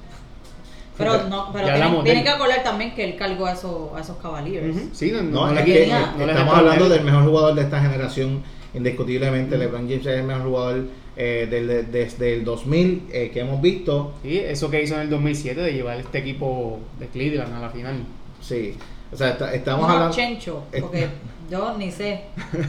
Pero, 1.00 1.24
no, 1.30 1.52
pero 1.52 1.66
tienen, 2.04 2.24
que 2.24 2.30
acordar 2.30 2.64
también 2.64 2.94
que 2.94 3.04
él 3.04 3.16
cargó 3.18 3.48
a 3.48 3.54
esos, 3.54 3.92
a 3.96 4.02
esos 4.02 4.18
Cavaliers. 4.18 4.76
Sí, 4.94 5.12
no, 5.12 5.24
No, 5.24 5.52
no 5.52 5.60
es 5.60 5.66
que 5.66 5.88
no- 5.88 6.26
no 6.26 6.32
estamos 6.32 6.54
hablando 6.56 6.90
del 6.90 7.04
mejor 7.04 7.24
jugador 7.26 7.56
de 7.56 7.64
esta 7.64 7.82
generación, 7.82 8.44
indiscutiblemente. 8.74 9.58
LeBron 9.58 9.88
James 9.90 10.06
es 10.06 10.18
el 10.20 10.24
mejor 10.24 10.44
jugador 10.44 10.84
eh, 11.16 11.48
del- 11.50 11.92
desde 11.92 12.34
el 12.36 12.44
2000 12.46 13.04
eh, 13.12 13.32
que 13.34 13.40
hemos 13.40 13.62
visto. 13.62 14.14
Sí, 14.24 14.38
eso 14.38 14.70
que 14.70 14.84
hizo 14.84 14.96
en 14.96 15.02
el 15.02 15.10
2007 15.10 15.60
de 15.62 15.74
llevar 15.74 16.00
este 16.00 16.20
equipo 16.20 16.80
de 17.00 17.08
Cleveland 17.08 17.54
a 17.56 17.60
la 17.60 17.70
final. 17.70 18.04
Sí, 18.42 18.76
o 19.12 19.16
sea, 19.18 19.30
está- 19.30 19.54
estamos 19.54 19.88
No, 19.88 19.94
hablando. 19.94 20.16
Chencho, 20.16 20.64
porque 20.80 21.08
yo 21.50 21.76
ni 21.78 21.92
sé 21.92 22.24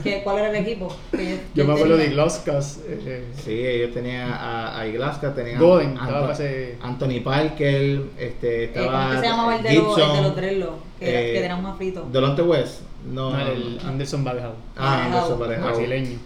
que, 0.04 0.22
cuál 0.22 0.38
era 0.38 0.50
el 0.50 0.56
equipo. 0.66 0.94
que 1.10 1.40
Yo 1.54 1.64
me 1.64 1.72
acuerdo 1.74 1.96
de 1.96 2.04
tenía. 2.04 2.14
Glaskas. 2.22 2.80
Eh, 2.86 3.24
Sí, 3.44 3.52
ellos 3.66 3.92
tenían 3.94 4.30
a, 4.30 4.78
a 4.78 4.86
Iglaska, 4.86 5.34
tenían 5.34 5.58
Golden, 5.60 5.96
Anto- 5.98 6.32
ese- 6.32 6.76
Anthony 6.82 7.20
Parker, 7.24 8.02
este, 8.18 8.64
Eh, 8.64 8.70
¿Cómo 8.74 8.84
estaba 8.86 9.08
es 9.08 9.14
que 9.14 9.20
se 9.20 9.26
llamaba 9.30 9.56
el 9.56 9.62
de, 9.62 9.74
los, 9.74 9.76
el 9.76 9.94
de 9.96 10.02
Gibson, 10.04 10.22
los 10.22 10.36
dreadlocks? 10.36 10.76
Que, 10.98 11.08
era- 11.10 11.20
eh, 11.20 11.32
que 11.32 11.40
tenían 11.40 11.62
más 11.62 11.76
frito. 11.76 12.08
Delonte 12.12 12.42
West. 12.42 12.80
No, 13.12 13.30
no, 13.30 13.38
el 13.46 13.78
Anderson 13.86 14.24
Barrejao, 14.24 14.54
Ah, 14.76 15.04
Anderson. 15.06 15.38
Barrejao. 15.38 15.66
brasileño. 15.68 16.18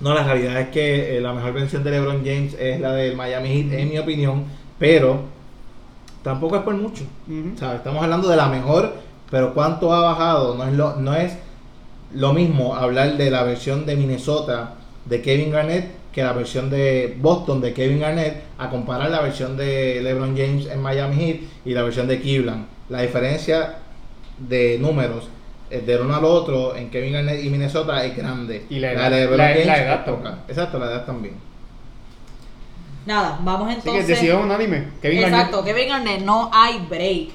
No, 0.00 0.14
la 0.14 0.24
realidad 0.24 0.60
es 0.60 0.68
que 0.70 1.16
eh, 1.16 1.20
la 1.20 1.32
mejor 1.32 1.52
versión 1.52 1.84
de 1.84 1.90
LeBron 1.92 2.24
James 2.24 2.54
es 2.58 2.80
la 2.80 2.92
del 2.92 3.14
Miami 3.16 3.48
Heat, 3.50 3.72
en 3.78 3.88
mi 3.90 3.98
opinión, 3.98 4.44
pero 4.78 5.20
tampoco 6.22 6.56
es 6.56 6.62
por 6.62 6.74
mucho. 6.74 7.04
O 7.54 7.58
sea, 7.58 7.76
estamos 7.76 8.02
hablando 8.02 8.28
de 8.28 8.36
la 8.36 8.48
mejor, 8.48 8.94
pero 9.32 9.52
cuánto 9.54 9.92
ha 9.92 10.00
bajado. 10.00 10.54
No 10.54 10.64
es 10.64 10.72
lo, 10.74 10.94
no 10.96 11.14
es 11.16 11.32
lo 12.14 12.32
mismo 12.32 12.76
hablar 12.76 13.16
de 13.16 13.30
la 13.32 13.42
versión 13.42 13.84
de 13.86 13.96
Minnesota 13.96 14.74
de 15.06 15.20
Kevin 15.22 15.50
Garnett 15.50 15.90
que 16.12 16.22
la 16.22 16.34
versión 16.34 16.68
de 16.68 17.16
Boston 17.18 17.60
de 17.62 17.72
Kevin 17.72 17.98
Garnett 18.00 18.42
a 18.58 18.68
comparar 18.68 19.10
la 19.10 19.22
versión 19.22 19.56
de 19.56 20.00
LeBron 20.02 20.36
James 20.36 20.66
en 20.66 20.80
Miami 20.82 21.16
Heat 21.16 21.36
y 21.64 21.72
la 21.72 21.82
versión 21.82 22.06
de 22.06 22.20
Cleveland. 22.20 22.66
La 22.90 23.00
diferencia 23.00 23.76
de 24.38 24.76
números 24.78 25.28
eh, 25.70 25.80
de 25.80 25.96
uno 25.96 26.14
al 26.14 26.24
otro 26.26 26.76
en 26.76 26.90
Kevin 26.90 27.14
Garnett 27.14 27.42
y 27.42 27.48
Minnesota 27.48 28.04
es 28.04 28.14
grande. 28.14 28.66
Y 28.68 28.78
la 28.78 28.88
de 28.88 28.94
edad- 28.96 29.10
LeBron 29.10 29.38
la- 29.38 29.48
James 29.48 29.66
la 29.66 29.82
edad 29.82 30.04
también. 30.04 30.34
Exacto, 30.48 30.78
la 30.78 30.84
edad 30.86 31.06
también. 31.06 31.34
Nada, 33.06 33.38
vamos 33.42 33.68
Así 33.68 33.80
que 33.80 33.88
entonces. 33.88 34.06
decisión 34.08 34.42
unánime. 34.44 34.88
Kevin 35.00 35.22
Garnett. 35.22 35.38
Exacto, 35.40 35.64
Kevin 35.64 35.88
Garnett, 35.88 36.20
no 36.22 36.50
hay 36.52 36.86
break. 36.88 37.28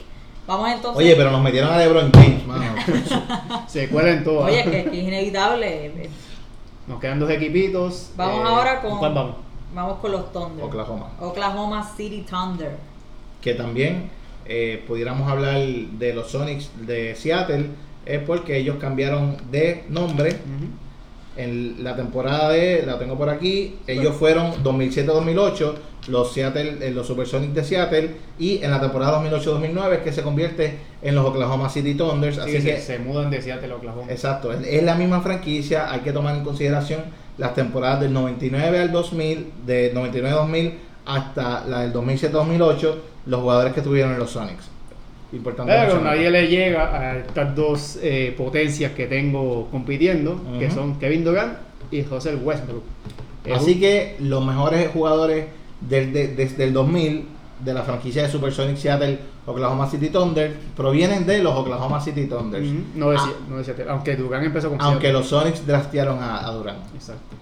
Vamos 0.47 0.71
entonces. 0.71 1.03
Oye, 1.03 1.15
pero 1.15 1.29
nos 1.29 1.41
metieron 1.41 1.71
a 1.71 1.77
LeBron 1.77 2.11
James, 2.13 2.47
mano. 2.47 2.75
Se 3.67 3.89
cuelan 3.89 4.23
todas. 4.23 4.49
Oye, 4.49 4.63
que, 4.63 4.79
es 4.79 4.93
inevitable. 4.93 6.09
Nos 6.87 6.99
quedan 7.01 7.19
dos 7.19 7.29
equipitos. 7.29 8.11
Vamos 8.15 8.45
eh, 8.45 8.47
ahora 8.47 8.81
con. 8.81 8.97
¿Cuál 8.97 9.13
vamos? 9.13 9.35
Vamos 9.75 9.99
con 9.99 10.11
los 10.13 10.31
Thunder. 10.31 10.65
Oklahoma. 10.65 11.11
Oklahoma 11.19 11.91
City 11.95 12.25
Thunder. 12.27 12.77
que 13.41 13.53
también 13.53 14.09
eh, 14.45 14.83
pudiéramos 14.87 15.29
hablar 15.29 15.59
de 15.59 16.13
los 16.13 16.31
Sonics 16.31 16.71
de 16.87 17.13
Seattle, 17.15 17.67
es 18.05 18.21
porque 18.21 18.57
ellos 18.57 18.77
cambiaron 18.79 19.37
de 19.51 19.83
nombre 19.89 20.29
Ujú. 20.29 20.86
En 21.37 21.83
la 21.83 21.95
temporada 21.95 22.49
de, 22.49 22.83
la 22.85 22.97
tengo 22.99 23.17
por 23.17 23.29
aquí, 23.29 23.75
ellos 23.87 24.15
fueron 24.15 24.63
2007-2008, 24.63 25.73
los 26.09 26.33
Seattle, 26.33 26.77
eh, 26.81 26.91
los 26.91 27.07
Supersonics 27.07 27.53
de 27.53 27.63
Seattle, 27.63 28.15
y 28.39 28.63
en 28.63 28.71
la 28.71 28.81
temporada 28.81 29.21
2008-2009 29.23 29.93
es 29.93 29.99
que 29.99 30.11
se 30.11 30.23
convierte 30.23 30.77
en 31.01 31.15
los 31.15 31.25
Oklahoma 31.25 31.69
City 31.69 31.95
Thunders, 31.95 32.37
Así 32.37 32.53
que 32.53 32.63
que, 32.63 32.77
se, 32.77 32.97
se 32.97 32.99
mudan 32.99 33.29
de 33.29 33.41
Seattle 33.41 33.71
a 33.71 33.75
Oklahoma. 33.75 34.11
exacto, 34.11 34.51
es, 34.51 34.65
es 34.65 34.83
la 34.83 34.95
misma 34.95 35.21
franquicia, 35.21 35.91
hay 35.91 36.01
que 36.01 36.11
tomar 36.11 36.35
en 36.35 36.43
consideración 36.43 37.01
las 37.37 37.53
temporadas 37.53 38.01
del 38.01 38.13
99 38.13 38.79
al 38.79 38.91
2000, 38.91 39.51
de 39.65 39.93
99-2000 39.93 40.73
hasta 41.05 41.65
la 41.65 41.81
del 41.81 41.93
2007-2008, 41.93 42.95
los 43.27 43.41
jugadores 43.41 43.73
que 43.73 43.81
tuvieron 43.81 44.13
en 44.13 44.19
los 44.19 44.31
Sonics. 44.31 44.69
Importante 45.33 45.73
Pero 45.73 46.01
nadie 46.01 46.29
le 46.31 46.47
llega 46.47 46.97
a 46.97 47.17
estas 47.17 47.55
dos 47.55 47.99
eh, 48.01 48.33
potencias 48.37 48.93
que 48.93 49.07
tengo 49.07 49.67
compitiendo, 49.71 50.39
que 50.57 50.71
son 50.71 50.97
Kevin 50.99 51.23
Durant 51.25 51.57
y 51.91 52.01
Russell 52.03 52.37
Westbrook. 52.41 52.83
Es 53.45 53.53
Así 53.57 53.79
que 53.79 54.15
los 54.19 54.45
mejores 54.45 54.87
jugadores 54.89 55.45
del- 55.81 56.13
de- 56.13 56.27
desde 56.29 56.63
el 56.65 56.73
2000 56.73 57.25
de 57.59 57.73
la 57.73 57.81
franquicia 57.83 58.23
de 58.23 58.29
Supersonic 58.29 58.77
Seattle 58.77 59.19
Oklahoma 59.45 59.89
City 59.89 60.09
Thunder 60.09 60.55
provienen 60.75 61.25
de 61.25 61.41
los 61.41 61.55
Oklahoma 61.55 61.99
City 61.99 62.25
Thunders. 62.25 62.67
Ujú, 62.67 62.79
no, 62.95 63.09
de, 63.11 63.17
Ah, 63.17 63.29
no 63.49 63.57
de 63.57 63.63
Seattle, 63.63 63.85
aunque 63.89 64.15
Durant 64.15 64.45
empezó 64.45 64.69
con 64.69 64.79
aunque 64.81 65.07
Seattle. 65.07 65.19
los 65.19 65.27
Sonics 65.27 65.65
draftearon 65.65 66.21
a, 66.21 66.47
a 66.47 66.51
Durant. 66.51 66.79
Exacto. 66.93 67.35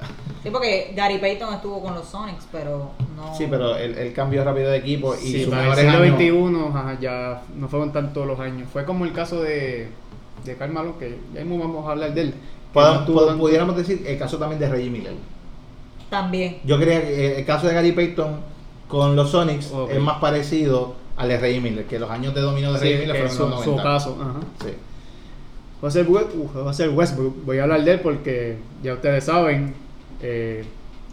Sí, 0.43 0.49
porque 0.51 0.93
Gary 0.95 1.17
Payton 1.17 1.53
estuvo 1.55 1.81
con 1.81 1.95
los 1.95 2.05
Sonics, 2.07 2.45
pero 2.51 2.91
no. 3.17 3.35
Sí, 3.35 3.47
pero 3.49 3.75
él, 3.75 3.97
él 3.97 4.13
cambió 4.13 4.43
rápido 4.43 4.69
de 4.71 4.77
equipo 4.77 5.15
y 5.15 5.17
Sí, 5.17 5.43
sus 5.43 5.49
para 5.53 5.63
el 5.63 5.69
mejores 5.87 6.15
siglo 6.17 6.35
años... 6.45 6.69
XXI 6.71 6.77
ajá, 6.77 6.97
ya 7.01 7.41
no 7.57 7.67
fueron 7.67 7.91
tantos 7.91 8.25
los 8.27 8.39
años. 8.39 8.69
Fue 8.71 8.85
como 8.85 9.05
el 9.05 9.11
caso 9.11 9.41
de, 9.41 9.87
de 10.45 10.55
Karl 10.55 10.71
Malone, 10.71 10.95
que 10.99 11.17
ya 11.33 11.41
mismo 11.43 11.59
vamos 11.59 11.87
a 11.87 11.91
hablar 11.91 12.13
de 12.13 12.21
él. 12.21 12.33
no 12.73 13.37
pudiéramos 13.37 13.75
decir 13.75 14.03
el 14.05 14.17
caso 14.17 14.37
también 14.37 14.59
de 14.59 14.69
Reggie 14.69 14.89
Miller. 14.89 15.13
También. 16.09 16.57
Yo 16.63 16.77
creía 16.79 17.01
que 17.01 17.39
el 17.39 17.45
caso 17.45 17.67
de 17.67 17.73
Gary 17.73 17.91
Payton 17.91 18.54
con 18.87 19.15
los 19.15 19.31
Sonics 19.31 19.71
es 19.89 19.99
más 20.01 20.19
parecido 20.19 20.95
al 21.17 21.29
de 21.29 21.37
Reggie 21.39 21.61
Miller, 21.61 21.85
que 21.85 21.97
los 21.99 22.09
años 22.11 22.33
de 22.35 22.41
dominio 22.41 22.73
de 22.73 22.79
Sí, 22.79 22.85
Reggie 22.85 22.99
Miller 23.01 23.15
fueron 23.29 23.35
su, 23.35 23.41
los 23.43 23.65
90. 23.65 23.65
su 23.65 23.83
caso. 23.87 24.17
Ajá. 24.21 24.39
Sí. 24.63 24.73
We- 26.07 26.23
uh, 26.23 26.49
Russell 26.65 26.89
Westbrook, 26.89 27.45
voy 27.45 27.59
a 27.59 27.63
hablar 27.63 27.83
de 27.83 27.91
él 27.93 27.99
porque 27.99 28.57
ya 28.83 28.93
ustedes 28.93 29.23
saben, 29.23 29.73
eh, 30.21 30.65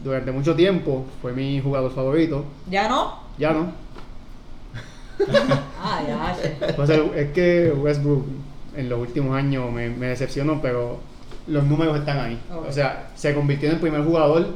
durante 0.03 0.33
mucho 0.33 0.55
tiempo 0.55 1.05
fue 1.21 1.33
mi 1.33 1.61
jugador 1.61 1.93
favorito. 1.93 2.45
¿Ya 2.71 2.89
no? 2.89 3.19
Ya 3.39 3.53
no. 3.53 3.73
Ah, 5.81 6.01
ya. 6.07 6.75
Russell- 6.77 7.15
es 7.15 7.33
que 7.33 7.71
Westbrook 7.77 8.25
en 8.77 8.89
los 8.89 8.99
últimos 9.01 9.37
años 9.37 9.71
me, 9.71 9.91
me 9.91 10.07
decepcionó, 10.07 10.61
pero 10.63 10.99
los 11.47 11.65
números 11.65 11.99
están 11.99 12.19
ahí. 12.19 12.41
O 12.69 12.73
sea, 12.73 13.11
se 13.15 13.35
convirtió 13.35 13.69
en 13.69 13.75
el 13.77 13.81
primer 13.81 14.03
jugador 14.05 14.47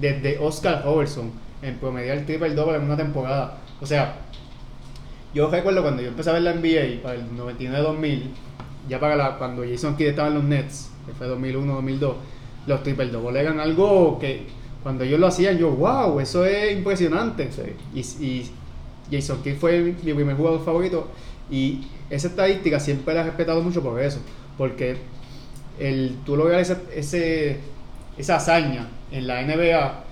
desde 0.00 0.38
Oscar 0.38 0.82
Robertson 0.84 1.30
en 1.64 1.78
promediar 1.78 2.18
el 2.18 2.26
triple 2.26 2.54
doble 2.54 2.76
en 2.76 2.84
una 2.84 2.96
temporada. 2.96 3.58
O 3.80 3.86
sea, 3.86 4.16
yo 5.34 5.50
recuerdo 5.50 5.82
cuando 5.82 6.02
yo 6.02 6.08
empecé 6.08 6.30
a 6.30 6.34
ver 6.34 6.42
la 6.42 6.54
NBA 6.54 7.02
para 7.02 7.14
el 7.16 7.30
99-2000, 7.32 8.22
ya 8.88 9.00
para 9.00 9.16
la, 9.16 9.38
cuando 9.38 9.64
Jason 9.68 9.96
Kidd 9.96 10.08
estaba 10.08 10.28
en 10.28 10.34
los 10.34 10.44
Nets, 10.44 10.90
que 11.06 11.12
fue 11.12 11.26
2001-2002, 11.28 12.14
los 12.66 12.82
triple 12.82 13.06
double 13.06 13.40
eran 13.40 13.60
algo 13.60 14.18
que 14.18 14.46
cuando 14.82 15.04
ellos 15.04 15.18
lo 15.18 15.26
hacían, 15.26 15.56
yo, 15.56 15.70
wow, 15.70 16.20
eso 16.20 16.44
es 16.44 16.76
impresionante. 16.76 17.48
Y, 17.94 18.00
y 18.00 18.50
Jason 19.10 19.42
Kidd 19.42 19.56
fue 19.56 19.80
mi, 19.80 19.92
mi 19.92 20.14
primer 20.14 20.36
jugador 20.36 20.62
favorito. 20.62 21.08
Y 21.50 21.86
esa 22.10 22.28
estadística 22.28 22.78
siempre 22.78 23.14
la 23.14 23.22
he 23.22 23.24
respetado 23.24 23.62
mucho 23.62 23.82
por 23.82 24.00
eso. 24.00 24.20
Porque 24.58 24.96
el, 25.78 26.18
tú 26.24 26.36
lograr 26.36 26.60
ese, 26.60 26.76
ese, 26.94 27.60
esa 28.18 28.36
hazaña 28.36 28.88
en 29.10 29.26
la 29.26 29.42
NBA 29.42 30.03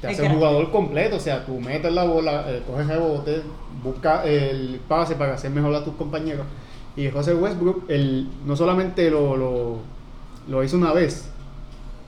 te 0.00 0.08
hace 0.08 0.22
un 0.22 0.30
jugador 0.30 0.70
completo. 0.70 1.16
O 1.16 1.20
sea, 1.20 1.44
tú 1.46 1.60
metes 1.60 1.92
la 1.92 2.04
bola, 2.04 2.44
eh, 2.48 2.62
coges 2.66 2.86
rebote, 2.86 3.42
buscas 3.82 4.26
el 4.26 4.80
pase 4.88 5.16
para 5.16 5.34
hacer 5.34 5.50
mejor 5.50 5.74
a 5.74 5.84
tus 5.84 5.94
compañeros. 5.96 6.46
Y 6.96 7.10
José 7.10 7.34
Westbrook, 7.34 7.84
él 7.88 8.28
no 8.44 8.56
solamente 8.56 9.10
lo, 9.10 9.36
lo, 9.36 9.82
lo 10.48 10.64
hizo 10.64 10.76
una 10.76 10.92
vez, 10.92 11.30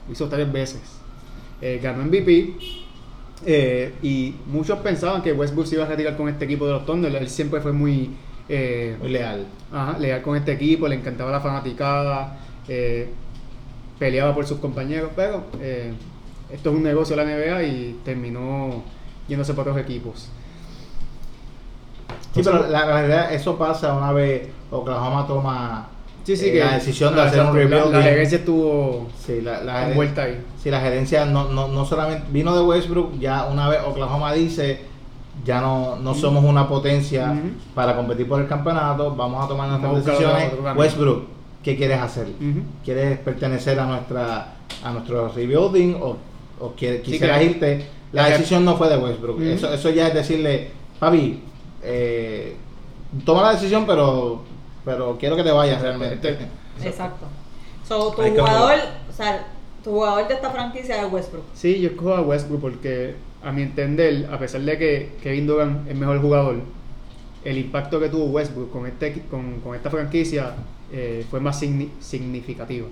lo 0.06 0.12
hizo 0.12 0.28
tres 0.28 0.50
veces. 0.52 1.02
Eh, 1.60 1.80
ganó 1.82 2.04
MVP. 2.04 2.56
eh, 3.44 3.98
y 4.02 4.42
muchos 4.46 4.78
pensaban 4.80 5.22
que 5.22 5.32
Westbrook 5.32 5.66
se 5.66 5.76
iba 5.76 5.84
a 5.84 5.88
retirar 5.88 6.16
con 6.16 6.28
este 6.28 6.44
equipo 6.44 6.66
de 6.66 6.72
los 6.72 6.86
Thunder. 6.86 7.14
Él 7.14 7.28
siempre 7.28 7.60
fue 7.60 7.72
muy, 7.72 8.18
eh, 8.48 8.96
Muy 8.98 9.08
leal. 9.10 9.46
Ajá, 9.70 9.98
leal 9.98 10.22
con 10.22 10.36
este 10.36 10.52
equipo, 10.52 10.88
le 10.88 10.96
encantaba 10.96 11.30
la 11.32 11.40
fanaticada, 11.40 12.38
peleaba 13.98 14.34
por 14.34 14.46
sus 14.46 14.58
compañeros, 14.58 15.12
pero 15.16 15.44
esto 16.52 16.70
es 16.70 16.76
un 16.76 16.82
negocio 16.82 17.16
de 17.16 17.24
la 17.24 17.30
NBA 17.30 17.62
y 17.64 18.00
terminó 18.04 18.82
yéndose 19.28 19.54
por 19.54 19.68
otros 19.68 19.78
equipos. 19.84 20.28
Sí, 22.34 22.40
pero 22.42 22.66
la, 22.68 22.86
la 22.86 22.92
realidad, 23.00 23.32
eso 23.34 23.56
pasa 23.58 23.94
una 23.94 24.12
vez 24.12 24.48
Oklahoma 24.70 25.26
toma 25.26 25.88
Sí, 26.24 26.36
sí, 26.36 26.46
eh, 26.48 26.52
que 26.52 26.58
la 26.60 26.74
decisión 26.74 27.14
de 27.14 27.20
hacer 27.22 27.40
un 27.40 27.46
la- 27.46 27.52
rebuilding. 27.52 27.92
La, 27.92 28.02
gerencia 28.02 28.38
estuvo 28.38 29.08
Sí, 29.18 29.40
la, 29.42 29.88
envuelta 29.88 30.22
ahí. 30.22 30.40
sí, 30.62 30.70
la 30.70 30.80
gerencia 30.80 31.24
no, 31.26 31.48
no, 31.48 31.68
no 31.68 31.84
solamente 31.84 32.26
vino 32.30 32.54
de 32.56 32.62
Westbrook, 32.62 33.18
ya 33.18 33.46
una 33.46 33.68
vez 33.68 33.80
Oklahoma 33.84 34.32
dice, 34.32 34.80
ya 35.44 35.60
no, 35.60 35.96
no 35.96 36.14
somos 36.14 36.44
una 36.44 36.68
potencia 36.68 37.34
para 37.74 37.96
competir 37.96 38.28
por 38.28 38.40
el 38.40 38.46
campeonato, 38.46 39.14
vamos 39.16 39.44
a 39.44 39.48
tomar 39.48 39.68
nuestras 39.68 40.04
decisiones. 40.04 40.52
Westbrook, 40.76 41.24
¿qué 41.62 41.76
quieres 41.76 42.00
hacer? 42.00 42.28
¿Quieres 42.84 43.18
pertenecer 43.18 43.78
a 43.80 43.86
nuestra 43.86 44.54
a 44.84 44.90
nuestro 44.92 45.28
rebuilding 45.28 45.94
o, 46.00 46.16
o 46.62 46.74
quisieras 46.74 47.42
irte? 47.42 47.84
La 48.12 48.28
decisión 48.28 48.64
no 48.64 48.76
fue 48.76 48.88
de 48.88 48.98
Westbrook. 48.98 49.40
Eso, 49.40 49.72
eso 49.72 49.90
ya 49.90 50.08
es 50.08 50.14
decirle, 50.14 50.70
papi, 50.98 51.40
eh, 51.82 52.54
toma 53.24 53.42
la 53.42 53.52
decisión, 53.54 53.86
pero 53.86 54.42
pero 54.84 55.16
quiero 55.18 55.36
que 55.36 55.44
te 55.44 55.50
vayas 55.52 55.80
realmente. 55.80 56.36
Exacto. 56.82 57.26
So, 57.86 58.10
tu 58.12 58.22
jugador, 58.22 58.78
o 59.08 59.12
sea, 59.12 59.46
tu 59.84 59.90
jugador 59.90 60.26
de 60.28 60.34
esta 60.34 60.50
franquicia 60.50 61.02
es 61.04 61.12
Westbrook. 61.12 61.44
Sí, 61.54 61.80
yo 61.80 61.90
escojo 61.90 62.14
a 62.14 62.20
Westbrook 62.22 62.60
porque, 62.60 63.14
a 63.42 63.52
mi 63.52 63.62
entender, 63.62 64.28
a 64.32 64.38
pesar 64.38 64.60
de 64.62 64.78
que 64.78 65.12
Kevin 65.22 65.46
Durant 65.46 65.88
es 65.88 65.96
mejor 65.96 66.20
jugador, 66.20 66.56
el 67.44 67.58
impacto 67.58 67.98
que 68.00 68.08
tuvo 68.08 68.26
Westbrook 68.26 68.70
con, 68.70 68.86
este, 68.86 69.22
con, 69.30 69.60
con 69.60 69.74
esta 69.74 69.90
franquicia 69.90 70.54
eh, 70.92 71.24
fue 71.30 71.40
más 71.40 71.60
signi- 71.62 71.90
significativo. 72.00 72.88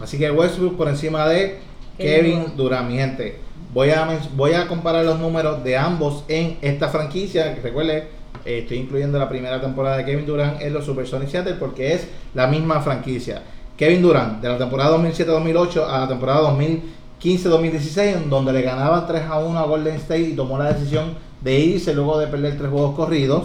Así 0.00 0.18
que 0.18 0.30
Westbrook 0.30 0.76
por 0.76 0.88
encima 0.88 1.28
de 1.28 1.58
Kevin 2.00 2.56
Durant, 2.56 2.88
mi 2.88 2.96
gente. 2.96 3.38
Voy 3.72 3.90
a, 3.90 4.18
voy 4.34 4.52
a 4.52 4.66
comparar 4.66 5.04
los 5.04 5.18
números 5.18 5.62
de 5.62 5.76
ambos 5.76 6.24
en 6.28 6.58
esta 6.62 6.88
franquicia. 6.88 7.56
Recuerde, 7.62 8.08
eh, 8.44 8.60
estoy 8.60 8.78
incluyendo 8.78 9.18
la 9.18 9.28
primera 9.28 9.60
temporada 9.60 9.98
de 9.98 10.04
Kevin 10.04 10.26
Durant 10.26 10.60
en 10.60 10.72
los 10.72 10.84
Supersonics 10.84 11.30
Seattle 11.30 11.54
porque 11.54 11.94
es 11.94 12.08
la 12.34 12.46
misma 12.46 12.80
franquicia. 12.80 13.42
Kevin 13.76 14.02
Durant, 14.02 14.42
de 14.42 14.48
la 14.48 14.58
temporada 14.58 14.96
2007-2008 14.98 15.86
a 15.88 16.00
la 16.00 16.08
temporada 16.08 16.50
2015-2016, 16.50 18.16
en 18.16 18.30
donde 18.30 18.52
le 18.52 18.62
ganaban 18.62 19.06
3 19.06 19.22
a 19.30 19.38
1 19.38 19.58
a 19.58 19.64
Golden 19.64 19.96
State 19.96 20.20
y 20.22 20.36
tomó 20.36 20.58
la 20.58 20.72
decisión 20.72 21.14
de 21.40 21.58
irse 21.58 21.94
luego 21.94 22.18
de 22.18 22.26
perder 22.26 22.58
tres 22.58 22.70
juegos 22.70 22.94
corridos. 22.94 23.44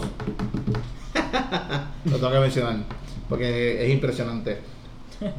Lo 2.04 2.16
tengo 2.16 2.32
que 2.32 2.40
mencionar 2.40 2.76
porque 3.28 3.84
es 3.84 3.92
impresionante. 3.92 4.58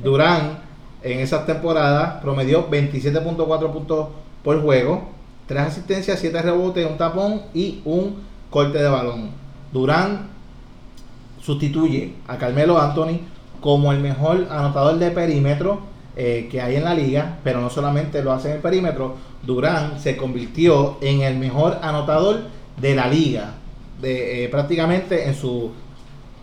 Durán 0.04 0.67
en 1.14 1.20
esas 1.20 1.46
temporadas 1.46 2.22
promedió 2.22 2.70
27.4 2.70 3.72
puntos 3.72 4.08
por 4.44 4.62
juego, 4.62 5.10
3 5.48 5.62
asistencias, 5.64 6.20
7 6.20 6.42
rebotes, 6.42 6.86
un 6.90 6.98
tapón 6.98 7.42
y 7.54 7.82
un 7.86 8.18
corte 8.50 8.78
de 8.78 8.90
balón. 8.90 9.32
Durán 9.72 10.28
sustituye 11.42 12.14
a 12.28 12.38
Carmelo 12.38 12.80
Anthony 12.80 13.20
como 13.62 13.92
el 13.92 14.00
mejor 14.00 14.48
anotador 14.50 14.98
de 15.00 15.12
perímetro 15.12 15.82
eh, 16.16 16.48
que 16.52 16.62
hay 16.62 16.76
en 16.76 16.84
la 16.84 16.94
liga, 16.94 17.38
pero 17.44 17.62
no 17.62 17.70
solamente 17.70 18.24
lo 18.24 18.32
hace 18.32 18.50
en 18.50 18.56
el 18.56 18.62
perímetro, 18.62 19.16
Durán 19.44 20.00
se 20.00 20.18
convirtió 20.18 20.98
en 21.02 21.22
el 21.22 21.38
mejor 21.38 21.78
anotador 21.82 22.42
de 22.76 22.96
la 22.96 23.08
liga, 23.08 23.54
eh, 24.02 24.48
prácticamente 24.50 25.28
en 25.28 25.36
su 25.36 25.72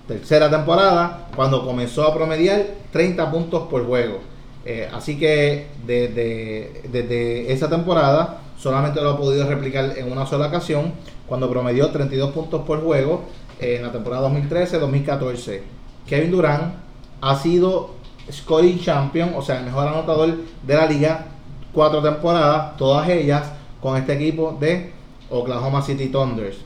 tercera 0.06 0.48
temporada, 0.48 1.28
cuando 1.34 1.64
comenzó 1.64 2.04
a 2.04 2.14
promediar 2.14 2.66
30 2.92 3.30
puntos 3.30 3.62
por 3.68 3.84
juego. 3.84 4.33
Eh, 4.64 4.88
así 4.92 5.18
que 5.18 5.66
desde, 5.86 6.82
desde 6.90 7.52
esa 7.52 7.68
temporada 7.68 8.38
solamente 8.56 9.00
lo 9.00 9.10
ha 9.10 9.18
podido 9.18 9.46
replicar 9.48 9.92
en 9.96 10.10
una 10.10 10.26
sola 10.26 10.46
ocasión, 10.46 10.92
cuando 11.26 11.50
promedió 11.50 11.90
32 11.90 12.32
puntos 12.32 12.62
por 12.62 12.82
juego 12.82 13.22
eh, 13.60 13.76
en 13.76 13.82
la 13.82 13.92
temporada 13.92 14.28
2013-2014. 14.30 15.60
Kevin 16.06 16.30
Durant 16.30 16.74
ha 17.20 17.36
sido 17.36 17.90
scoring 18.30 18.80
champion, 18.80 19.32
o 19.36 19.42
sea, 19.42 19.58
el 19.58 19.66
mejor 19.66 19.88
anotador 19.88 20.34
de 20.62 20.74
la 20.74 20.86
liga, 20.86 21.26
cuatro 21.72 22.02
temporadas, 22.02 22.76
todas 22.76 23.08
ellas 23.08 23.50
con 23.80 23.96
este 23.96 24.14
equipo 24.14 24.56
de 24.58 24.92
Oklahoma 25.30 25.82
City 25.82 26.08
Thunders 26.08 26.56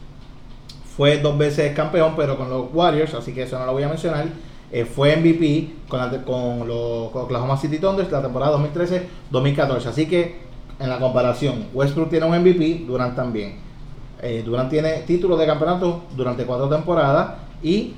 fue 0.98 1.18
dos 1.18 1.38
veces 1.38 1.72
campeón, 1.76 2.14
pero 2.16 2.36
con 2.36 2.50
los 2.50 2.66
Warriors, 2.74 3.14
así 3.14 3.32
que 3.32 3.44
eso 3.44 3.56
no 3.56 3.66
lo 3.66 3.72
voy 3.72 3.84
a 3.84 3.88
mencionar. 3.88 4.26
Eh, 4.70 4.84
fue 4.84 5.16
MVP 5.16 5.70
con, 5.88 5.98
la- 5.98 6.22
con 6.24 6.66
los 6.68 7.14
Oklahoma 7.14 7.56
City 7.56 7.78
Thunders 7.78 8.10
la 8.12 8.20
temporada 8.22 8.58
2013-2014. 8.58 9.86
Así 9.86 10.06
que 10.06 10.36
en 10.78 10.88
la 10.88 10.98
comparación, 10.98 11.66
Westbrook 11.74 12.10
tiene 12.10 12.26
un 12.26 12.38
MVP, 12.38 12.84
Durant 12.86 13.16
también. 13.16 13.56
Eh, 14.20 14.42
Durant 14.44 14.68
tiene 14.70 14.92
título 15.06 15.36
de 15.36 15.46
campeonato 15.46 16.02
durante 16.16 16.44
cuatro 16.44 16.68
temporadas 16.68 17.34
y 17.62 17.94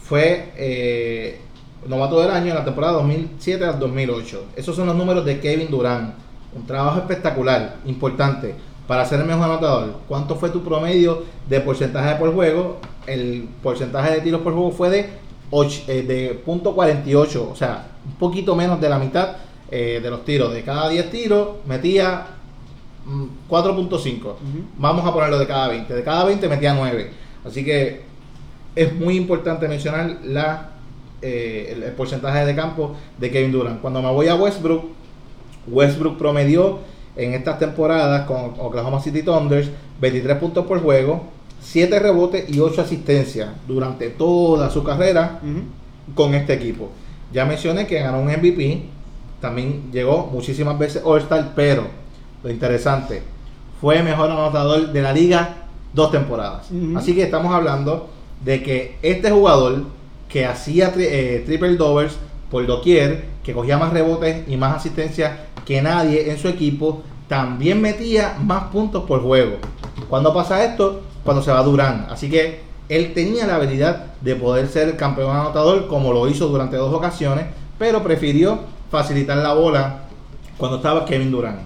fue 0.00 0.52
eh, 0.56 1.40
novato 1.86 2.20
del 2.20 2.30
año 2.30 2.48
en 2.50 2.54
la 2.54 2.64
temporada 2.64 2.94
2007 2.94 3.64
al 3.64 3.78
2008. 3.78 4.44
Esos 4.56 4.74
son 4.74 4.86
los 4.86 4.96
números 4.96 5.24
de 5.24 5.40
Kevin 5.40 5.68
Durant. 5.70 6.14
Un 6.54 6.66
trabajo 6.66 6.98
espectacular, 6.98 7.76
importante, 7.86 8.54
para 8.86 9.04
ser 9.04 9.20
el 9.20 9.26
mejor 9.26 9.44
anotador. 9.44 9.94
¿Cuánto 10.08 10.36
fue 10.36 10.50
tu 10.50 10.62
promedio 10.62 11.22
de 11.48 11.60
porcentaje 11.60 12.14
por 12.16 12.32
juego? 12.34 12.78
El 13.06 13.48
porcentaje 13.62 14.12
de 14.12 14.20
tiros 14.20 14.42
por 14.42 14.52
juego 14.52 14.70
fue 14.70 14.90
de, 14.90 15.08
och- 15.52 15.88
eh, 15.88 16.02
de 16.06 16.42
punto 16.44 16.74
.48, 16.74 17.48
o 17.52 17.54
sea, 17.54 17.86
un 18.04 18.14
poquito 18.14 18.56
menos 18.56 18.80
de 18.80 18.88
la 18.88 18.98
mitad 18.98 19.36
eh, 19.70 20.00
de 20.02 20.10
los 20.10 20.24
tiros. 20.24 20.52
De 20.52 20.62
cada 20.62 20.88
10 20.88 21.10
tiros 21.10 21.48
metía 21.66 22.26
mm, 23.06 23.24
4.5. 23.48 24.34
Vamos 24.78 25.06
a 25.06 25.12
ponerlo 25.12 25.38
de 25.38 25.46
cada 25.46 25.68
20. 25.68 25.94
De 25.94 26.02
cada 26.02 26.24
20 26.24 26.48
metía 26.48 26.74
9. 26.74 27.10
Así 27.46 27.64
que 27.64 28.02
es 28.74 28.92
muy 28.94 29.16
importante 29.16 29.68
mencionar 29.68 30.18
la, 30.24 30.70
eh, 31.22 31.72
el, 31.74 31.82
el 31.84 31.92
porcentaje 31.92 32.44
de 32.44 32.54
campo 32.54 32.94
de 33.18 33.30
Kevin 33.30 33.52
Durant. 33.52 33.80
Cuando 33.80 34.02
me 34.02 34.10
voy 34.10 34.28
a 34.28 34.34
Westbrook, 34.34 34.84
Westbrook 35.68 36.18
promedió 36.18 36.78
en 37.16 37.34
estas 37.34 37.58
temporadas 37.58 38.26
con 38.26 38.54
Oklahoma 38.58 39.00
City 39.00 39.22
Thunders 39.22 39.68
23 40.00 40.36
puntos 40.38 40.66
por 40.66 40.80
juego, 40.82 41.24
7 41.62 41.98
rebotes 42.00 42.44
y 42.54 42.58
8 42.60 42.82
asistencias 42.82 43.48
durante 43.68 44.08
toda 44.10 44.68
su 44.70 44.82
carrera 44.82 45.40
con 46.14 46.34
este 46.34 46.54
equipo. 46.54 46.90
Ya 47.32 47.44
mencioné 47.44 47.86
que 47.86 48.00
ganó 48.00 48.20
un 48.20 48.26
MVP, 48.26 48.82
también 49.40 49.90
llegó 49.92 50.26
muchísimas 50.32 50.78
veces 50.78 51.02
All-Star, 51.04 51.52
pero 51.54 51.86
lo 52.42 52.50
interesante, 52.50 53.22
fue 53.80 54.02
mejor 54.02 54.30
anotador 54.30 54.92
de 54.92 55.02
la 55.02 55.12
liga 55.12 55.56
dos 55.92 56.10
temporadas. 56.10 56.68
Así 56.96 57.14
que 57.14 57.22
estamos 57.22 57.52
hablando 57.54 58.08
de 58.44 58.62
que 58.62 58.96
este 59.02 59.30
jugador 59.30 59.84
que 60.28 60.44
hacía 60.46 60.92
tri- 60.94 61.06
eh, 61.08 61.42
triple 61.46 61.76
doubles 61.76 62.16
por 62.50 62.66
doquier, 62.66 63.24
que 63.44 63.52
cogía 63.52 63.78
más 63.78 63.92
rebotes 63.92 64.46
y 64.48 64.56
más 64.56 64.76
asistencias 64.76 65.32
que 65.64 65.80
nadie 65.82 66.30
en 66.30 66.38
su 66.38 66.48
equipo, 66.48 67.02
también 67.28 67.80
metía 67.80 68.36
más 68.42 68.64
puntos 68.64 69.04
por 69.04 69.22
juego. 69.22 69.56
¿Cuándo 70.08 70.34
pasa 70.34 70.64
esto? 70.64 71.02
Cuando 71.24 71.42
se 71.42 71.50
va 71.52 71.62
Durán. 71.62 72.06
Así 72.10 72.28
que 72.30 72.60
Él 72.88 73.12
tenía 73.14 73.46
la 73.46 73.56
habilidad 73.56 74.06
de 74.20 74.34
poder 74.36 74.68
ser 74.68 74.96
campeón 74.96 75.34
anotador, 75.36 75.86
como 75.88 76.12
lo 76.12 76.28
hizo 76.28 76.48
durante 76.48 76.76
dos 76.76 76.92
ocasiones, 76.92 77.46
pero 77.78 78.02
prefirió 78.02 78.58
facilitar 78.90 79.38
la 79.38 79.54
bola 79.54 80.00
cuando 80.58 80.76
estaba 80.78 81.04
Kevin 81.06 81.30
Durant. 81.30 81.60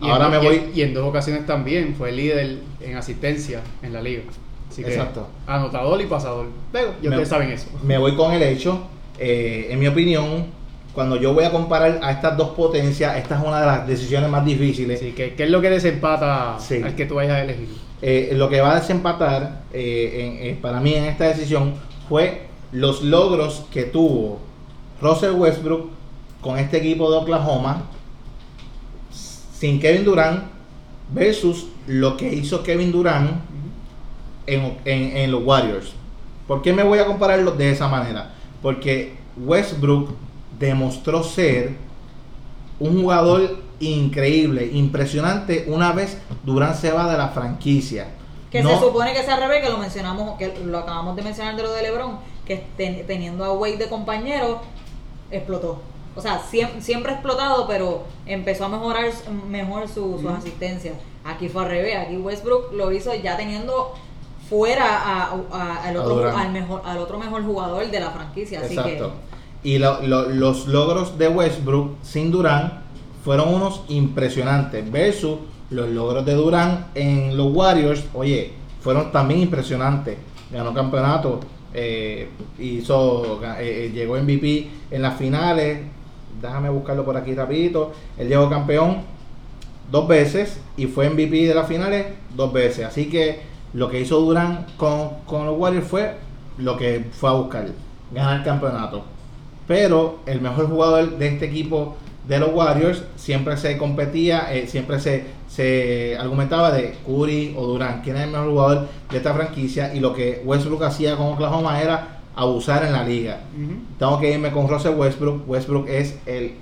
Y 0.00 0.08
Ahora 0.08 0.26
en, 0.26 0.30
me 0.30 0.36
y- 0.38 0.46
voy. 0.46 0.62
Y 0.74 0.82
en 0.82 0.94
dos 0.94 1.04
ocasiones 1.08 1.46
también 1.46 1.94
fue 1.96 2.12
líder 2.12 2.58
en 2.80 2.96
asistencia 2.96 3.60
en 3.82 3.92
la 3.92 4.00
liga. 4.02 4.22
Así 4.70 4.82
que 4.82 4.90
Exacto. 4.90 5.28
anotador 5.46 6.00
y 6.00 6.06
pasador. 6.06 6.46
Pero 6.72 6.94
ya 7.02 7.10
Me- 7.10 7.16
ustedes 7.16 7.28
saben 7.28 7.50
eso. 7.50 7.66
Me 7.82 7.98
voy 7.98 8.16
con 8.16 8.32
el 8.32 8.42
hecho, 8.42 8.80
eh, 9.18 9.68
en 9.70 9.78
mi 9.78 9.86
opinión, 9.86 10.46
cuando 10.94 11.16
yo 11.16 11.32
voy 11.34 11.44
a 11.44 11.50
comparar 11.50 12.00
a 12.02 12.10
estas 12.12 12.36
dos 12.36 12.50
potencias, 12.50 13.16
esta 13.16 13.38
es 13.38 13.44
una 13.46 13.60
de 13.60 13.66
las 13.66 13.86
decisiones 13.86 14.30
más 14.30 14.44
difíciles. 14.44 15.00
Así 15.00 15.12
que, 15.12 15.34
¿qué 15.34 15.44
es 15.44 15.50
lo 15.50 15.60
que 15.60 15.70
desempata 15.70 16.56
Sí. 16.58 16.80
al 16.82 16.94
que 16.96 17.06
tú 17.06 17.16
vayas 17.16 17.34
a 17.34 17.42
elegir? 17.42 17.68
Eh, 18.06 18.32
lo 18.34 18.50
que 18.50 18.60
va 18.60 18.72
a 18.72 18.80
desempatar 18.80 19.62
eh, 19.72 20.36
en- 20.42 20.46
eh, 20.46 20.58
para 20.60 20.78
mí 20.78 20.92
en 20.92 21.04
esta 21.04 21.24
decisión 21.24 21.72
fue 22.06 22.48
los 22.70 23.02
logros 23.02 23.64
que 23.72 23.84
tuvo 23.84 24.40
Russell 25.00 25.32
Westbrook 25.32 25.88
con 26.42 26.58
este 26.58 26.76
equipo 26.76 27.10
de 27.10 27.16
Oklahoma 27.16 27.84
sin 29.10 29.80
Kevin 29.80 30.04
Durant 30.04 30.44
versus 31.14 31.66
lo 31.86 32.16
que 32.18 32.32
hizo 32.34 32.62
Kevin 32.62 32.92
Durant 32.92 33.40
en, 34.46 34.76
en- 34.84 35.16
en 35.16 35.30
los 35.32 35.42
Warriors. 35.42 35.92
¿Por 36.46 36.60
qué 36.60 36.74
me 36.74 36.82
voy 36.82 36.98
a 36.98 37.06
compararlo 37.06 37.52
de 37.52 37.70
esa 37.70 37.88
manera? 37.88 38.34
Porque 38.60 39.14
Westbrook 39.38 40.10
demostró 40.58 41.22
ser 41.22 41.72
un 42.78 43.00
jugador 43.00 43.56
increíble, 43.80 44.66
impresionante 44.72 45.64
una 45.68 45.92
vez 45.92 46.18
Durant 46.44 46.74
se 46.76 46.90
va 46.92 47.10
de 47.10 47.18
la 47.18 47.28
franquicia. 47.28 48.08
Que 48.50 48.62
No- 48.62 48.70
se 48.70 48.78
supone 48.78 49.12
que 49.12 49.22
sea 49.22 49.34
al 49.34 49.40
revés, 49.42 49.62
que 49.64 49.70
lo 49.70 49.78
mencionamos, 49.78 50.38
que 50.38 50.54
lo 50.64 50.78
acabamos 50.78 51.16
de 51.16 51.22
mencionar 51.22 51.56
de 51.56 51.62
lo 51.62 51.72
de 51.72 51.82
LeBron, 51.82 52.18
que 52.46 52.64
ten- 52.76 53.04
teniendo 53.06 53.44
a 53.44 53.52
Wade 53.52 53.76
de 53.78 53.88
compañero, 53.88 54.60
explotó. 55.30 55.80
O 56.16 56.20
sea, 56.20 56.38
siempre, 56.48 56.80
siempre 56.80 57.10
ha 57.10 57.14
explotado, 57.16 57.66
pero 57.66 58.04
empezó 58.26 58.66
a 58.66 58.68
mejorar 58.68 59.06
mejor 59.48 59.88
su, 59.88 60.18
sus 60.20 60.30
asistencias. 60.30 60.94
Aquí 61.24 61.48
fue 61.48 61.64
al 61.64 61.70
revés, 61.70 61.96
aquí 61.98 62.16
Westbrook 62.16 62.72
lo 62.72 62.92
hizo 62.92 63.12
ya 63.14 63.36
teniendo 63.36 63.94
fuera 64.48 64.84
a- 64.86 65.34
a- 65.52 65.84
al, 65.84 65.96
otro, 65.96 66.36
al, 66.36 66.52
mejor, 66.52 66.82
al 66.84 66.98
otro 66.98 67.18
mejor 67.18 67.44
jugador 67.44 67.90
de 67.90 67.98
la 67.98 68.10
franquicia. 68.10 68.60
Así 68.60 68.74
Exacto. 68.76 69.12
Y 69.64 69.78
lo- 69.78 70.02
lo- 70.02 70.28
los 70.28 70.66
logros 70.68 71.18
de 71.18 71.28
Westbrook 71.28 71.96
sin 72.02 72.30
Durant 72.30 72.74
fueron 73.24 73.54
unos 73.54 73.82
impresionantes. 73.88 74.90
Versus 74.90 75.38
los 75.70 75.88
logros 75.88 76.26
de 76.26 76.34
Durant 76.34 76.86
en 76.94 77.36
los 77.36 77.52
Warriors, 77.52 78.04
oye, 78.12 78.52
fueron 78.80 79.10
también 79.10 79.40
impresionantes. 79.40 80.18
Ganó 80.52 80.74
campeonato, 80.74 81.40
eh, 81.72 82.28
hizo, 82.58 83.40
eh, 83.42 83.86
eh, 83.86 83.92
llegó 83.92 84.16
MVP 84.16 84.68
en 84.90 85.02
las 85.02 85.16
finales. 85.16 85.80
Déjame 86.40 86.68
buscarlo 86.68 87.04
por 87.04 87.16
aquí 87.16 87.34
rapidito. 87.34 87.92
Él 88.18 88.28
llegó 88.28 88.50
campeón 88.50 89.02
dos 89.90 90.06
veces 90.06 90.60
y 90.76 90.86
fue 90.86 91.08
MVP 91.08 91.48
de 91.48 91.54
las 91.54 91.66
finales 91.66 92.06
dos 92.36 92.52
veces. 92.52 92.84
Así 92.84 93.08
que 93.08 93.40
lo 93.72 93.88
que 93.88 94.00
hizo 94.00 94.20
Durant 94.20 94.76
con, 94.76 95.20
con 95.26 95.46
los 95.46 95.58
Warriors 95.58 95.88
fue 95.88 96.14
lo 96.58 96.76
que 96.76 97.06
fue 97.10 97.30
a 97.30 97.32
buscar, 97.32 97.66
ganar 98.12 98.38
el 98.38 98.44
campeonato. 98.44 99.02
Pero 99.66 100.18
el 100.26 100.42
mejor 100.42 100.68
jugador 100.68 101.16
de 101.16 101.28
este 101.28 101.46
equipo 101.46 101.96
de 102.26 102.38
los 102.38 102.54
Warriors 102.54 103.02
siempre 103.16 103.56
se 103.56 103.76
competía, 103.76 104.52
eh, 104.54 104.66
siempre 104.66 104.98
se, 104.98 105.24
se 105.48 106.16
argumentaba 106.18 106.72
de 106.72 106.96
Curry 107.06 107.54
o 107.56 107.66
Durant, 107.66 108.02
quién 108.02 108.16
es 108.16 108.22
el 108.22 108.30
mejor 108.30 108.48
jugador 108.48 108.88
de 109.10 109.16
esta 109.16 109.34
franquicia 109.34 109.94
y 109.94 110.00
lo 110.00 110.14
que 110.14 110.42
Westbrook 110.44 110.82
hacía 110.84 111.16
con 111.16 111.34
Oklahoma 111.34 111.80
era 111.80 112.20
abusar 112.34 112.84
en 112.84 112.92
la 112.92 113.04
liga. 113.04 113.40
Tengo 113.98 114.18
que 114.18 114.32
irme 114.32 114.50
con 114.50 114.68
Russell 114.68 114.94
Westbrook. 114.96 115.48
Westbrook 115.48 115.88
es 115.88 116.18
el 116.26 116.54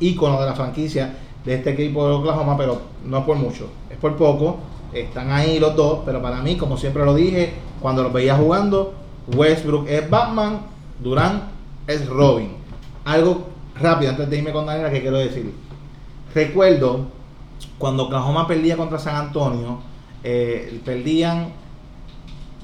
ícono 0.00 0.40
de 0.40 0.46
la 0.46 0.54
franquicia 0.54 1.14
de 1.44 1.54
este 1.54 1.70
equipo 1.70 2.06
de 2.06 2.14
Oklahoma, 2.14 2.56
pero 2.56 2.80
no 3.04 3.18
es 3.18 3.24
por 3.24 3.36
mucho, 3.36 3.68
es 3.90 3.96
por 3.98 4.16
poco. 4.16 4.58
Están 4.92 5.30
ahí 5.32 5.58
los 5.58 5.76
dos, 5.76 6.00
pero 6.04 6.22
para 6.22 6.40
mí, 6.40 6.56
como 6.56 6.76
siempre 6.76 7.04
lo 7.04 7.14
dije, 7.14 7.52
cuando 7.80 8.02
los 8.02 8.12
veía 8.12 8.36
jugando, 8.36 8.94
Westbrook 9.36 9.88
es 9.88 10.08
Batman, 10.08 10.60
Durant 11.02 11.42
es 11.86 12.06
Robin. 12.08 12.52
Algo 13.04 13.53
rápido 13.80 14.10
antes 14.10 14.28
de 14.30 14.38
irme 14.38 14.52
con 14.52 14.66
Daniela 14.66 14.90
que 14.90 15.00
quiero 15.00 15.18
decir. 15.18 15.52
Recuerdo 16.34 17.06
cuando 17.78 18.04
Oklahoma 18.04 18.46
perdía 18.46 18.76
contra 18.76 18.98
San 18.98 19.16
Antonio, 19.16 19.80
eh, 20.22 20.80
perdían 20.84 21.52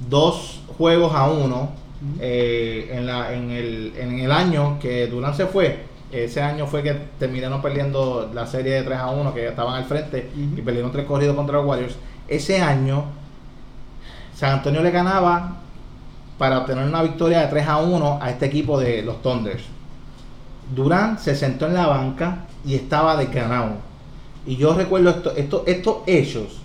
dos 0.09 0.61
juegos 0.79 1.15
a 1.15 1.29
uno 1.29 1.71
eh, 2.19 2.91
en, 2.93 3.07
la, 3.07 3.33
en, 3.35 3.51
el, 3.51 3.93
en 3.97 4.19
el 4.21 4.33
año 4.33 4.79
que 4.81 5.07
Durant 5.07 5.37
se 5.37 5.47
fue. 5.47 5.91
Ese 6.11 6.43
año 6.43 6.67
fue 6.67 6.83
que 6.83 6.95
terminaron 7.19 7.63
perdiendo 7.63 8.31
la 8.35 8.47
serie 8.47 8.73
de 8.75 8.83
3 8.83 8.99
a 8.99 9.11
1, 9.11 9.33
que 9.33 9.47
estaban 9.49 9.75
al 9.75 9.85
frente 9.85 10.29
y 10.35 10.61
perdieron 10.61 10.91
tres 10.91 11.07
corridos 11.07 11.37
contra 11.37 11.59
los 11.59 11.67
Warriors. 11.67 11.95
Ese 12.27 12.61
año, 12.61 13.05
San 14.35 14.55
Antonio 14.55 14.83
le 14.83 14.91
ganaba 14.91 15.59
para 16.37 16.59
obtener 16.59 16.85
una 16.85 17.03
victoria 17.03 17.43
de 17.43 17.47
3 17.47 17.69
a 17.69 17.77
1 17.79 18.19
a 18.21 18.31
este 18.31 18.47
equipo 18.47 18.81
de 18.81 19.03
los 19.03 19.23
Thunders. 19.23 19.63
Durant 20.75 21.19
se 21.19 21.35
sentó 21.35 21.67
en 21.67 21.75
la 21.75 21.87
banca 21.87 22.47
y 22.65 22.75
estaba 22.75 23.17
desganado. 23.17 23.71
Y 24.47 24.57
yo 24.57 24.75
recuerdo 24.75 25.11
esto, 25.11 25.33
esto- 25.37 25.65
estos 25.67 25.97
hechos 26.07 26.61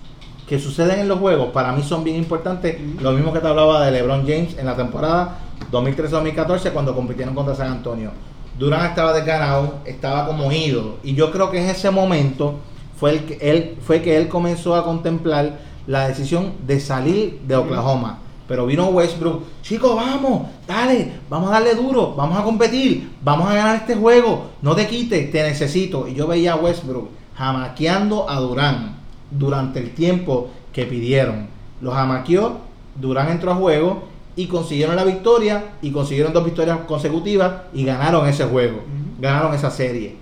que 0.47 0.60
suceden 0.60 0.99
en 0.99 1.08
los 1.08 1.20
juegos, 1.20 1.47
para 1.51 1.72
mí 1.72 1.82
son 1.84 2.03
bien 2.03 2.18
importantes. 2.18 2.78
Lo 3.01 3.12
mismo 3.12 3.34
que 3.34 3.39
te 3.39 3.47
hablaba 3.47 3.84
de 3.86 3.91
LeBron 3.91 4.22
James 4.22 4.58
en 4.58 4.66
la 4.68 4.76
temporada 4.76 5.39
2013-2014 5.72 6.72
cuando 6.72 6.93
compitieron 6.95 7.34
contra 7.36 7.56
San 7.56 7.72
Antonio. 7.72 8.12
Durant 8.58 8.89
estaba 8.89 9.12
desganado, 9.14 9.76
estaba 9.86 10.28
como 10.28 10.51
ido. 10.51 10.97
Y 11.03 11.14
yo 11.16 11.32
creo 11.32 11.51
que 11.51 11.62
en 11.62 11.70
ese 11.70 11.89
momento 11.91 12.56
fue, 12.97 13.12
el 13.12 13.26
que 13.26 13.38
él, 13.41 13.78
fue 13.82 14.01
que 14.01 14.16
él 14.18 14.28
comenzó 14.30 14.76
a 14.76 14.84
contemplar 14.86 15.60
la 15.88 16.08
decisión 16.08 16.53
de 16.66 16.80
salir 16.80 17.41
de 17.47 17.56
Oklahoma. 17.56 18.20
Pero 18.48 18.66
vino 18.66 18.88
Westbrook, 18.89 19.43
chicos, 19.64 19.96
vamos, 19.96 20.48
dale, 20.68 21.14
vamos 21.30 21.50
a 21.50 21.54
darle 21.54 21.74
duro, 21.74 22.14
vamos 22.16 22.38
a 22.38 22.43
competir, 22.43 23.10
vamos 23.24 23.50
a 23.50 23.56
ganar 23.56 23.76
este 23.78 23.96
juego, 23.96 24.52
no 24.62 24.76
te 24.76 24.88
quites, 24.88 25.32
te 25.32 25.41
necesito. 25.41 26.08
Y 26.08 26.14
yo 26.14 26.28
veía 26.28 26.54
a 26.54 26.58
Westbrook 26.58 27.10
jamaqueando 27.36 28.30
a 28.30 28.39
Durán 28.39 28.98
durante 29.32 29.80
el 29.80 29.96
tiempo 29.96 30.50
que 30.72 30.86
pidieron. 30.86 31.48
Lo 31.82 31.91
jamaqueó, 31.91 32.58
Durán 32.96 33.32
entró 33.32 33.52
a 33.52 33.56
juego 33.56 34.04
y 34.36 34.46
consiguieron 34.46 34.96
la 34.96 35.04
victoria 35.04 35.74
y 35.82 35.91
consiguieron 35.91 36.32
dos 36.32 36.46
victorias 36.46 36.80
consecutivas 36.88 37.54
y 37.74 37.84
ganaron 37.84 38.28
ese 38.28 38.46
juego, 38.46 38.84
ganaron 39.20 39.56
esa 39.56 39.72
serie. 39.72 40.18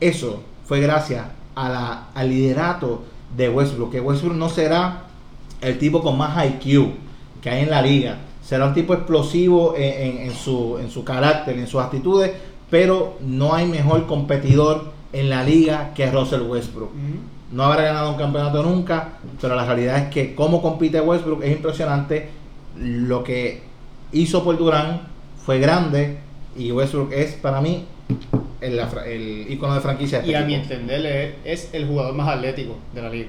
Eso 0.00 0.42
fue 0.66 0.80
gracias 0.80 1.24
a 1.54 1.68
la, 1.70 2.08
al 2.14 2.28
liderato 2.28 3.02
de 3.34 3.48
Westbrook, 3.48 3.90
que 3.90 4.00
Westbrook 4.00 4.36
no 4.36 4.50
será 4.50 5.04
el 5.60 5.78
tipo 5.78 6.02
con 6.02 6.18
más 6.18 6.44
IQ 6.44 7.07
que 7.48 7.54
hay 7.54 7.62
en 7.62 7.70
la 7.70 7.82
liga. 7.82 8.18
Será 8.42 8.66
un 8.66 8.74
tipo 8.74 8.94
explosivo 8.94 9.74
en, 9.76 9.82
en- 10.16 10.18
en 10.28 10.34
su, 10.34 10.78
en 10.78 10.90
su 10.90 11.04
carácter, 11.04 11.58
en 11.58 11.66
sus 11.66 11.80
actitudes, 11.80 12.32
pero 12.70 13.16
no 13.20 13.54
hay 13.54 13.66
mejor 13.66 14.06
competidor 14.06 14.92
en 15.12 15.30
la 15.30 15.42
liga 15.42 15.92
que 15.94 16.10
Russell 16.10 16.42
Westbrook. 16.42 16.90
No 17.50 17.62
habrá 17.64 17.82
ganado 17.84 18.10
un 18.10 18.16
campeonato 18.18 18.62
nunca, 18.62 19.12
pero 19.40 19.54
la 19.56 19.64
realidad 19.64 19.96
es 19.98 20.08
que 20.08 20.34
cómo 20.34 20.60
compite 20.60 21.00
Westbrook 21.00 21.42
es 21.42 21.52
impresionante. 21.56 22.28
Lo 22.78 23.24
que 23.24 23.62
hizo 24.12 24.44
por 24.44 24.56
Durán 24.58 25.00
fue 25.44 25.58
grande 25.58 26.18
y 26.56 26.70
Westbrook 26.72 27.12
es 27.12 27.32
para 27.34 27.60
mí 27.62 27.84
el, 28.60 29.46
icono 29.48 29.74
de 29.74 29.80
franquicia. 29.80 30.18
este 30.18 30.30
Y 30.30 30.34
a 30.34 30.42
mi 30.42 30.54
entender 30.54 31.06
es, 31.44 31.64
es 31.64 31.74
el 31.74 31.86
jugador 31.86 32.14
más 32.14 32.28
atlético 32.28 32.76
de 32.94 33.02
la 33.02 33.08
liga. 33.08 33.28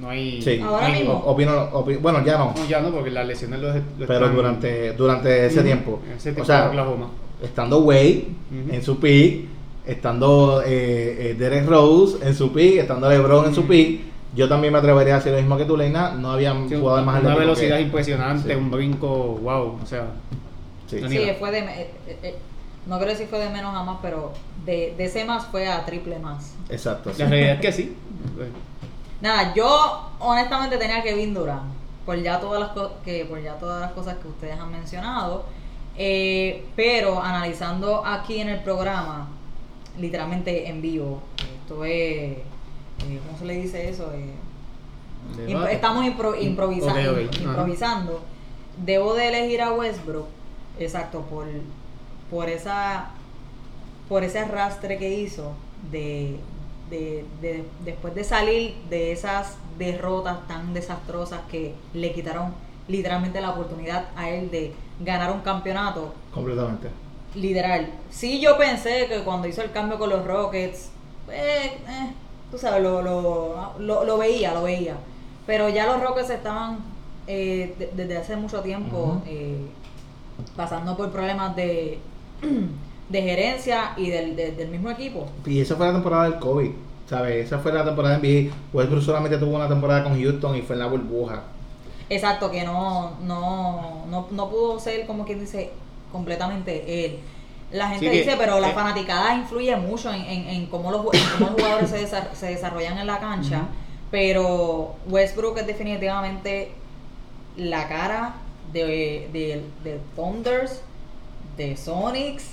No 0.00 0.10
hay. 0.10 0.42
Sí. 0.42 0.60
Ahora 0.60 0.88
mismo. 0.88 1.22
Opino- 1.26 2.00
bueno, 2.00 2.24
ya 2.24 2.36
no, 2.38 2.52
No, 2.56 2.66
ya 2.68 2.80
no, 2.80 2.90
porque 2.90 3.10
las 3.10 3.26
lesiones 3.26 3.60
lo, 3.60 3.68
lo 3.74 3.80
pero 4.06 4.14
están- 4.14 4.34
durante, 4.34 4.92
durante 4.94 5.46
ese 5.46 5.56
Ujú. 5.58 5.66
tiempo. 5.66 6.00
Ese 6.16 6.22
tiempo 6.32 6.42
o 6.42 6.44
sea, 6.44 6.68
Oklahoma. 6.68 7.08
estando 7.42 7.78
Wade 7.80 8.24
en 8.70 8.82
su 8.82 8.98
pick, 8.98 9.46
estando 9.86 10.62
eh, 10.64 11.30
eh, 11.30 11.34
Derek 11.38 11.66
Rose 11.68 12.26
en 12.26 12.34
su 12.34 12.52
pick, 12.52 12.78
estando 12.78 13.08
LeBron 13.08 13.46
en 13.46 13.54
su 13.54 13.66
pick, 13.66 14.00
yo 14.34 14.48
también 14.48 14.72
me 14.72 14.78
atrevería 14.80 15.14
a 15.14 15.16
decir 15.18 15.30
lo 15.32 15.38
mismo 15.38 15.56
que 15.56 15.64
tú, 15.64 15.76
Leina. 15.76 16.10
No 16.14 16.32
había 16.32 16.52
Sí, 16.68 16.74
jugador 16.76 17.04
más 17.04 17.22
una 17.22 17.36
velocidad 17.36 17.76
que- 17.76 17.82
impresionante, 17.82 18.48
Sí. 18.50 18.54
un 18.56 18.70
brinco, 18.70 19.08
wow. 19.42 19.78
O 19.82 19.86
sea, 19.86 20.06
Sí. 20.88 21.00
Fue 21.38 21.50
de. 21.50 21.58
eh, 21.60 21.90
eh, 22.06 22.18
eh, 22.22 22.34
no 22.86 22.98
creo 23.00 23.14
si 23.16 23.24
fue 23.26 23.38
de 23.38 23.48
menos 23.50 23.74
a 23.74 23.82
más, 23.84 23.98
pero 24.02 24.32
de, 24.66 24.94
de 24.98 25.08
C 25.08 25.24
más 25.24 25.46
fue 25.46 25.66
a 25.66 25.84
triple 25.86 26.18
más. 26.18 26.54
Exacto. 26.68 27.10
sí. 27.12 27.22
la 27.22 27.28
realidad 27.28 27.54
es 27.54 27.60
que 27.60 27.72
sí. 27.72 27.96
Nada, 29.20 29.54
yo 29.54 30.10
honestamente 30.20 30.76
tenía 30.76 31.02
que 31.02 31.10
Kevin 31.10 31.34
Durant 31.34 31.72
por 32.04 32.16
ya 32.22 32.38
todas 32.40 32.60
las 32.60 32.70
co- 32.70 32.92
que 33.04 33.24
por 33.24 33.40
ya 33.42 33.54
todas 33.58 33.80
las 33.80 33.92
cosas 33.92 34.16
que 34.18 34.28
ustedes 34.28 34.58
han 34.58 34.70
mencionado, 34.70 35.44
Eh, 35.96 36.66
pero 36.74 37.22
analizando 37.22 38.04
aquí 38.04 38.40
en 38.40 38.48
el 38.48 38.58
programa, 38.64 39.28
literalmente 39.96 40.68
en 40.68 40.82
vivo, 40.82 41.20
esto 41.62 41.84
es, 41.84 41.92
eh, 41.92 42.42
¿cómo 43.24 43.38
se 43.38 43.44
le 43.44 43.54
dice 43.54 43.88
eso? 43.90 44.10
Eh, 44.12 44.34
Imp- 45.46 45.68
estamos 45.70 46.04
impro- 46.04 46.36
improvisa- 46.38 46.90
Ok, 46.90 46.98
ok. 47.12 47.34
Ajá. 47.36 47.42
improvisando. 47.44 48.20
debo 48.84 49.14
de 49.14 49.28
elegir 49.28 49.62
a 49.62 49.72
Westbrook, 49.72 50.26
exacto, 50.80 51.20
por, 51.30 51.46
por 52.28 52.48
esa 52.48 53.10
por 54.08 54.24
ese 54.24 54.40
arrastre 54.40 54.98
que 54.98 55.14
hizo 55.14 55.52
de, 55.92 56.40
de, 56.94 57.24
de- 57.40 57.64
después 57.84 58.14
de 58.14 58.24
salir 58.24 58.74
de 58.90 59.12
esas 59.12 59.56
derrotas 59.78 60.46
tan 60.46 60.72
desastrosas 60.74 61.40
que 61.50 61.74
le 61.94 62.12
quitaron 62.12 62.54
literalmente 62.88 63.40
la 63.40 63.50
oportunidad 63.50 64.06
a 64.16 64.28
él 64.30 64.50
de 64.50 64.72
ganar 65.00 65.30
un 65.32 65.40
campeonato 65.40 66.12
Completamente. 66.32 66.88
literal. 67.34 67.88
Sí, 68.10 68.40
yo 68.40 68.56
pensé 68.58 69.06
que 69.08 69.20
cuando 69.24 69.48
hizo 69.48 69.62
el 69.62 69.72
cambio 69.72 69.98
con 69.98 70.10
los 70.10 70.24
Rockets, 70.24 70.90
eh, 71.30 71.72
eh, 71.88 72.12
tú 72.50 72.58
sabes, 72.58 72.82
lo, 72.82 73.02
lo, 73.02 73.72
lo, 73.78 74.04
lo 74.04 74.18
veía, 74.18 74.52
lo 74.54 74.62
veía. 74.62 74.96
Pero 75.46 75.68
ya 75.68 75.86
los 75.86 76.00
Rockets 76.02 76.30
estaban 76.30 76.78
eh, 77.26 77.74
de- 77.78 77.90
desde 77.94 78.16
hace 78.18 78.36
mucho 78.36 78.60
tiempo 78.60 79.22
eh, 79.26 79.66
pasando 80.56 80.96
por 80.96 81.10
problemas 81.10 81.56
de, 81.56 81.98
de 83.08 83.22
gerencia 83.22 83.92
y 83.96 84.10
del, 84.10 84.36
de- 84.36 84.52
del 84.52 84.68
mismo 84.68 84.90
equipo. 84.90 85.26
Y 85.46 85.60
esa 85.60 85.74
fue 85.76 85.86
la 85.86 85.94
temporada 85.94 86.24
del 86.24 86.38
COVID, 86.38 86.70
¿sabes? 87.08 87.46
Esa 87.46 87.58
fue 87.58 87.72
la 87.72 87.84
temporada 87.84 88.18
de 88.18 88.48
NBA. 88.48 88.54
Westbrook 88.72 89.02
solamente 89.02 89.38
tuvo 89.38 89.56
una 89.56 89.68
temporada 89.68 90.04
con 90.04 90.20
Houston 90.20 90.56
y 90.56 90.62
fue 90.62 90.74
en 90.76 90.80
la 90.80 90.86
burbuja. 90.86 91.42
Exacto, 92.10 92.50
que 92.50 92.64
no, 92.64 93.12
no, 93.22 94.04
no, 94.10 94.26
no 94.30 94.50
pudo 94.50 94.78
ser 94.78 95.06
como 95.06 95.24
quien 95.24 95.40
dice 95.40 95.70
completamente 96.12 97.06
él. 97.06 97.18
La 97.72 97.88
gente 97.88 98.04
Sí 98.06 98.10
que- 98.12 98.18
dice, 98.18 98.36
pero 98.38 98.60
la 98.60 98.70
eh, 98.70 98.74
fanaticada 98.74 99.34
influye 99.34 99.74
mucho 99.76 100.12
en, 100.12 100.20
en, 100.22 100.48
en 100.48 100.66
cómo, 100.66 100.90
los, 100.90 101.02
en 101.12 101.20
cómo 101.38 101.50
los 101.50 101.54
jugadores 101.60 101.90
se, 101.90 102.06
desa- 102.06 102.32
se 102.34 102.46
desarrollan 102.46 102.98
en 102.98 103.06
la 103.06 103.18
cancha. 103.18 103.62
Pero 104.10 104.94
Westbrook 105.08 105.58
es 105.58 105.66
definitivamente 105.66 106.72
la 107.56 107.88
cara 107.88 108.34
de, 108.72 109.28
de, 109.32 109.64
de 109.82 110.00
Thunders, 110.14 110.82
de 111.56 111.76
Sonics. 111.76 112.50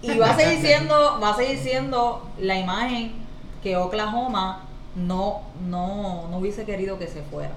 Y 0.00 0.16
va 0.18 0.30
a 0.30 0.36
seguir 0.36 0.60
siendo, 0.60 1.20
va 1.20 1.30
a 1.30 1.36
seguir 1.36 1.58
siendo 1.58 2.26
la 2.38 2.58
imagen 2.58 3.12
que 3.62 3.76
Oklahoma 3.76 4.62
no, 4.96 5.42
no, 5.68 6.28
no 6.28 6.38
hubiese 6.38 6.64
querido 6.64 6.98
que 6.98 7.06
se 7.08 7.22
fuera. 7.22 7.52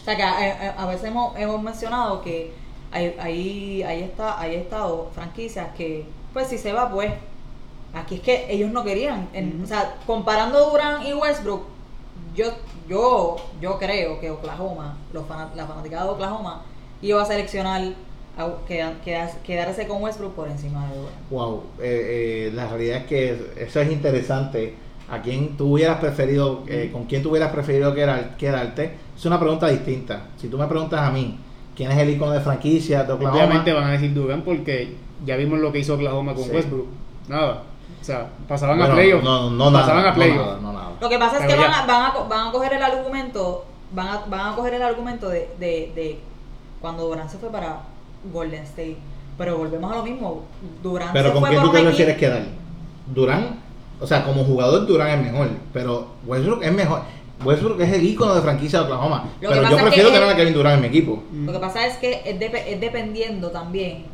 O 0.00 0.04
sea 0.04 0.16
que 0.16 0.22
a, 0.22 0.30
a- 0.78 0.82
a 0.82 0.86
veces 0.86 1.04
hemos, 1.08 1.36
hemos 1.36 1.62
mencionado 1.62 2.22
que 2.22 2.52
hay, 2.92 3.14
hay, 3.18 3.82
hay, 3.82 4.02
está, 4.02 4.40
hay 4.40 4.54
estado 4.56 5.10
franquicias 5.14 5.68
que, 5.76 6.06
pues 6.32 6.48
si 6.48 6.58
se 6.58 6.72
va, 6.72 6.90
pues 6.90 7.12
aquí 7.94 8.16
es 8.16 8.20
que 8.20 8.46
ellos 8.52 8.70
no 8.70 8.82
querían. 8.84 9.28
En- 9.32 9.62
O 9.62 9.66
sea, 9.66 9.94
comparando 10.06 10.70
Durán 10.70 11.06
y 11.06 11.12
Westbrook, 11.12 11.62
yo, 12.34 12.46
yo, 12.88 13.36
yo 13.60 13.78
creo 13.78 14.20
que 14.20 14.30
Oklahoma, 14.30 14.96
los 15.12 15.26
fana- 15.26 15.50
la 15.54 15.66
fanaticada 15.66 16.04
de 16.04 16.10
Oklahoma, 16.10 16.62
iba 17.02 17.20
a 17.22 17.26
seleccionar 17.26 17.82
a, 18.38 18.48
queda- 18.66 18.94
queda- 19.04 19.32
quedarse 19.44 19.86
con 19.86 20.02
Westbrook 20.02 20.34
por 20.34 20.48
encima 20.48 20.88
de 20.88 20.96
Durán. 20.96 21.12
Wow, 21.30 21.62
eh, 21.80 22.46
eh, 22.48 22.52
la 22.54 22.68
realidad 22.68 22.98
es 22.98 23.06
que 23.06 23.52
eso 23.58 23.80
es 23.80 23.90
interesante. 23.92 24.74
¿A 25.10 25.20
quién 25.22 25.56
tú 25.56 25.72
hubieras 25.74 25.98
preferido, 25.98 26.62
eh, 26.68 26.90
con 26.92 27.04
quién 27.04 27.22
tú 27.22 27.30
hubieras 27.30 27.50
preferido 27.52 27.92
quedar- 27.94 28.36
quedarte? 28.36 28.96
Es 29.16 29.26
una 29.26 29.40
pregunta 29.40 29.66
distinta. 29.68 30.22
Si 30.36 30.48
tú 30.48 30.56
me 30.56 30.66
preguntas 30.66 31.00
a 31.00 31.10
mí, 31.10 31.36
¿quién 31.74 31.90
es 31.90 31.98
el 31.98 32.10
icono 32.10 32.30
de 32.32 32.40
franquicia 32.40 33.02
de 33.04 33.12
Oklahoma? 33.12 33.36
Obviamente 33.44 33.72
van 33.72 33.84
a 33.84 33.90
decir 33.92 34.14
Durant 34.14 34.44
porque 34.44 34.94
ya 35.26 35.36
vimos 35.36 35.58
lo 35.58 35.72
que 35.72 35.80
hizo 35.80 35.94
Oklahoma 35.94 36.34
con 36.34 36.44
Sí. 36.44 36.50
Westbrook. 36.50 36.86
Nada. 37.28 37.62
O 38.00 38.04
sea, 38.04 38.28
pasaban 38.48 38.78
Bueno, 38.78 38.92
a 38.92 38.96
playoff. 38.96 39.22
No, 39.24 39.50
no, 39.50 39.70
nada, 39.70 39.84
pasaban 39.84 40.04
a 40.04 40.08
no 40.10 40.14
playoff. 40.14 40.46
nada, 40.46 40.58
no 40.62 40.72
nada. 40.72 40.90
Lo 41.00 41.08
que 41.08 41.18
pasa 41.18 41.36
es 41.38 41.42
Pero 41.46 41.54
que 41.62 41.68
van 41.68 41.72
a, 41.74 41.86
van, 41.86 42.02
a, 42.02 42.18
van 42.28 42.48
a 42.48 42.52
coger 42.52 42.72
el 42.74 42.82
argumento, 42.82 43.64
van 43.92 44.08
a, 44.08 44.20
van 44.28 44.52
a 44.52 44.56
coger 44.56 44.74
el 44.74 44.82
argumento 44.82 45.28
de, 45.28 45.50
de, 45.58 45.92
de 45.94 46.20
cuando 46.80 47.06
Durán 47.08 47.28
se 47.28 47.36
fue 47.38 47.50
para 47.50 47.80
Golden 48.32 48.62
State. 48.62 48.96
Pero 49.36 49.58
volvemos 49.58 49.90
a 49.92 49.96
lo 49.96 50.02
mismo. 50.04 50.44
Durán 50.82 51.08
Pero 51.12 51.28
se 51.28 51.32
¿con 51.32 51.40
fue 51.42 51.50
quién 51.50 51.62
tú 51.62 51.72
te 51.72 51.82
prefieres 51.82 52.16
quedar? 52.16 52.42
Durán, 53.12 53.56
o 54.00 54.06
sea, 54.06 54.24
como 54.24 54.44
jugador 54.44 54.86
Durán 54.86 55.10
es 55.20 55.32
mejor, 55.32 55.48
pero 55.72 56.08
Westbrook 56.26 56.62
es 56.62 56.72
mejor. 56.72 57.02
Westbrook 57.44 57.80
es 57.80 57.92
el 57.92 58.04
icono 58.04 58.34
de 58.34 58.42
franquicia 58.42 58.80
de 58.80 58.84
Oklahoma, 58.86 59.28
pero 59.40 59.62
yo 59.70 59.76
prefiero 59.78 60.08
que 60.10 60.14
tener 60.14 60.28
a 60.28 60.36
Kevin 60.36 60.54
Durant 60.54 60.74
en 60.76 60.80
mi 60.82 60.86
equipo. 60.88 61.22
Lo 61.32 61.52
que 61.52 61.58
pasa 61.58 61.86
es 61.86 61.96
que 61.96 62.20
es 62.24 62.80
dependiendo 62.80 63.50
también 63.50 64.04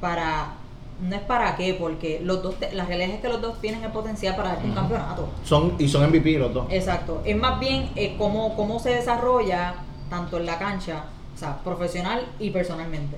para 0.00 0.54
no 1.00 1.14
es 1.14 1.22
para 1.22 1.54
qué, 1.56 1.74
porque 1.78 2.20
los 2.24 2.42
dos 2.42 2.56
te- 2.56 2.72
la 2.72 2.84
realidad 2.84 3.10
es 3.10 3.20
que 3.20 3.28
los 3.28 3.40
dos 3.40 3.60
tienen 3.60 3.84
el 3.84 3.90
potencial 3.92 4.34
para 4.34 4.48
darte 4.50 4.64
un 4.66 4.74
campeonato. 4.74 5.28
Son 5.44 5.74
y 5.78 5.88
son 5.88 6.02
MVP 6.10 6.38
los 6.38 6.52
dos. 6.52 6.66
Exacto. 6.70 7.22
Es 7.24 7.36
más 7.36 7.60
bien 7.60 7.90
eh, 7.94 8.16
cómo, 8.18 8.56
cómo 8.56 8.80
se 8.80 8.90
desarrolla 8.90 9.74
tanto 10.10 10.38
en 10.38 10.46
la 10.46 10.58
cancha, 10.58 11.04
o 11.34 11.38
sea, 11.38 11.58
profesional 11.58 12.26
y 12.40 12.50
personalmente. 12.50 13.16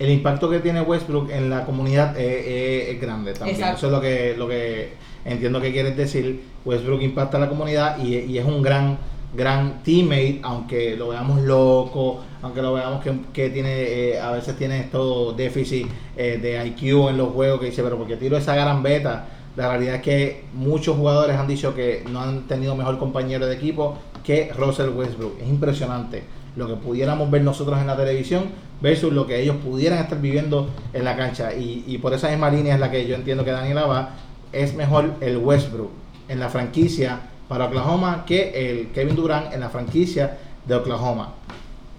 El 0.00 0.10
impacto 0.10 0.50
que 0.50 0.58
tiene 0.58 0.80
Westbrook 0.80 1.30
en 1.30 1.48
la 1.50 1.64
comunidad 1.64 2.18
es, 2.18 2.46
es- 2.46 2.88
es 2.96 3.00
grande 3.00 3.32
también. 3.34 3.56
Exacto. 3.56 3.76
Eso 3.78 3.86
es 3.86 3.92
lo 3.92 4.00
que, 4.00 4.34
lo 4.36 4.48
que 4.48 4.88
entiendo 5.24 5.60
que 5.60 5.70
quieres 5.72 5.96
decir. 5.96 6.42
Westbrook 6.64 7.00
impacta 7.02 7.36
a 7.36 7.40
la 7.40 7.48
comunidad 7.48 7.98
y, 8.02 8.16
y 8.16 8.38
es 8.38 8.44
un 8.44 8.60
gran 8.62 8.98
gran 9.32 9.84
teammate, 9.84 10.40
aunque 10.42 10.96
lo 10.96 11.10
veamos 11.10 11.40
loco, 11.42 12.18
aunque 12.42 12.60
lo 12.62 12.72
veamos 12.74 13.00
que, 13.00 13.12
que 13.32 13.48
tiene 13.50 13.70
eh, 13.82 14.20
a 14.20 14.32
veces 14.32 14.56
tiene 14.56 14.80
estos 14.80 15.36
déficit 15.36 15.86
eh, 16.16 16.40
de 16.42 16.66
IQ 16.66 17.10
en 17.10 17.16
los 17.16 17.28
juegos 17.28 17.60
que 17.60 17.66
dice, 17.66 17.80
pero 17.84 17.96
porque 17.96 18.16
tiro 18.16 18.36
esa 18.36 18.56
gran 18.56 18.82
beta. 18.82 19.28
La 19.56 19.68
realidad 19.68 19.96
es 19.96 20.02
que 20.02 20.44
muchos 20.52 20.96
jugadores 20.96 21.36
han 21.36 21.46
dicho 21.46 21.74
que 21.76 22.02
no 22.10 22.20
han 22.20 22.48
tenido 22.48 22.74
mejor 22.74 22.98
compañero 22.98 23.46
de 23.46 23.54
equipo 23.54 23.96
que 24.24 24.50
Russell 24.52 24.88
Westbrook. 24.90 25.40
Es 25.40 25.48
impresionante 25.48 26.22
lo 26.56 26.66
que 26.66 26.74
pudiéramos 26.74 27.30
ver 27.30 27.42
nosotros 27.42 27.78
en 27.80 27.86
la 27.86 27.96
televisión 27.96 28.44
versus 28.80 29.12
lo 29.12 29.26
que 29.26 29.40
ellos 29.40 29.56
pudieran 29.56 29.98
estar 29.98 30.20
viviendo 30.20 30.68
en 30.92 31.04
la 31.04 31.16
cancha. 31.16 31.54
Y, 31.54 31.84
y 31.86 31.98
por 31.98 32.14
esa 32.14 32.28
misma 32.30 32.50
línea 32.50 32.74
es 32.74 32.80
la 32.80 32.90
que 32.90 33.06
yo 33.06 33.14
entiendo 33.14 33.44
que 33.44 33.50
Daniela 33.52 33.86
va. 33.86 34.10
Es 34.52 34.74
mejor 34.74 35.14
el 35.20 35.36
Westbrook 35.38 35.90
en 36.28 36.40
la 36.40 36.48
franquicia 36.48 37.20
para 37.48 37.66
Oklahoma 37.66 38.24
que 38.26 38.70
el 38.70 38.88
Kevin 38.92 39.16
Durant 39.16 39.52
en 39.52 39.60
la 39.60 39.68
franquicia 39.68 40.38
de 40.66 40.74
Oklahoma. 40.74 41.34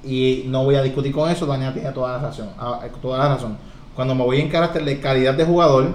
Y 0.04 0.46
no 0.48 0.64
voy 0.64 0.76
a 0.76 0.82
discutir 0.82 1.12
con 1.12 1.30
eso, 1.30 1.46
Daniela 1.46 1.74
tiene 1.74 1.92
toda 1.92 2.14
la 2.14 2.20
razón. 2.20 2.50
ah, 2.58 2.82
Toda 3.02 3.20
la 3.20 3.36
razón. 3.36 3.58
Cuando 3.96 4.16
me 4.16 4.24
voy 4.24 4.40
en 4.42 4.50
carácter 4.50 4.84
de 4.84 5.00
calidad 5.00 5.34
de 5.34 5.46
jugador, 5.46 5.92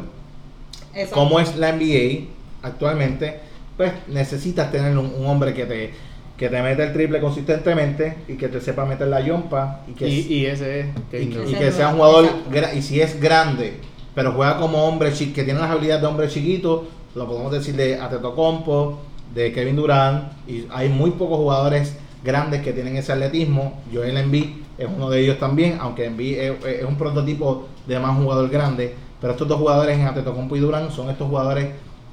como 1.12 1.40
es 1.40 1.56
la 1.56 1.72
NBA 1.72 2.28
actualmente, 2.62 3.40
pues 3.76 3.92
necesitas 4.08 4.70
tener 4.70 4.96
un, 4.96 5.12
un 5.18 5.26
hombre 5.26 5.52
que 5.52 5.66
te, 5.66 5.94
que 6.36 6.48
te 6.48 6.62
mete 6.62 6.84
el 6.84 6.92
triple 6.92 7.20
consistentemente 7.20 8.18
y 8.28 8.34
que 8.34 8.48
te 8.48 8.60
sepa 8.60 8.84
meter 8.84 9.08
la 9.08 9.20
yompa 9.20 9.80
y 9.88 9.92
que, 9.92 10.08
Y, 10.08 10.34
y 10.34 10.46
ese 10.46 10.80
es 10.80 10.86
y, 11.22 11.28
que 11.54 11.72
sea 11.72 11.88
un 11.88 11.96
jugador, 11.96 12.28
y 12.76 12.82
si 12.82 13.00
es 13.00 13.18
grande, 13.20 13.80
pero 14.14 14.32
juega 14.32 14.58
como 14.58 14.84
hombre 14.84 15.12
chi- 15.12 15.32
que 15.32 15.44
tiene 15.44 15.60
las 15.60 15.70
habilidades 15.70 16.02
de 16.02 16.08
hombre 16.08 16.28
chiquito, 16.28 16.86
lo 17.14 17.26
podemos 17.26 17.52
decir 17.52 17.74
de 17.76 17.98
Atetokounmpo, 17.98 18.98
de 19.34 19.52
Kevin 19.52 19.76
Durant, 19.76 20.24
y 20.46 20.66
hay 20.70 20.88
muy 20.90 21.10
pocos 21.12 21.38
jugadores 21.38 21.96
grandes 22.22 22.60
que 22.62 22.72
tienen 22.72 22.96
ese 22.96 23.12
atletismo. 23.12 23.80
Joel 23.92 24.16
Embiid 24.16 24.46
es 24.78 24.86
uno 24.94 25.08
de 25.10 25.20
ellos 25.20 25.38
también, 25.38 25.78
aunque 25.80 26.04
Embiid 26.04 26.38
es, 26.38 26.64
es 26.64 26.84
un 26.84 26.96
prototipo 26.96 27.66
de 27.86 27.98
más 27.98 28.16
jugador 28.18 28.48
grande, 28.50 28.94
pero 29.20 29.32
estos 29.32 29.48
dos 29.48 29.58
jugadores 29.58 29.98
en 29.98 30.06
Atetokounmpo 30.06 30.56
y 30.56 30.60
Durant 30.60 30.90
son 30.90 31.08
estos 31.08 31.28
jugadores 31.28 31.68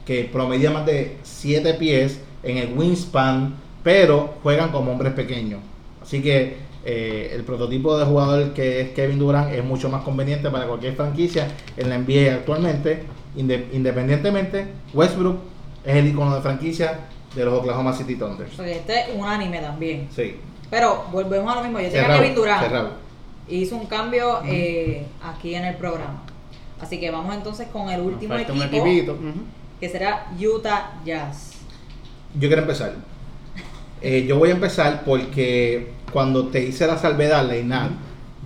que 0.05 0.23
promedian 0.31 0.73
más 0.73 0.85
de 0.85 1.17
7 1.23 1.73
pies 1.75 2.21
en 2.43 2.57
el 2.57 2.77
wingspan, 2.77 3.55
pero 3.83 4.35
juegan 4.43 4.71
como 4.71 4.91
hombres 4.91 5.13
pequeños. 5.13 5.59
Así 6.01 6.21
que 6.21 6.57
eh, 6.85 7.31
el 7.33 7.43
prototipo 7.43 7.97
de 7.97 8.05
jugador 8.05 8.53
que 8.53 8.81
es 8.81 8.89
Kevin 8.89 9.19
Durant 9.19 9.53
es 9.53 9.63
mucho 9.63 9.89
más 9.89 10.03
conveniente 10.03 10.49
para 10.49 10.65
cualquier 10.67 10.95
franquicia 10.95 11.47
en 11.77 11.89
la 11.89 11.97
NBA 11.97 12.33
actualmente. 12.33 13.03
Inde- 13.37 13.67
independientemente, 13.73 14.67
Westbrook 14.93 15.37
es 15.85 15.95
el 15.95 16.07
icono 16.07 16.35
de 16.35 16.41
franquicia 16.41 16.99
de 17.35 17.45
los 17.45 17.53
Oklahoma 17.59 17.93
City 17.93 18.15
Thunder. 18.15 18.47
Porque 18.55 18.73
este 18.73 18.99
es 19.01 19.07
un 19.15 19.25
anime 19.25 19.59
también. 19.59 20.07
Sí. 20.15 20.35
Pero 20.69 21.05
volvemos 21.11 21.51
a 21.51 21.55
lo 21.57 21.63
mismo. 21.63 21.79
Yo 21.79 21.89
Cerrado, 21.89 22.19
Kevin 22.21 22.35
Durant. 22.35 22.61
cerrado. 22.63 22.89
Hizo 23.49 23.75
un 23.75 23.85
cambio 23.87 24.39
eh, 24.45 25.05
aquí 25.23 25.55
en 25.55 25.65
el 25.65 25.75
programa. 25.75 26.21
Así 26.79 26.99
que 26.99 27.11
vamos 27.11 27.33
entonces 27.35 27.67
con 27.71 27.89
el 27.89 28.01
último 28.01 28.35
equipo, 28.35 29.15
que 29.79 29.89
será 29.89 30.27
Utah 30.39 30.91
Jazz. 31.05 31.51
Yo 32.35 32.47
quiero 32.47 32.61
empezar. 32.61 32.93
Eh, 34.03 34.25
yo 34.27 34.37
voy 34.37 34.49
a 34.49 34.53
empezar 34.53 35.03
porque 35.05 35.93
cuando 36.11 36.47
te 36.47 36.63
hice 36.65 36.85
la 36.87 36.97
salvedad, 36.97 37.47
Leinal, 37.47 37.91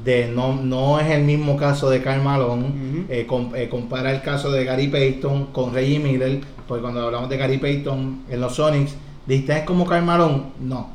de 0.03 0.27
no, 0.27 0.53
no 0.55 0.99
es 0.99 1.09
el 1.09 1.23
mismo 1.23 1.57
caso 1.57 1.89
de 1.89 2.01
Karl 2.01 2.21
Malone, 2.21 3.05
eh, 3.09 3.25
com- 3.27 3.55
eh, 3.55 3.67
compara 3.67 4.11
el 4.11 4.21
caso 4.21 4.51
de 4.51 4.63
Gary 4.63 4.87
Payton 4.87 5.47
con 5.47 5.73
Reggie 5.73 5.99
Miller, 5.99 6.41
porque 6.67 6.81
cuando 6.81 7.03
hablamos 7.03 7.29
de 7.29 7.37
Gary 7.37 7.57
Payton 7.57 8.23
en 8.29 8.39
los 8.39 8.55
Sonics, 8.55 8.95
dijiste, 9.25 9.53
¿es 9.57 9.63
como 9.63 9.85
Karl 9.85 10.05
Malone? 10.05 10.43
No, 10.61 10.89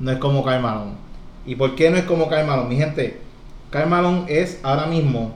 no 0.00 0.10
es 0.10 0.18
como 0.18 0.42
Karl 0.44 0.62
Malone. 0.62 0.92
¿Y 1.46 1.54
por 1.54 1.74
qué 1.74 1.90
no 1.90 1.98
es 1.98 2.04
como 2.04 2.28
Karl 2.28 2.46
Malone? 2.46 2.68
Mi 2.70 2.76
gente, 2.76 3.20
Karl 3.70 3.88
Malone 3.90 4.24
es 4.28 4.60
ahora 4.62 4.86
mismo 4.86 5.32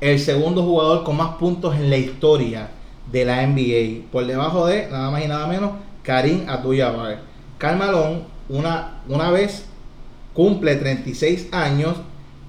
el 0.00 0.18
segundo 0.18 0.62
jugador 0.64 1.04
con 1.04 1.16
más 1.16 1.36
puntos 1.36 1.74
en 1.76 1.88
la 1.90 1.96
historia 1.96 2.68
de 3.10 3.24
la 3.24 3.42
NBA, 3.46 4.10
por 4.10 4.26
debajo 4.26 4.66
de 4.66 4.88
nada 4.90 5.10
más 5.10 5.24
y 5.24 5.28
nada 5.28 5.46
menos 5.46 5.70
Karim 6.04 6.48
Abdul-Jabbar. 6.48 7.18
Karl 7.58 7.78
Malone 7.78 8.34
una, 8.48 9.00
una 9.08 9.30
vez 9.30 9.64
cumple 10.32 10.76
36 10.76 11.48
años 11.52 11.96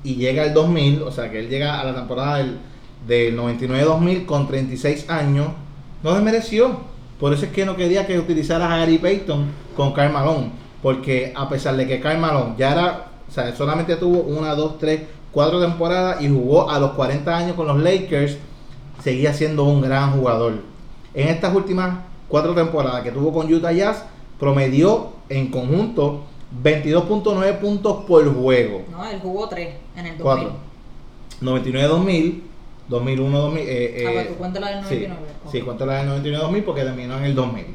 y 0.03 0.15
llega 0.15 0.43
al 0.43 0.53
2000, 0.53 1.01
o 1.03 1.11
sea 1.11 1.31
que 1.31 1.39
él 1.39 1.49
llega 1.49 1.79
a 1.79 1.85
la 1.85 1.95
temporada 1.95 2.37
del, 2.37 2.59
del 3.07 3.37
99-2000 3.37 4.25
con 4.25 4.47
36 4.47 5.09
años, 5.09 5.47
no 6.03 6.13
desmereció. 6.13 6.95
Por 7.19 7.33
eso 7.33 7.45
es 7.45 7.51
que 7.51 7.65
no 7.65 7.77
quería 7.77 8.05
que 8.05 8.19
utilizaras 8.19 8.69
a 8.69 8.77
Gary 8.77 8.97
Payton 8.97 9.45
con 9.75 9.93
Karl 9.93 10.11
Malone, 10.11 10.51
porque 10.83 11.31
a 11.35 11.47
pesar 11.47 11.77
de 11.77 11.87
que 11.87 12.01
Karl 12.01 12.19
Malone 12.19 12.55
ya 12.57 12.73
era, 12.73 13.07
o 13.27 13.31
sea, 13.31 13.55
solamente 13.55 13.95
tuvo 13.95 14.19
una, 14.19 14.53
dos, 14.53 14.77
tres, 14.77 15.01
cuatro 15.31 15.61
temporadas 15.61 16.21
y 16.21 16.29
jugó 16.29 16.69
a 16.69 16.79
los 16.79 16.91
40 16.91 17.35
años 17.35 17.55
con 17.55 17.67
los 17.67 17.81
Lakers, 17.81 18.37
seguía 19.01 19.33
siendo 19.33 19.63
un 19.63 19.81
gran 19.81 20.11
jugador. 20.11 20.61
En 21.13 21.29
estas 21.29 21.55
últimas 21.55 21.99
cuatro 22.27 22.53
temporadas 22.53 23.01
que 23.03 23.11
tuvo 23.11 23.31
con 23.33 23.51
Utah 23.53 23.71
Jazz, 23.71 24.03
promedió 24.39 25.09
en 25.29 25.47
conjunto 25.51 26.23
22.9 26.63 27.59
puntos 27.59 28.03
por 28.05 28.33
juego. 28.33 28.83
No, 28.91 29.05
él 29.05 29.19
jugó 29.21 29.47
3 29.49 29.69
en 29.97 30.05
el 30.05 30.17
2000. 30.17 30.47
4. 30.47 30.65
99-2000, 31.41 32.41
2001-2000. 32.89 33.57
Eh, 33.57 34.03
Ah, 34.07 34.11
eh, 34.11 34.13
pero 34.15 34.29
tú 34.29 34.35
cuéntala 34.35 34.67
del 34.69 34.81
99. 34.81 35.15
Sí, 35.25 35.31
ok. 35.45 35.51
sí, 35.51 35.61
cuento 35.61 35.85
la 35.85 36.03
del 36.03 36.23
99-2000 36.23 36.63
porque 36.63 36.81
terminó 36.83 37.17
en 37.17 37.23
el 37.25 37.35
2000. 37.35 37.65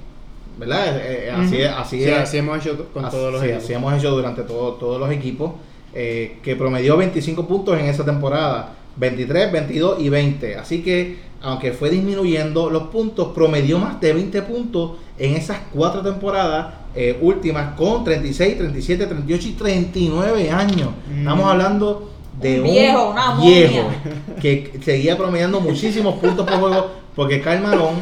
¿Verdad? 0.59 0.96
Eh, 0.98 1.26
eh, 1.26 1.30
así, 1.30 1.55
Ujú. 1.57 1.62
es, 1.64 1.68
así, 1.70 1.98
Sí, 2.03 2.11
es, 2.11 2.18
así 2.18 2.36
hemos 2.38 2.59
hecho 2.59 2.86
con 2.92 3.05
así- 3.05 3.16
todos 3.16 3.32
los 3.32 3.40
sí, 3.40 3.46
equipos. 3.48 3.64
así 3.64 3.72
hemos 3.72 3.94
hecho 3.94 4.11
durante 4.11 4.42
todo- 4.42 4.72
todos 4.74 5.01
los 5.01 5.11
equipos. 5.11 5.53
eh, 5.92 6.38
que 6.44 6.55
promedió 6.55 6.96
25 6.96 7.48
puntos 7.48 7.76
en 7.76 7.86
esa 7.86 8.05
temporada. 8.05 8.74
23, 8.97 9.53
22 9.53 10.01
y 10.01 10.09
20. 10.09 10.57
Así 10.57 10.82
que, 10.82 11.18
aunque 11.43 11.72
fue 11.72 11.91
disminuyendo 11.91 12.70
los 12.70 12.84
puntos, 12.84 13.28
promedió 13.34 13.78
más 13.78 14.01
de 14.01 14.12
20 14.12 14.43
puntos 14.43 14.93
en 15.18 15.36
esas 15.36 15.59
cuatro 15.72 16.03
temporadas 16.03 16.74
eh, 16.95 17.18
últimas 17.20 17.74
con 17.74 18.05
36, 18.05 18.59
37, 18.59 19.07
38 19.07 19.49
y 19.49 19.53
39 19.53 20.51
años. 20.51 20.91
Mm. 21.12 21.18
Estamos 21.20 21.47
hablando 21.47 22.11
de 22.41 22.61
Un 22.61 22.66
un, 22.66 22.72
viejo, 22.72 23.11
una 23.11 23.34
viejo 23.36 23.82
momia. 23.82 24.01
que 24.41 24.80
seguía 24.82 25.16
promediando 25.16 25.61
muchísimos 25.61 26.14
puntos 26.16 26.47
por 26.47 26.59
juego 26.59 26.91
porque 27.14 27.41
Karl 27.41 27.62
Malone 27.62 27.99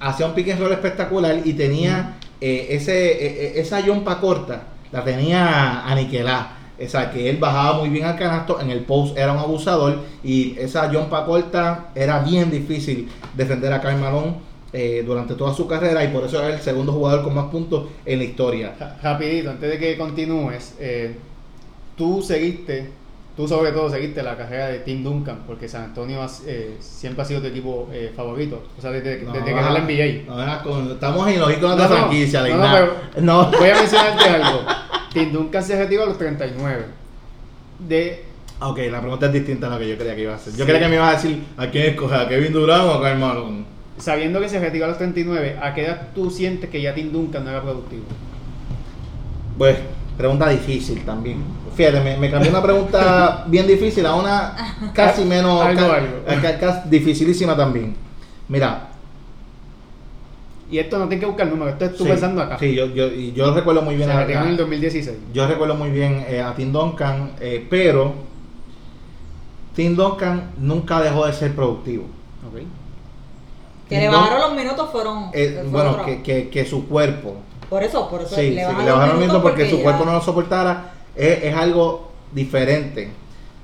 hacía 0.00 0.26
un 0.26 0.34
pick 0.34 0.50
and 0.50 0.60
roll 0.60 0.72
espectacular 0.72 1.40
y 1.44 1.52
tenía 1.54 2.16
eh, 2.40 2.68
ese 2.70 3.12
eh, 3.12 3.16
eh, 3.20 3.52
esa 3.56 3.80
yompa 3.80 4.20
corta 4.20 4.64
la 4.92 5.04
tenía 5.04 5.84
aniquilada 5.86 6.53
o 6.82 6.88
sea 6.88 7.10
que 7.10 7.30
él 7.30 7.36
bajaba 7.38 7.78
muy 7.78 7.88
bien 7.88 8.04
al 8.04 8.16
canasto 8.16 8.60
en 8.60 8.70
el 8.70 8.80
post 8.80 9.16
era 9.16 9.32
un 9.32 9.38
abusador 9.38 10.00
y 10.24 10.58
esa 10.58 10.90
yompa 10.90 11.24
corta 11.24 11.86
era 11.94 12.18
bien 12.20 12.50
difícil 12.50 13.08
defender 13.36 13.72
a 13.72 13.80
Karl 13.80 13.98
Malone 14.00 14.34
eh, 14.72 15.04
durante 15.06 15.34
toda 15.34 15.54
su 15.54 15.68
carrera 15.68 16.02
y 16.02 16.08
por 16.08 16.24
eso 16.24 16.38
era 16.44 16.52
el 16.54 16.60
segundo 16.60 16.92
jugador 16.92 17.22
con 17.22 17.34
más 17.34 17.46
puntos 17.46 17.84
en 18.04 18.18
la 18.18 18.24
historia 18.24 18.74
Ra- 18.78 18.96
Rapidito, 19.02 19.50
antes 19.50 19.70
de 19.70 19.78
que 19.78 19.96
continúes, 19.96 20.74
eh, 20.80 21.14
tú 21.96 22.20
seguiste, 22.22 22.90
tú 23.36 23.46
sobre 23.46 23.70
todo 23.70 23.88
seguiste 23.88 24.20
la 24.24 24.36
carrera 24.36 24.66
de 24.66 24.80
Tim 24.80 25.04
Duncan, 25.04 25.42
porque 25.46 25.68
San 25.68 25.84
Antonio 25.84 26.20
has- 26.22 26.42
eh, 26.46 26.76
siempre 26.80 27.22
ha 27.22 27.24
sido 27.24 27.40
tu 27.40 27.46
equipo 27.46 27.88
favorito, 28.16 28.64
o 28.76 28.80
sea, 28.80 28.90
desde, 28.90 29.22
No, 29.22 29.32
desde 29.32 29.44
que 29.46 29.50
era 29.52 29.70
la 29.70 29.78
NBA. 29.80 30.24
no, 30.26 30.42
era 30.42 30.60
con- 30.62 30.90
estamos 30.90 31.28
en 31.28 31.38
los 31.38 31.52
iconos 31.52 31.76
de 31.76 31.82
No, 31.84 31.88
no, 31.88 31.96
franquicia 31.96 32.40
no, 32.40 32.46
Leina. 32.46 32.66
no, 32.66 32.72
pero- 33.12 33.22
no. 33.24 33.50
Voy 33.52 33.70
a 33.70 33.74
mencionarte 33.76 34.28
algo. 34.28 34.60
Tim 35.14 35.32
Duncan 35.32 35.62
se 35.64 35.78
retiró 35.78 36.02
a 36.02 36.06
los 36.06 36.18
39. 36.18 36.84
De, 37.78 38.24
Ok, 38.60 38.78
la 38.90 39.00
pregunta 39.00 39.26
es 39.26 39.32
distinta 39.32 39.66
a 39.66 39.70
lo 39.70 39.78
que 39.78 39.88
yo 39.88 39.96
creía 39.98 40.14
que 40.14 40.22
iba 40.22 40.32
a 40.32 40.36
hacer. 40.36 40.52
Yo 40.54 40.64
Sí. 40.64 40.70
creía 40.70 40.80
que 40.80 40.88
me 40.88 40.94
iba 40.94 41.08
a 41.08 41.12
decir 41.14 41.42
a 41.56 41.66
quién 41.68 41.86
escoger, 41.86 42.20
a 42.20 42.28
Kevin 42.28 42.52
Durant 42.52 42.84
o 42.84 42.94
a 42.94 43.02
Karl 43.02 43.18
Malone. 43.18 43.64
sabiendo 43.98 44.40
que 44.40 44.48
se 44.48 44.58
retiró 44.60 44.84
a 44.86 44.88
los 44.88 44.98
39, 44.98 45.56
¿a 45.62 45.72
qué 45.74 45.84
edad 45.86 46.08
tú 46.14 46.30
sientes 46.30 46.68
que 46.70 46.80
ya 46.82 46.94
Tim 46.94 47.10
Duncan 47.12 47.44
no 47.44 47.50
era 47.50 47.62
productivo? 47.62 48.04
Pues, 49.58 49.76
pregunta 50.16 50.48
difícil 50.48 51.04
también. 51.04 51.42
Fíjate, 51.74 52.00
me, 52.00 52.16
me 52.16 52.30
cambió 52.30 52.50
una 52.50 52.62
pregunta 52.62 53.44
bien 53.48 53.66
difícil 53.66 54.06
a 54.06 54.14
una 54.14 54.90
casi 54.94 55.24
menos. 55.24 55.60
Algo, 55.64 55.88
ca- 55.88 55.94
algo. 55.96 56.42
ca- 56.42 56.58
ca- 56.58 56.84
dificilísima 56.88 57.56
también. 57.56 57.94
Mira. 58.48 58.88
Y 60.74 60.78
esto 60.80 60.98
no 60.98 61.06
tiene 61.06 61.20
que 61.20 61.26
buscar 61.26 61.46
números, 61.46 61.74
esto 61.74 61.84
es 61.84 61.96
tú 61.96 62.02
sí, 62.02 62.10
pensando 62.10 62.42
acá. 62.42 62.58
Sí, 62.58 62.74
yo, 62.74 62.86
yo, 62.86 63.08
yo 63.12 63.54
recuerdo 63.54 63.82
muy 63.82 63.94
bien 63.94 64.08
se 64.08 64.14
a- 64.16 64.20
retiró 64.22 64.40
en 64.42 64.48
el 64.48 64.56
2016. 64.56 65.16
Yo 65.32 65.46
recuerdo 65.46 65.76
muy 65.76 65.90
bien 65.90 66.24
eh, 66.28 66.40
a 66.42 66.52
Tim 66.56 66.72
Duncan, 66.72 67.30
eh, 67.40 67.64
pero 67.70 68.12
Tim 69.76 69.94
Duncan 69.94 70.50
nunca 70.58 71.00
dejó 71.00 71.26
de 71.26 71.32
ser 71.32 71.54
productivo. 71.54 72.04
Ok. 72.52 72.60
Que 73.88 73.98
le 74.00 74.08
bajaron 74.08 74.40
los 74.40 74.54
minutos 74.56 74.90
fueron. 74.90 75.30
Eh, 75.32 75.58
fue 75.62 75.70
bueno, 75.70 76.04
que, 76.04 76.22
que, 76.22 76.48
que 76.48 76.64
su 76.64 76.88
cuerpo 76.88 77.36
Por 77.70 77.84
eso, 77.84 78.08
por 78.10 78.22
eso 78.22 78.34
Sí, 78.34 78.50
le 78.50 78.56
que 78.56 78.64
bajaron 78.64 78.84
le 78.84 78.90
bajaron 78.90 79.08
los 79.14 79.14
el 79.14 79.20
minutos 79.28 79.42
minuto 79.42 79.42
porque, 79.56 79.70
su 79.70 79.76
ya- 79.76 79.82
cuerpo 79.84 80.04
no 80.06 80.12
lo 80.14 80.20
soportara. 80.22 80.92
Es, 81.14 81.44
es 81.44 81.54
algo 81.54 82.10
diferente. 82.32 83.10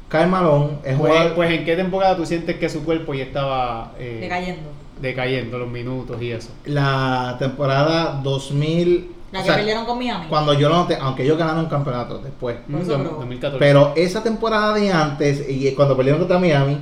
Kyle 0.09 0.27
Malone 0.29 0.75
es 0.85 0.97
Pues, 0.97 1.13
jugador. 1.13 1.35
pues, 1.35 1.51
¿en 1.51 1.65
qué 1.65 1.75
temporada 1.75 2.17
tú 2.17 2.25
sientes 2.25 2.57
que 2.57 2.69
su 2.69 2.85
cuerpo 2.85 3.15
ya 3.15 3.25
estaba 3.25 3.95
eh, 3.99 4.19
Decayendo. 4.21 4.69
Decayendo 5.01 5.59
los 5.59 5.69
minutos 5.69 6.21
y 6.23 6.31
eso? 6.33 6.51
la 6.65 7.37
temporada 7.39 8.21
2000. 8.23 9.13
La 9.33 9.39
o 9.39 9.43
que 9.43 9.47
sea, 9.47 9.57
perdieron 9.59 9.85
con 9.87 9.97
Miami. 9.99 10.27
Cuando 10.29 10.53
yo 10.55 10.69
lo 10.69 10.75
noté, 10.77 10.97
aunque 11.01 11.23
ellos 11.23 11.39
ganaron 11.39 11.61
un 11.65 11.71
campeonato 11.71 12.19
después. 12.19 12.57
Por 12.71 12.81
eso, 12.81 12.99
Mm, 12.99 13.03
pero- 13.03 13.17
2014. 13.17 13.59
Pero 13.61 13.93
esa 13.97 14.23
temporada 14.25 14.75
de 14.75 14.91
antes, 14.93 15.45
y 15.49 15.71
cuando 15.73 15.97
perdieron 15.97 16.19
contra 16.21 16.39
Miami, 16.41 16.79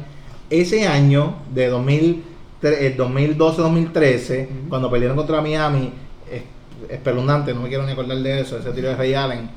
ese 0.48 0.88
año 0.88 1.34
de 1.52 1.68
2000, 1.68 2.24
eh, 2.62 2.94
2012-2013, 2.96 4.48
Ujú. 4.50 4.68
cuando 4.70 4.90
perdieron 4.90 5.16
contra 5.16 5.40
Miami, 5.42 5.92
es 6.30 6.42
espeluznante, 6.90 7.52
no 7.52 7.60
me 7.62 7.68
quiero 7.68 7.84
ni 7.84 7.92
acordar 7.92 8.16
de 8.18 8.40
eso, 8.40 8.58
ese 8.58 8.70
tiro 8.70 8.88
de 8.88 8.96
Ray 8.96 9.12
Allen, 9.14 9.50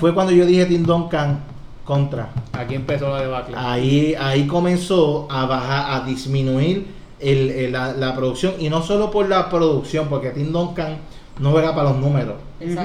fue 0.00 0.12
cuando 0.12 0.32
yo 0.32 0.44
dije 0.44 0.66
Tim 0.66 0.82
Duncan 0.84 1.40
contra. 1.84 2.30
Aquí 2.52 2.74
empezó 2.74 3.10
la 3.10 3.20
debacle. 3.22 3.54
Ahí, 3.56 4.14
ahí 4.18 4.46
comenzó 4.48 5.28
a 5.30 5.46
bajar, 5.46 6.02
a 6.02 6.04
disminuir 6.04 6.86
el- 7.20 7.50
el- 7.50 7.72
la, 7.72 7.92
la 7.92 8.14
producción, 8.14 8.54
y 8.58 8.68
no 8.68 8.82
solo 8.82 9.10
por 9.10 9.28
la 9.28 9.48
producción, 9.50 10.08
porque 10.08 10.30
Tim 10.30 10.52
Duncan 10.52 10.98
no 11.40 11.50
juega 11.50 11.74
para 11.74 11.90
los 11.90 11.98
números. 11.98 12.34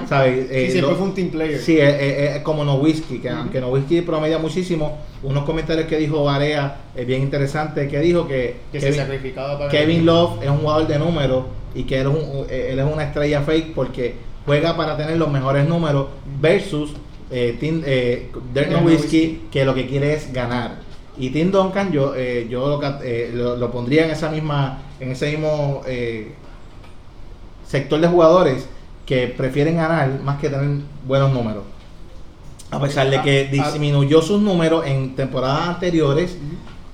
¿sabes? 0.10 0.48
Sí, 0.50 0.56
Eh, 0.56 0.68
siempre 0.72 0.92
lo- 0.92 0.98
fue 0.98 1.08
un 1.08 1.14
team 1.14 1.30
player. 1.30 1.60
Sí, 1.60 1.78
es, 1.80 1.94
es- 2.02 2.36
es 2.38 2.42
como 2.42 2.66
Nowitzki, 2.66 3.20
que 3.20 3.30
Ujú. 3.30 3.38
aunque 3.38 3.62
Nowitzki 3.62 4.02
promedia 4.02 4.38
muchísimo, 4.38 4.98
unos 5.24 5.44
comentarios 5.46 5.88
que 5.88 5.98
dijo 5.98 6.24
Barea 6.24 6.78
es 6.96 7.06
bien 7.08 7.22
interesante, 7.22 7.88
que 7.88 8.00
dijo 8.00 8.28
que, 8.28 8.56
que 8.72 8.80
se 8.82 8.88
Kevin, 8.88 9.00
sacrificaba 9.02 9.58
para 9.58 9.72
Kevin 9.72 10.06
Love 10.06 10.44
es 10.44 10.50
un 10.50 10.58
jugador 10.58 10.88
de 10.88 11.00
números 11.00 11.46
y 11.76 11.84
que 11.84 11.96
él 12.02 12.08
es, 12.08 12.14
un- 12.14 12.46
eh, 12.50 12.70
él 12.74 12.80
es 12.80 12.86
una 12.92 13.04
estrella 13.04 13.42
fake 13.42 13.74
porque 13.74 14.16
juega 14.46 14.76
para 14.76 14.98
tener 14.98 15.16
los 15.18 15.32
mejores 15.32 15.68
números 15.68 16.08
versus 16.42 16.92
eh, 17.32 17.56
eh, 17.62 18.30
Dirk 18.32 18.44
Dirk 18.54 18.72
Nowitzki, 18.82 19.42
que 19.52 19.64
lo 19.64 19.76
que 19.76 19.86
quiere 19.88 20.14
es 20.16 20.34
ganar. 20.34 20.80
Y 21.20 21.30
Tim 21.32 21.52
Duncan 21.52 21.92
yo, 21.92 22.14
eh, 22.16 22.48
yo 22.50 22.68
lo, 22.68 22.82
eh, 23.04 23.32
lo- 23.34 23.58
lo 23.58 23.72
pondría 23.72 24.06
en 24.06 24.12
esa 24.12 24.30
misma 24.30 24.80
en 25.00 25.12
ese 25.12 25.32
mismo 25.32 25.82
eh, 25.86 26.34
sector 27.68 28.00
de 28.02 28.08
jugadores 28.08 28.68
que 29.06 29.28
prefieren 29.28 29.76
ganar 29.78 30.20
más 30.24 30.40
que 30.40 30.50
tener 30.50 30.82
buenos 31.08 31.32
números. 31.32 31.64
A 32.72 32.80
pesar 32.80 33.10
de 33.10 33.22
que 33.22 33.42
Ah, 33.60 33.64
ah. 33.66 33.72
disminuyó 33.72 34.22
sus 34.22 34.42
números 34.42 34.86
en 34.86 35.16
temporadas 35.16 35.68
anteriores, 35.70 36.38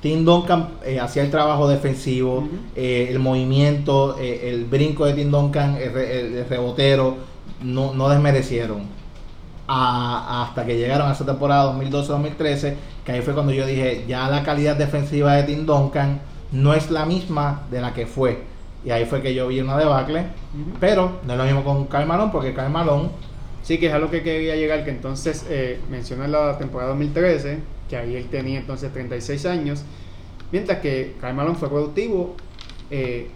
Tim 0.01 0.23
Duncan 0.23 0.69
eh, 0.85 0.99
hacía 0.99 1.23
el 1.23 1.31
trabajo 1.31 1.67
defensivo, 1.67 2.47
eh, 2.75 3.07
el 3.09 3.19
movimiento, 3.19 4.17
eh, 4.19 4.49
el 4.49 4.65
brinco 4.65 5.05
de 5.05 5.13
Tim 5.13 5.31
Duncan, 5.31 5.75
el, 5.77 5.91
re- 5.93 6.19
el- 6.19 6.33
el 6.37 6.47
rebotero, 6.49 7.17
no, 7.63 7.93
no 7.93 8.09
desmerecieron. 8.09 8.83
A- 9.67 10.43
hasta 10.43 10.65
que 10.65 10.77
llegaron 10.77 11.07
a 11.09 11.13
esa 11.13 11.25
temporada 11.25 11.73
2012-2013, 11.75 12.75
que 13.05 13.11
ahí 13.11 13.21
fue 13.21 13.33
cuando 13.33 13.51
yo 13.51 13.65
dije, 13.65 14.05
ya 14.07 14.29
la 14.29 14.43
calidad 14.43 14.75
defensiva 14.75 15.33
de 15.35 15.43
Tim 15.43 15.65
Duncan 15.65 16.19
no 16.51 16.73
es 16.73 16.91
la 16.91 17.05
misma 17.05 17.63
de 17.71 17.81
la 17.81 17.93
que 17.93 18.05
fue. 18.05 18.43
Y 18.85 18.91
ahí 18.91 19.05
fue 19.05 19.21
que 19.21 19.33
yo 19.33 19.47
vi 19.47 19.59
una 19.61 19.77
debacle. 19.77 20.27
Pero 20.79 21.19
no 21.25 21.33
es 21.33 21.37
lo 21.39 21.45
mismo 21.45 21.63
con 21.63 21.85
Karl 21.87 22.05
Malone, 22.07 22.31
porque 22.31 22.53
Karl 22.53 22.71
Malone 22.71 23.09
Sí, 23.63 23.79
que 23.79 23.87
es 23.87 23.93
a 23.93 23.97
lo 23.97 24.11
que 24.11 24.21
quería 24.21 24.55
llegar, 24.55 24.83
que 24.85 24.91
entonces 24.91 25.43
eh, 25.49 25.79
menciona 25.89 26.27
la 26.27 26.55
temporada 26.59 26.91
2013, 26.91 27.57
que 27.89 27.97
ahí 27.97 28.15
él 28.15 28.27
tenía 28.29 28.59
entonces 28.59 28.93
36 28.93 29.43
años, 29.47 29.81
mientras 30.51 30.77
que 30.81 31.15
Karl 31.19 31.33
Malone 31.33 31.55
fue 31.55 31.67
productivo, 31.69 32.35
eh, 32.91 33.31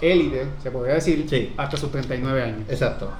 élite, 0.00 0.46
se 0.62 0.70
podría 0.70 0.94
decir, 0.94 1.26
Sí. 1.28 1.52
hasta 1.58 1.76
sus 1.76 1.90
39 1.90 2.42
años. 2.42 2.60
Exacto. 2.70 3.10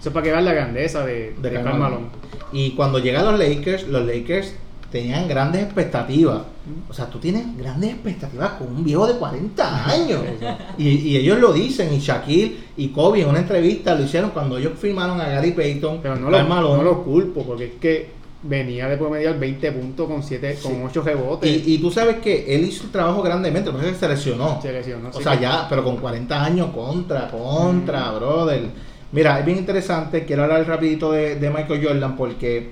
Eso 0.00 0.08
es 0.08 0.12
para 0.14 0.24
que 0.24 0.30
vean 0.32 0.44
la 0.46 0.52
grandeza 0.54 1.04
de, 1.04 1.34
de 1.40 1.50
de 1.50 1.62
Karl 1.62 1.78
Malone. 1.78 2.06
Y 2.52 2.70
cuando 2.70 2.98
llegan 2.98 3.24
los 3.26 3.38
Lakers, 3.38 3.86
los 3.86 4.04
Lakers 4.06 4.54
tenían 4.90 5.28
grandes 5.28 5.62
expectativas. 5.62 6.42
O 6.88 6.92
sea, 6.92 7.06
tú 7.06 7.18
tienes 7.18 7.56
grandes 7.56 7.90
expectativas 7.90 8.50
con 8.52 8.68
un 8.74 8.82
viejo 8.84 9.06
de 9.06 9.14
40 9.14 9.86
años. 9.88 10.20
y, 10.78 10.88
y 10.88 11.16
ellos 11.18 11.38
lo 11.38 11.52
dicen, 11.52 11.92
y 11.94 11.98
Shaquille 11.98 12.56
y 12.76 12.88
Kobe 12.88 13.20
en 13.20 13.28
una 13.28 13.38
entrevista 13.40 13.94
lo 13.94 14.02
hicieron 14.04 14.30
cuando 14.30 14.58
ellos 14.58 14.72
firmaron 14.78 15.20
a 15.20 15.28
Gary 15.28 15.52
Payton, 15.52 16.00
Pero 16.02 16.16
no 16.16 16.30
lo, 16.30 16.42
no 16.42 16.82
lo 16.82 17.04
culpo, 17.04 17.44
porque 17.44 17.66
es 17.66 17.72
que 17.80 18.20
venía 18.42 18.88
de 18.88 18.96
promediar 18.96 19.38
20 19.38 19.70
puntos 19.72 20.08
con 20.08 20.22
7, 20.22 20.56
Sí. 20.56 20.62
con 20.62 20.82
8 20.82 21.02
rebotes. 21.02 21.50
y, 21.66 21.74
y 21.74 21.78
tú 21.78 21.90
sabes 21.90 22.16
que 22.16 22.54
él 22.54 22.64
hizo 22.64 22.84
el 22.84 22.90
trabajo 22.90 23.22
grandemente, 23.22 23.68
eso 23.70 23.78
se 24.00 24.08
lesionó. 24.08 24.60
se 24.62 24.72
lesionó. 24.72 25.10
O 25.12 25.20
sea, 25.20 25.36
que- 25.36 25.42
ya, 25.42 25.66
pero 25.68 25.84
con 25.84 25.98
40 25.98 26.42
años 26.42 26.70
contra, 26.74 27.28
contra, 27.30 28.10
Mm. 28.10 28.16
brother. 28.16 28.89
Mira, 29.12 29.38
es 29.40 29.44
bien 29.44 29.58
interesante, 29.58 30.24
quiero 30.24 30.44
hablar 30.44 30.66
rapidito 30.66 31.12
de, 31.12 31.36
de 31.36 31.50
Michael 31.50 31.84
Jordan 31.84 32.16
porque 32.16 32.70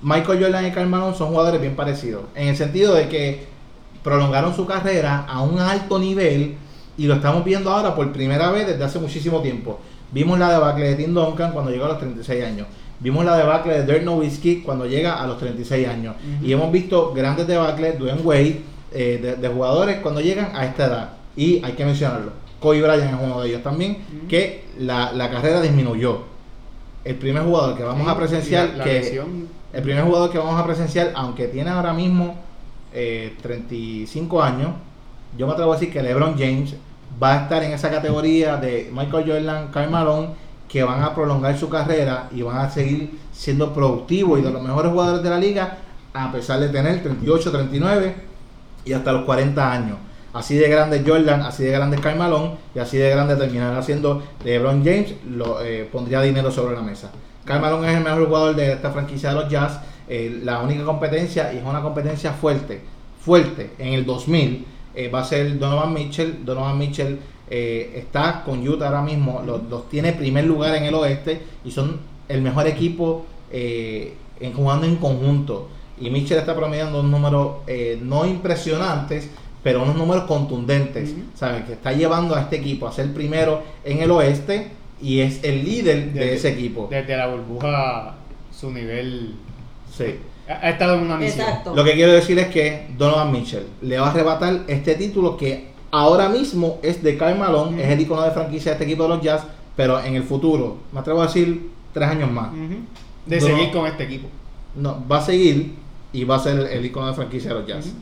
Michael 0.00 0.42
Jordan 0.42 0.66
y 0.66 0.70
Karl 0.70 0.88
Malone 0.88 1.16
son 1.16 1.28
jugadores 1.28 1.60
bien 1.60 1.76
parecidos, 1.76 2.22
en 2.34 2.48
el 2.48 2.56
sentido 2.56 2.94
de 2.94 3.08
que 3.08 3.46
prolongaron 4.02 4.54
su 4.54 4.64
carrera 4.64 5.26
a 5.28 5.42
un 5.42 5.58
alto 5.58 5.98
nivel 5.98 6.54
y 6.96 7.06
lo 7.06 7.14
estamos 7.14 7.44
viendo 7.44 7.70
ahora 7.70 7.94
por 7.94 8.10
primera 8.12 8.50
vez 8.50 8.66
desde 8.66 8.82
hace 8.84 8.98
muchísimo 8.98 9.42
tiempo. 9.42 9.78
Vimos 10.10 10.38
la 10.38 10.50
debacle 10.50 10.88
de 10.88 10.94
Tim 10.94 11.12
Duncan 11.12 11.52
cuando 11.52 11.70
llegó 11.70 11.84
a 11.84 11.88
los 11.88 11.98
36 11.98 12.44
años. 12.44 12.66
Vimos 13.00 13.24
la 13.24 13.36
debacle 13.36 13.82
de 13.82 13.92
Dirk 13.92 14.04
Nowitzki 14.04 14.62
cuando 14.62 14.86
llega 14.86 15.22
a 15.22 15.26
los 15.26 15.38
36 15.38 15.86
años. 15.86 16.16
Y 16.42 16.52
hemos 16.52 16.72
visto 16.72 17.12
grandes 17.12 17.46
debacles, 17.46 17.98
Dwayne 17.98 18.22
Wade, 18.22 18.62
eh, 18.92 19.18
de, 19.22 19.36
de 19.36 19.48
jugadores 19.48 19.98
cuando 20.00 20.20
llegan 20.20 20.56
a 20.56 20.64
esta 20.64 20.86
edad. 20.86 21.10
Y 21.36 21.62
hay 21.62 21.72
que 21.74 21.84
mencionarlo. 21.84 22.32
Kobe 22.60 22.82
Bryant 22.82 23.14
es 23.14 23.20
uno 23.22 23.40
de 23.40 23.48
ellos 23.48 23.62
también, 23.62 23.98
que 24.28 24.64
la, 24.78 25.12
la 25.12 25.30
carrera 25.30 25.60
disminuyó. 25.60 26.22
El 27.04 27.14
primer 27.16 27.42
jugador 27.44 27.76
que 27.76 27.82
vamos 27.84 28.04
Sí, 28.04 28.10
a 28.10 28.16
presenciar, 28.16 28.68
la- 28.70 28.76
la 28.78 28.84
que 28.84 28.92
lesión. 28.94 29.48
el 29.72 29.82
primer 29.82 30.04
jugador 30.04 30.30
que 30.30 30.38
vamos 30.38 30.60
a 30.60 30.64
presenciar, 30.66 31.12
aunque 31.14 31.46
tiene 31.48 31.70
ahora 31.70 31.92
mismo 31.92 32.34
eh, 32.92 33.36
35 33.42 34.42
años, 34.42 34.70
yo 35.36 35.46
me 35.46 35.52
atrevo 35.52 35.72
a 35.72 35.76
decir 35.76 35.92
que 35.92 36.02
LeBron 36.02 36.34
James 36.38 36.74
va 37.22 37.34
a 37.34 37.42
estar 37.42 37.62
en 37.62 37.72
esa 37.72 37.90
categoría 37.90 38.56
de 38.56 38.90
Michael 38.92 39.24
Jordan, 39.30 39.68
Karl 39.72 39.90
Malone, 39.90 40.28
que 40.68 40.82
van 40.82 41.02
a 41.02 41.14
prolongar 41.14 41.56
su 41.56 41.68
carrera 41.68 42.28
y 42.34 42.42
van 42.42 42.58
a 42.58 42.70
seguir 42.70 43.18
siendo 43.32 43.72
productivos 43.72 44.38
y 44.38 44.42
de 44.42 44.50
los 44.50 44.62
mejores 44.62 44.90
jugadores 44.92 45.22
de 45.22 45.30
la 45.30 45.38
liga, 45.38 45.78
a 46.12 46.30
pesar 46.32 46.60
de 46.60 46.68
tener 46.68 47.02
38, 47.02 47.50
39 47.50 48.14
y 48.84 48.92
hasta 48.92 49.12
los 49.12 49.24
40 49.24 49.72
años. 49.72 49.96
Así 50.32 50.56
de 50.56 50.68
grande 50.68 51.02
Jordan, 51.06 51.42
así 51.42 51.64
de 51.64 51.72
grande 51.72 51.96
Karl 51.98 52.18
Malone 52.18 52.56
y 52.74 52.78
así 52.78 52.98
de 52.98 53.10
grande 53.10 53.36
terminará 53.36 53.82
siendo 53.82 54.22
LeBron 54.44 54.84
James, 54.84 55.14
lo, 55.30 55.62
eh, 55.62 55.88
pondría 55.90 56.20
dinero 56.20 56.50
sobre 56.50 56.74
la 56.74 56.82
mesa. 56.82 57.10
Karl 57.44 57.62
Malone 57.62 57.90
es 57.90 57.96
el 57.96 58.04
mejor 58.04 58.26
jugador 58.26 58.56
de 58.56 58.72
esta 58.72 58.90
franquicia 58.90 59.30
de 59.30 59.34
los 59.36 59.48
Jazz, 59.48 59.80
eh, 60.06 60.40
la 60.44 60.60
única 60.60 60.84
competencia 60.84 61.52
y 61.52 61.58
es 61.58 61.64
una 61.64 61.80
competencia 61.80 62.32
fuerte, 62.32 62.80
fuerte. 63.20 63.70
En 63.78 63.94
el 63.94 64.04
2000 64.04 64.66
eh, 64.94 65.08
va 65.08 65.20
a 65.20 65.24
ser 65.24 65.58
Donovan 65.58 65.94
Mitchell, 65.94 66.44
Donovan 66.44 66.78
Mitchell 66.78 67.18
está 67.50 68.42
con 68.44 68.66
Utah 68.68 68.88
ahora 68.88 69.00
mismo, 69.00 69.42
los, 69.42 69.88
tiene 69.88 70.12
primer 70.12 70.44
lugar 70.44 70.74
en 70.74 70.84
el 70.84 70.94
oeste 70.94 71.40
y 71.64 71.70
son 71.70 71.98
el 72.28 72.42
mejor 72.42 72.66
equipo 72.66 73.24
en, 73.50 74.52
jugando 74.52 74.86
en 74.86 74.96
conjunto. 74.96 75.68
Y 76.00 76.10
Mitchell 76.10 76.38
está 76.38 76.54
promediando 76.54 77.00
unos 77.00 77.10
números 77.10 77.56
eh, 77.66 77.98
no 78.00 78.24
impresionantes, 78.24 79.30
pero 79.68 79.82
unos 79.82 79.96
números 79.96 80.24
contundentes. 80.24 81.10
Ujú. 81.10 81.20
¿Saben? 81.34 81.64
Que 81.64 81.74
está 81.74 81.92
llevando 81.92 82.34
a 82.34 82.40
este 82.40 82.56
equipo 82.56 82.88
a 82.88 82.92
ser 82.92 83.12
primero 83.12 83.62
en 83.84 83.98
el 83.98 84.10
oeste 84.12 84.70
y 84.98 85.20
es 85.20 85.44
el 85.44 85.62
líder 85.62 86.10
de 86.14 86.20
Desde- 86.20 86.34
ese 86.36 86.48
equipo. 86.52 86.88
Desde 86.90 87.14
la 87.14 87.26
burbuja, 87.26 88.14
su 88.50 88.70
nivel. 88.70 89.34
Sí. 89.94 90.14
Ha, 90.48 90.70
estado 90.70 90.94
en 90.94 91.00
una 91.02 91.18
misión. 91.18 91.46
Exacto. 91.46 91.74
Lo 91.76 91.84
que 91.84 91.92
quiero 91.92 92.12
decir 92.12 92.38
es 92.38 92.46
que 92.46 92.86
Donovan 92.96 93.30
Mitchell 93.30 93.66
le 93.82 93.98
va 93.98 94.06
a 94.06 94.10
arrebatar 94.10 94.60
este 94.68 94.94
título 94.94 95.36
que 95.36 95.68
ahora 95.90 96.30
mismo 96.30 96.78
es 96.82 97.02
de 97.02 97.18
Karl 97.18 97.38
Malone, 97.38 97.82
es 97.84 97.90
el 97.90 98.00
icono 98.00 98.22
de 98.22 98.30
franquicia 98.30 98.70
de 98.70 98.76
este 98.76 98.84
equipo 98.86 99.02
de 99.02 99.08
los 99.10 99.20
Jazz, 99.20 99.42
pero 99.76 100.02
en 100.02 100.14
el 100.16 100.22
futuro, 100.22 100.78
me 100.92 101.00
atrevo 101.00 101.20
a 101.20 101.26
decir, 101.26 101.68
tres 101.92 102.08
años 102.08 102.30
más. 102.30 102.48
Ujú. 102.54 102.76
De 103.26 103.38
seguir 103.38 103.70
con 103.70 103.86
este 103.86 104.04
equipo. 104.04 104.28
No, 104.76 105.04
va 105.06 105.18
a 105.18 105.22
seguir 105.22 105.74
y 106.14 106.24
va 106.24 106.36
a 106.36 106.38
ser 106.38 106.58
el, 106.58 106.66
el 106.68 106.86
icono 106.86 107.08
de 107.08 107.12
franquicia 107.12 107.50
de 107.52 107.60
los 107.60 107.68
Jazz. 107.68 107.92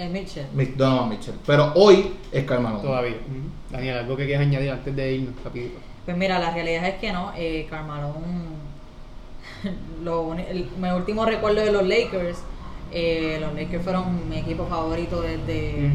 Eh, 0.00 0.08
Mitchell. 0.08 0.46
Mi- 0.54 0.64
Donovan 0.64 1.10
Mitchell. 1.10 1.34
Pero 1.46 1.72
hoy 1.74 2.12
es 2.32 2.44
Karl 2.44 2.62
Malone. 2.62 2.82
Todavía. 2.82 3.16
Ujú. 3.16 3.50
Daniel, 3.70 3.98
algo 3.98 4.16
que 4.16 4.24
quieras 4.24 4.46
añadir 4.46 4.70
antes 4.70 4.96
de 4.96 5.12
irnos, 5.12 5.34
rapidito. 5.44 5.78
Pues 6.06 6.16
mira, 6.16 6.38
la 6.38 6.50
realidad 6.52 6.86
es 6.86 6.94
que 6.94 7.12
no, 7.12 7.32
eh, 7.36 7.68
lo 10.02 10.22
uni- 10.22 10.46
el, 10.48 10.70
mi 10.78 10.88
último 10.90 11.24
recuerdo 11.26 11.60
de 11.60 11.70
los 11.72 11.86
Lakers, 11.86 12.38
eh, 12.92 13.36
los 13.40 13.52
Lakers 13.54 13.84
fueron 13.84 14.26
mi 14.28 14.38
equipo 14.38 14.66
favorito 14.66 15.20
desde, 15.20 15.90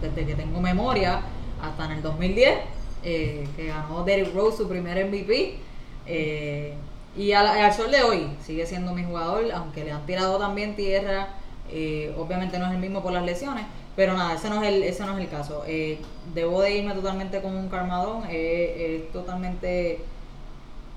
desde 0.00 0.24
que 0.26 0.34
tengo 0.36 0.60
memoria 0.60 1.20
hasta 1.60 1.86
en 1.86 1.90
el 1.92 2.02
2010, 2.02 2.58
eh, 3.02 3.48
que 3.56 3.66
ganó 3.66 4.04
Derrick 4.04 4.32
Rose 4.34 4.58
su 4.58 4.68
primer 4.68 5.04
MVP. 5.06 5.56
eh, 6.06 6.74
y 7.16 7.32
al, 7.32 7.48
al 7.48 7.72
sol 7.72 7.90
de 7.90 8.02
hoy 8.04 8.28
sigue 8.46 8.64
siendo 8.66 8.94
mi 8.94 9.02
jugador, 9.02 9.50
aunque 9.52 9.82
le 9.82 9.90
han 9.90 10.06
tirado 10.06 10.38
también 10.38 10.76
tierra, 10.76 11.30
eh, 11.70 12.14
obviamente 12.18 12.58
no 12.58 12.66
es 12.66 12.72
el 12.72 12.78
mismo 12.78 13.02
por 13.02 13.12
las 13.12 13.24
lesiones, 13.24 13.64
pero 13.96 14.14
nada, 14.14 14.34
ese 14.34 14.48
no 14.50 14.62
es 14.62 14.68
el, 14.68 14.82
ese 14.82 15.04
no 15.04 15.16
es 15.16 15.24
el 15.24 15.28
caso. 15.30 15.62
Eh, 15.66 15.98
debo 16.34 16.60
de 16.62 16.76
irme 16.78 16.94
totalmente 16.94 17.40
con 17.42 17.54
un 17.56 17.68
Carmadón, 17.68 18.22
eh, 18.30 19.02
es 19.06 19.12
totalmente, 19.12 20.00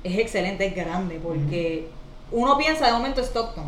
es 0.04 0.18
excelente, 0.20 0.66
es 0.66 0.76
grande, 0.76 1.20
porque 1.22 1.88
uno 2.32 2.58
piensa 2.58 2.86
de 2.88 2.94
momento 2.94 3.22
Stockton, 3.22 3.66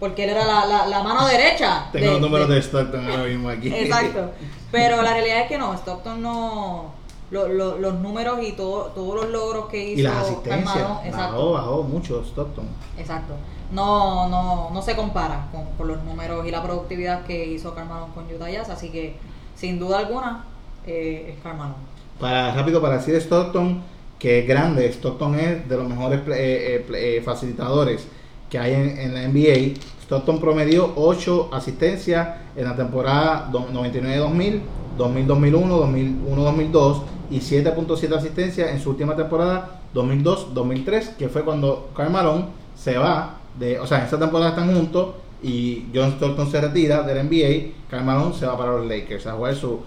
porque 0.00 0.24
él 0.24 0.30
era 0.30 0.44
la, 0.44 0.66
la, 0.66 0.86
la 0.86 1.02
mano 1.02 1.26
derecha. 1.26 1.86
Tengo 1.92 2.06
de- 2.06 2.12
los 2.12 2.20
números 2.20 2.48
de- 2.48 2.54
de 2.56 2.60
Stockton 2.62 3.08
ahora 3.10 3.24
mismo 3.24 3.48
aquí. 3.48 3.72
Exacto. 3.72 4.30
Pero 4.72 5.02
la 5.02 5.12
realidad 5.12 5.42
es 5.42 5.48
que 5.48 5.58
no, 5.58 5.72
Stockton 5.74 6.20
no. 6.22 6.92
lo- 7.30 7.48
lo- 7.48 7.78
los 7.78 7.94
números 8.00 8.40
y 8.42 8.52
todo, 8.52 8.86
todos 8.86 9.14
los 9.14 9.28
logros 9.30 9.68
que 9.68 9.82
hizo 9.90 10.00
y 10.00 10.02
las 10.02 10.16
asistencias. 10.16 10.64
Carmelo, 10.74 11.00
exacto. 11.04 11.32
Bajó, 11.36 11.52
bajó 11.52 11.82
mucho 11.84 12.22
Stockton. 12.24 12.66
Exacto. 12.98 13.34
No, 13.72 14.28
no, 14.28 14.70
no 14.70 14.82
se 14.82 14.94
compara 14.94 15.48
con, 15.50 15.64
con 15.78 15.88
los 15.88 16.02
números 16.04 16.46
y 16.46 16.50
la 16.50 16.62
productividad 16.62 17.24
que 17.24 17.46
hizo 17.46 17.74
Carmelo 17.74 18.08
con 18.14 18.24
Utah 18.32 18.50
Jazz, 18.50 18.68
así 18.70 18.90
que 18.90 19.16
sin 19.56 19.78
duda 19.78 20.00
alguna 20.00 20.44
eh, 20.86 21.34
es 21.34 21.42
Carmelo. 21.42 21.74
Para, 22.20 22.54
rápido, 22.54 22.80
para 22.80 22.98
decir 22.98 23.14
Stockton, 23.16 23.82
que 24.18 24.40
es 24.40 24.46
grande, 24.46 24.86
Stockton 24.92 25.34
es 25.38 25.68
de 25.68 25.76
los 25.76 25.88
mejores 25.88 26.20
eh, 26.28 26.86
eh, 26.86 26.86
eh, 26.94 27.22
facilitadores 27.24 28.06
que 28.50 28.58
hay 28.58 28.74
en, 28.74 29.14
la 29.14 29.26
NBA. 29.26 29.74
Stockton 30.02 30.38
promedió 30.38 30.92
8 30.94 31.48
asistencias 31.52 32.28
en 32.54 32.64
la 32.64 32.76
temporada 32.76 33.48
do- 33.50 33.66
99-2000, 33.72 34.60
2000-2001, 34.98 36.22
2001-2002 36.70 37.02
y 37.30 37.38
7.7 37.40 38.14
asistencias 38.16 38.70
en 38.70 38.78
su 38.80 38.90
última 38.90 39.16
temporada 39.16 39.80
2002-2003, 39.94 41.16
que 41.16 41.28
fue 41.28 41.42
cuando 41.42 41.90
Karl 41.96 42.10
Malone 42.10 42.44
se 42.76 42.98
va, 42.98 43.38
de, 43.58 43.78
o 43.78 43.86
sea, 43.86 43.98
en 44.00 44.04
esa 44.06 44.18
temporada 44.18 44.50
están 44.50 44.74
juntos 44.74 45.14
y 45.42 45.86
John 45.94 46.10
Stockton 46.12 46.50
se 46.50 46.60
retira 46.60 47.02
del 47.02 47.26
NBA, 47.28 47.72
Karl 47.90 48.04
Malone 48.04 48.34
se 48.34 48.46
va 48.46 48.56
para 48.56 48.72
los 48.72 48.86
Lakers 48.86 49.26
a 49.26 49.32
jugar 49.32 49.54
su 49.54 49.80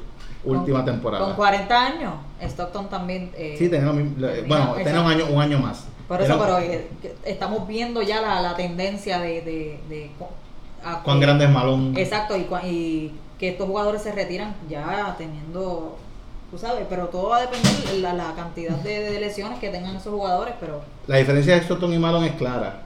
última 0.43 0.79
Con- 0.79 0.85
temporada. 0.85 1.25
Con 1.25 1.33
40 1.35 1.81
años, 1.85 2.13
Stockton 2.41 2.89
también. 2.89 3.31
eh, 3.35 3.55
Sí, 3.57 3.69
tenía 3.69 3.91
bueno, 4.47 4.73
tenía 4.83 5.01
un 5.01 5.07
año, 5.11 5.25
un 5.31 5.41
año 5.41 5.59
más. 5.59 5.85
Por 6.07 6.21
eso, 6.21 6.37
pero 6.39 6.59
eh, 6.59 6.87
estamos 7.25 7.67
viendo 7.67 8.01
ya 8.03 8.21
la, 8.21 8.39
la 8.41 8.55
tendencia 8.55 9.19
de. 9.19 9.41
de, 9.41 9.79
de 9.89 10.11
cu- 10.19 10.27
a 10.83 11.01
Cuán 11.01 11.19
grande 11.19 11.45
es 11.45 11.51
Malone. 11.51 11.99
Exacto, 11.99 12.35
y, 12.37 12.45
y 12.67 13.11
que 13.39 13.49
estos 13.49 13.65
jugadores 13.67 14.03
se 14.03 14.11
retiran 14.11 14.53
ya 14.69 15.15
teniendo. 15.17 15.97
Tú 16.51 16.59
sabes, 16.59 16.85
pero 16.87 17.07
todo 17.07 17.29
va 17.29 17.37
a 17.37 17.41
depender 17.41 17.71
de 17.91 17.97
la, 18.01 18.13
la 18.13 18.33
cantidad 18.35 18.75
de, 18.75 18.99
de 18.99 19.19
lesiones 19.19 19.57
que 19.57 19.69
tengan 19.69 19.95
esos 19.95 20.13
jugadores, 20.13 20.53
pero. 20.59 20.81
La 21.07 21.17
diferencia 21.17 21.55
de 21.55 21.61
Stockton 21.61 21.91
y 21.91 21.97
Malone 21.97 22.27
es 22.27 22.33
clara. 22.33 22.83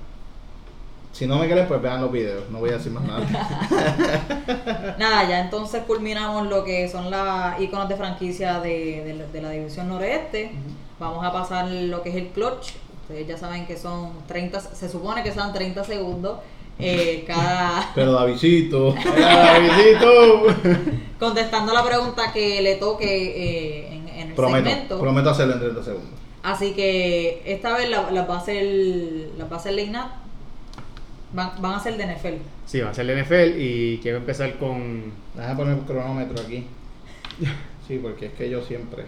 Si 1.11 1.25
no 1.27 1.37
me 1.37 1.49
creen, 1.49 1.67
pues 1.67 1.81
vean 1.81 2.01
los 2.01 2.11
videos. 2.11 2.49
No 2.49 2.59
voy 2.59 2.69
a 2.69 2.73
decir 2.73 2.91
más 2.91 3.03
nada. 3.03 3.21
Nada, 4.97 5.27
ya 5.27 5.39
entonces 5.41 5.83
culminamos 5.85 6.47
lo 6.47 6.63
que 6.63 6.87
son 6.87 7.09
las 7.11 7.59
iconos 7.59 7.89
de 7.89 7.95
franquicia 7.95 8.59
de, 8.59 9.03
de 9.03 9.13
la- 9.15 9.25
de 9.25 9.41
la 9.41 9.49
división 9.51 9.89
noreste. 9.89 10.51
Vamos 10.99 11.25
a 11.25 11.31
pasar 11.31 11.67
lo 11.69 12.01
que 12.03 12.09
es 12.09 12.15
el 12.15 12.27
clutch. 12.27 12.73
Ustedes 13.03 13.27
ya 13.27 13.37
saben 13.37 13.65
que 13.65 13.77
son 13.77 14.11
30, 14.27 14.59
se 14.61 14.87
supone 14.89 15.23
que 15.23 15.33
son 15.33 15.51
30 15.51 15.83
segundos. 15.83 16.39
eh, 16.77 17.23
cada 17.27 17.91
Pero 17.95 18.13
Davidito. 18.13 18.93
¡Davidito! 19.19 20.43
contestando 21.19 21.73
la 21.73 21.83
pregunta 21.83 22.31
que 22.31 22.61
le 22.61 22.75
toque 22.75 23.05
eh, 23.07 23.93
en, 23.93 24.07
en 24.07 24.27
el 24.29 24.33
prometo, 24.35 24.69
segmento. 24.69 24.99
prometo 24.99 25.29
hacerlo 25.31 25.53
en 25.55 25.59
30 25.59 25.83
segundos. 25.83 26.09
Así 26.43 26.71
que 26.73 27.41
esta 27.45 27.75
vez 27.75 27.89
las 27.89 28.11
la 28.13 28.23
va 28.25 28.35
a 28.35 28.37
hacer 28.37 28.63
las 29.37 29.51
va 29.51 29.55
a 29.55 29.59
hacer 29.59 29.73
Leinat. 29.73 30.07
Van, 31.31 31.61
van 31.61 31.73
a 31.73 31.79
ser 31.79 31.97
de 31.97 32.05
NFL. 32.05 32.41
Sí, 32.65 32.81
va 32.81 32.89
a 32.89 32.93
ser 32.93 33.09
el 33.09 33.23
NFL 33.23 33.59
y 33.59 33.99
quiero 34.01 34.17
empezar 34.17 34.57
con. 34.57 35.11
Déjame 35.35 35.55
poner 35.55 35.77
el 35.77 35.83
cronómetro 35.83 36.41
aquí. 36.43 36.65
Sí, 37.87 37.97
porque 37.99 38.27
es 38.27 38.33
que 38.33 38.47
yo 38.47 38.61
siempre. 38.61 39.05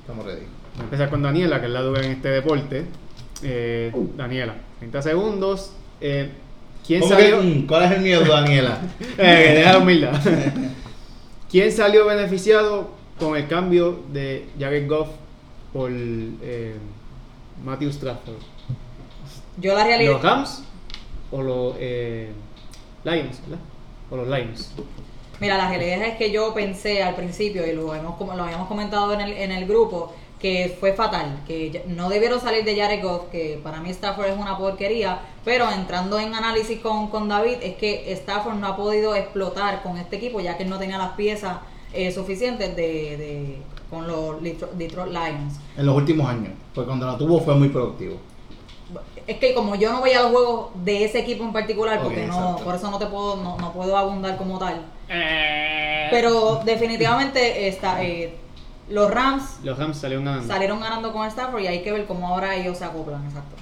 Estamos 0.00 0.24
ready. 0.24 0.40
Voy 0.40 0.80
a 0.80 0.84
empezar 0.84 1.10
con 1.10 1.20
Daniela, 1.20 1.60
que 1.60 1.66
es 1.66 1.72
la 1.72 1.82
dura 1.82 2.02
en 2.02 2.12
este 2.12 2.30
deporte. 2.30 2.86
Eh, 3.42 3.92
Daniela, 4.16 4.54
30 4.78 5.02
segundos. 5.02 5.74
Eh, 6.00 6.30
¿Quién 6.86 7.00
¿Cómo 7.00 7.14
que, 7.14 7.30
salió? 7.30 7.66
¿Cuál 7.66 7.82
es 7.84 7.90
el 7.90 8.00
miedo, 8.00 8.24
Daniela? 8.24 8.78
Eh, 9.18 9.60
la 9.62 9.76
humildad. 9.76 10.18
¿Quién 11.50 11.70
salió 11.70 12.06
beneficiado 12.06 12.92
con 13.18 13.36
el 13.36 13.46
cambio 13.46 14.02
de 14.10 14.46
Jared 14.58 14.88
Goff 14.88 15.08
por 15.74 15.90
eh, 15.92 16.76
Matthew 17.62 17.90
Stafford? 17.90 18.36
Yo 19.58 19.74
la 19.74 19.84
realidad. 19.84 20.12
¿Los 20.12 20.22
Rams 20.22 20.64
o 21.30 21.42
los 21.42 21.74
eh, 21.78 22.30
Lions? 23.04 23.40
¿verdad? 23.46 23.64
O 24.10 24.16
los 24.16 24.28
Lions. 24.28 24.72
Mira, 25.40 25.56
la 25.56 25.68
realidad 25.68 26.02
es 26.02 26.16
que 26.16 26.30
yo 26.32 26.52
pensé 26.52 27.02
al 27.02 27.14
principio, 27.14 27.64
y 27.66 27.72
lo, 27.72 27.94
hemos, 27.94 28.16
como 28.16 28.34
lo 28.34 28.42
habíamos 28.44 28.66
comentado 28.68 29.12
en 29.14 29.20
el, 29.20 29.32
en 29.34 29.52
el 29.52 29.66
grupo, 29.66 30.12
que 30.40 30.76
fue 30.80 30.92
fatal, 30.92 31.40
que 31.46 31.84
no 31.88 32.08
debieron 32.08 32.40
salir 32.40 32.64
de 32.64 32.76
Jared 32.76 33.02
Goff, 33.02 33.24
que 33.30 33.58
para 33.62 33.80
mí 33.80 33.90
Stafford 33.90 34.26
es 34.28 34.36
una 34.38 34.56
porquería, 34.58 35.20
pero 35.44 35.70
entrando 35.70 36.18
en 36.18 36.34
análisis 36.34 36.80
con, 36.80 37.08
con 37.08 37.28
David, 37.28 37.56
es 37.62 37.76
que 37.76 38.12
Stafford 38.12 38.54
no 38.56 38.66
ha 38.68 38.76
podido 38.76 39.14
explotar 39.14 39.82
con 39.82 39.96
este 39.96 40.16
equipo, 40.16 40.40
ya 40.40 40.56
que 40.56 40.62
él 40.64 40.70
no 40.70 40.78
tenía 40.78 40.98
las 40.98 41.12
piezas 41.12 41.58
eh, 41.92 42.10
suficientes 42.12 42.74
de, 42.76 42.82
de- 43.16 43.56
con 43.90 44.06
los 44.06 44.40
Detro- 44.42 44.70
Detroit 44.72 45.10
Lions. 45.12 45.54
En 45.76 45.86
los 45.86 45.96
últimos 45.96 46.28
años. 46.28 46.52
Porque 46.74 46.86
cuando 46.88 47.06
la 47.06 47.16
tuvo 47.16 47.40
fue 47.40 47.54
muy 47.54 47.68
productivo. 47.70 48.16
Es 49.28 49.36
que 49.36 49.52
como 49.52 49.74
yo 49.74 49.92
no 49.92 50.00
veía 50.00 50.22
los 50.22 50.30
juegos 50.32 50.70
de 50.84 51.04
ese 51.04 51.18
equipo 51.18 51.44
en 51.44 51.52
particular, 51.52 52.00
porque 52.02 52.26
no, 52.26 52.34
exacto. 52.34 52.64
por 52.64 52.74
eso 52.74 52.90
no 52.90 52.98
te 52.98 53.06
puedo, 53.06 53.36
no, 53.36 53.58
no 53.58 53.72
puedo 53.74 53.94
abundar 53.96 54.38
como 54.38 54.58
tal. 54.58 54.86
Pero 55.06 56.62
definitivamente 56.64 57.68
está, 57.68 58.02
eh, 58.02 58.34
los 58.88 59.10
Rams 59.10 59.58
Los 59.62 59.78
Rams 59.78 59.98
salieron 59.98 60.24
ganando. 60.24 60.48
salieron 60.48 60.80
ganando 60.80 61.12
con 61.12 61.26
Stafford 61.26 61.60
y 61.60 61.66
hay 61.66 61.82
que 61.82 61.92
ver 61.92 62.06
cómo 62.06 62.26
ahora 62.26 62.56
ellos 62.56 62.78
se 62.78 62.86
acoplan, 62.86 63.22
exacto. 63.26 63.54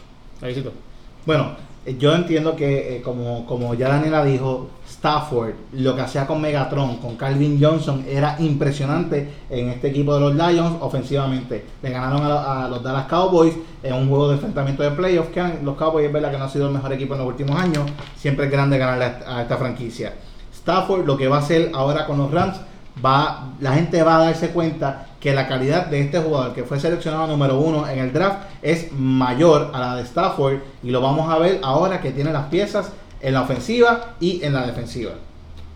Bueno, 1.26 1.44
eh, 1.46 1.56
yo 1.94 2.14
entiendo 2.14 2.56
que, 2.56 2.96
eh, 2.96 3.02
como, 3.02 3.46
como 3.46 3.74
ya 3.74 3.88
Daniela 3.88 4.24
dijo, 4.24 4.68
Stafford, 4.88 5.52
lo 5.72 5.94
que 5.94 6.02
hacía 6.02 6.26
con 6.26 6.40
Megatron, 6.40 6.96
con 6.96 7.16
Calvin 7.16 7.58
Johnson, 7.62 8.04
era 8.08 8.36
impresionante 8.40 9.28
en 9.50 9.68
este 9.68 9.88
equipo 9.88 10.14
de 10.14 10.20
los 10.20 10.34
Lions 10.34 10.76
ofensivamente. 10.80 11.64
Le 11.82 11.90
ganaron 11.90 12.22
a, 12.24 12.28
lo- 12.28 12.40
a 12.40 12.68
los 12.68 12.82
Dallas 12.82 13.06
Cowboys 13.06 13.54
en 13.82 13.94
un 13.94 14.08
juego 14.08 14.28
de 14.28 14.34
enfrentamiento 14.34 14.82
de 14.82 14.90
playoffs, 14.90 15.30
que 15.30 15.42
los 15.62 15.76
Cowboys 15.76 16.06
es 16.06 16.12
verdad 16.12 16.30
que 16.32 16.38
no 16.38 16.44
ha 16.44 16.48
sido 16.48 16.66
el 16.66 16.72
mejor 16.74 16.92
equipo 16.92 17.14
en 17.14 17.20
los 17.20 17.28
últimos 17.28 17.58
años. 17.60 17.84
Siempre 18.16 18.46
es 18.46 18.50
grande 18.50 18.78
ganarle 18.78 19.04
a, 19.04 19.38
a 19.38 19.42
esta 19.42 19.56
franquicia. 19.56 20.12
Stafford, 20.52 21.06
lo 21.06 21.16
que 21.16 21.28
va 21.28 21.36
a 21.36 21.40
hacer 21.40 21.70
ahora 21.74 22.06
con 22.06 22.18
los 22.18 22.30
Rams, 22.32 22.56
va, 23.04 23.52
la 23.60 23.74
gente 23.74 24.02
va 24.02 24.16
a 24.16 24.24
darse 24.26 24.50
cuenta 24.50 25.05
que 25.20 25.32
la 25.32 25.48
calidad 25.48 25.86
de 25.86 26.00
este 26.00 26.18
jugador 26.18 26.54
que 26.54 26.64
fue 26.64 26.78
seleccionado 26.78 27.26
número 27.26 27.58
uno 27.58 27.88
en 27.88 27.98
el 27.98 28.12
draft 28.12 28.48
es 28.62 28.92
mayor 28.92 29.70
a 29.72 29.80
la 29.80 29.96
de 29.96 30.02
Stafford 30.02 30.58
y 30.82 30.90
lo 30.90 31.00
vamos 31.00 31.32
a 31.32 31.38
ver 31.38 31.60
ahora 31.62 32.00
que 32.00 32.12
tiene 32.12 32.32
las 32.32 32.46
piezas 32.46 32.92
en 33.20 33.34
la 33.34 33.42
ofensiva 33.42 34.14
y 34.20 34.44
en 34.44 34.52
la 34.52 34.66
defensiva. 34.66 35.12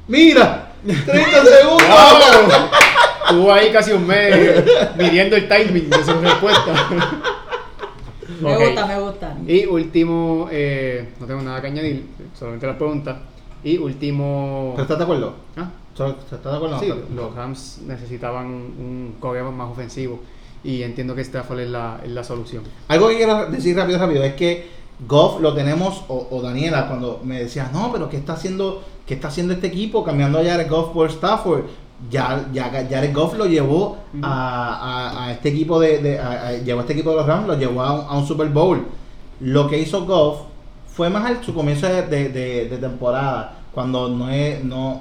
¡Mira! 0.08 0.72
¡30 0.86 1.04
segundos! 1.06 2.70
Estuvo 3.24 3.52
ahí 3.52 3.70
casi 3.70 3.92
un 3.92 4.06
mes 4.06 4.64
midiendo 4.96 5.36
el 5.36 5.48
timing 5.48 5.88
de 5.88 6.04
su 6.04 6.12
respuesta. 6.20 6.88
Me 8.40 8.56
gusta, 8.56 8.86
me 8.86 8.98
gusta. 9.00 9.36
Y 9.46 9.66
último, 9.66 10.48
eh, 10.50 11.10
no 11.20 11.26
tengo 11.26 11.42
nada 11.42 11.60
que 11.60 11.66
añadir, 11.68 12.06
solamente 12.38 12.66
las 12.66 12.76
preguntas. 12.76 13.16
Y 13.62 13.76
último. 13.76 14.72
¿Pero 14.72 14.82
estás 14.82 14.98
de 14.98 15.04
acuerdo? 15.04 15.34
¿Ah? 15.56 15.68
¿Estás 15.92 16.42
de 16.52 16.56
acuerdo? 16.56 16.78
Sí, 16.80 16.92
los 17.14 17.34
Rams 17.34 17.80
necesitaban 17.86 18.46
un 18.46 19.16
coreback 19.20 19.52
más 19.52 19.70
ofensivo. 19.70 20.20
Y 20.62 20.82
entiendo 20.82 21.14
que 21.14 21.22
Stafford 21.22 21.60
es 21.60 21.70
la, 21.70 22.00
es 22.04 22.10
la 22.10 22.22
solución. 22.24 22.62
Algo 22.88 23.08
que 23.08 23.16
quiero 23.16 23.46
decir 23.46 23.76
rápido, 23.76 23.98
rápido, 23.98 24.22
es 24.22 24.34
que 24.34 24.68
Goff 25.08 25.40
lo 25.40 25.54
tenemos, 25.54 26.04
o, 26.08 26.28
o 26.30 26.42
Daniela, 26.42 26.86
cuando 26.86 27.20
me 27.24 27.40
decía, 27.40 27.70
no, 27.72 27.90
pero 27.92 28.08
¿qué 28.10 28.18
está 28.18 28.34
haciendo, 28.34 28.82
qué 29.06 29.14
está 29.14 29.28
haciendo 29.28 29.54
este 29.54 29.68
equipo 29.68 30.04
cambiando 30.04 30.38
a 30.38 30.44
Jared 30.44 30.68
Goff 30.68 30.90
por 30.92 31.08
Stafford? 31.10 31.62
Ya, 32.10 32.46
ya 32.52 32.64
Jared 32.70 33.14
Goff 33.14 33.36
lo 33.36 33.46
llevó 33.46 33.98
a, 34.22 35.12
a- 35.14 35.24
a 35.26 35.32
este 35.32 35.48
equipo 35.50 35.80
de, 35.80 35.98
de- 35.98 36.18
a- 36.18 36.48
a- 36.48 36.52
llevó 36.58 36.80
a 36.80 36.82
este 36.82 36.92
equipo 36.94 37.10
de 37.10 37.16
los 37.16 37.26
Rams, 37.26 37.46
lo 37.46 37.58
llevó 37.58 37.82
a 37.82 37.92
un, 37.92 38.00
a 38.08 38.18
un 38.18 38.26
Super 38.26 38.48
Bowl. 38.48 38.86
Lo 39.40 39.66
que 39.68 39.78
hizo 39.78 40.04
Goff 40.06 40.40
fue 40.94 41.08
más 41.10 41.24
al 41.24 41.42
su 41.44 41.54
comienzo 41.54 41.86
de- 41.86 42.28
de 42.68 42.76
temporada, 42.78 43.58
cuando 43.72 44.08
no 44.08 44.28
es, 44.30 44.62
no, 44.64 45.00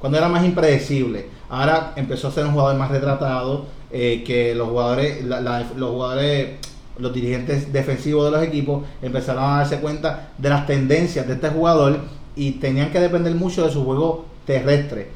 cuando 0.00 0.18
era 0.18 0.28
más 0.28 0.44
impredecible. 0.44 1.26
Ahora 1.48 1.92
empezó 1.96 2.28
a 2.28 2.32
ser 2.32 2.46
un 2.46 2.52
jugador 2.52 2.76
más 2.76 2.90
retratado, 2.90 3.66
eh, 3.92 4.22
que 4.26 4.54
los 4.54 4.68
jugadores, 4.68 5.24
la- 5.24 5.40
la- 5.40 5.66
los 5.76 5.90
jugadores, 5.90 6.50
los 6.98 7.12
dirigentes 7.12 7.72
defensivos 7.72 8.24
de 8.26 8.30
los 8.30 8.42
equipos 8.42 8.82
empezaron 9.02 9.44
a 9.44 9.56
darse 9.58 9.78
cuenta 9.80 10.30
de 10.38 10.48
las 10.48 10.66
tendencias 10.66 11.26
de 11.26 11.34
este 11.34 11.48
jugador 11.50 12.00
y 12.36 12.52
tenían 12.52 12.90
que 12.90 13.00
depender 13.00 13.34
mucho 13.34 13.64
de 13.64 13.70
su 13.72 13.84
juego 13.84 14.26
terrestre. 14.46 15.08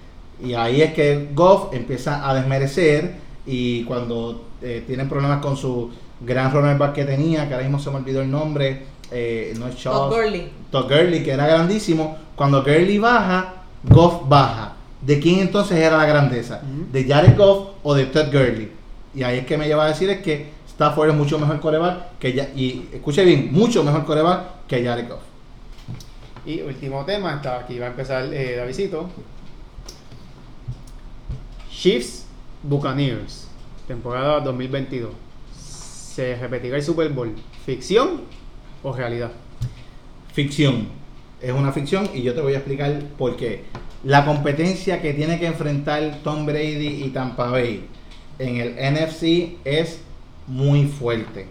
Y 0.42 0.54
ahí 0.54 0.82
es 0.82 0.92
que 0.94 1.28
Goff 1.34 1.72
empieza 1.72 2.28
a 2.28 2.34
desmerecer 2.34 3.14
y 3.46 3.84
cuando 3.84 4.44
eh, 4.62 4.82
tienen 4.86 5.08
problemas 5.08 5.40
con 5.40 5.56
su 5.56 5.90
gran 6.20 6.78
back 6.78 6.92
que 6.94 7.04
tenía, 7.04 7.46
que 7.46 7.54
ahora 7.54 7.64
mismo 7.66 7.78
se 7.78 7.90
me 7.90 7.96
olvidó 7.96 8.22
el 8.22 8.30
nombre, 8.30 8.82
eh, 9.10 9.54
no 9.58 9.68
es 9.68 9.76
Todd 9.76 9.82
Charles, 10.10 10.16
Gurley. 10.16 10.50
Todd 10.70 10.84
Gurley, 10.84 11.22
que 11.22 11.30
era 11.32 11.46
grandísimo. 11.46 12.16
Cuando 12.34 12.62
Gurley 12.62 12.98
baja, 12.98 13.54
Goff 13.84 14.26
baja. 14.28 14.73
¿De 15.04 15.20
quién 15.20 15.40
entonces 15.40 15.78
era 15.78 15.98
la 15.98 16.06
grandeza? 16.06 16.62
¿De 16.90 17.04
Jared 17.04 17.36
Goff 17.36 17.74
o 17.82 17.94
de 17.94 18.06
Todd 18.06 18.26
Gurley? 18.26 18.72
Y 19.14 19.22
ahí 19.22 19.38
es 19.38 19.46
que 19.46 19.58
me 19.58 19.66
lleva 19.66 19.84
a 19.84 19.88
decir 19.88 20.08
es 20.08 20.22
que 20.22 20.48
Stafford 20.66 21.10
es 21.10 21.14
mucho 21.14 21.38
mejor 21.38 21.60
coreback 21.60 22.18
que 22.18 22.32
ya, 22.32 22.48
y 22.56 22.88
escuche 22.92 23.24
bien, 23.24 23.50
mucho 23.52 23.84
mejor 23.84 24.04
coreback 24.04 24.66
que 24.66 24.84
Jared 24.84 25.08
Goff. 25.08 25.20
Y 26.46 26.60
último 26.62 27.04
tema, 27.04 27.34
está 27.34 27.60
aquí 27.60 27.78
va 27.78 27.86
a 27.86 27.90
empezar 27.90 28.32
eh, 28.32 28.56
Davidito. 28.56 29.08
Chiefs 31.70 32.26
Buccaneers, 32.62 33.46
temporada 33.86 34.40
2022. 34.40 35.10
¿Se 35.54 36.36
repetirá 36.36 36.76
el 36.76 36.82
Super 36.82 37.10
Bowl? 37.10 37.34
¿Ficción 37.66 38.22
o 38.82 38.92
realidad? 38.92 39.32
Ficción. 40.32 40.88
Es 41.42 41.52
una 41.52 41.72
ficción 41.72 42.08
y 42.14 42.22
yo 42.22 42.34
te 42.34 42.40
voy 42.40 42.54
a 42.54 42.58
explicar 42.58 43.02
por 43.18 43.36
qué. 43.36 43.64
La 44.04 44.26
competencia 44.26 45.00
que 45.00 45.14
tiene 45.14 45.38
que 45.38 45.46
enfrentar 45.46 46.18
Tom 46.22 46.44
Brady 46.44 47.04
y 47.04 47.08
Tampa 47.08 47.46
Bay 47.48 47.86
en 48.38 48.56
el 48.56 48.74
NFC 48.74 49.56
es 49.64 50.00
muy 50.46 50.86
fuerte. 50.86 51.46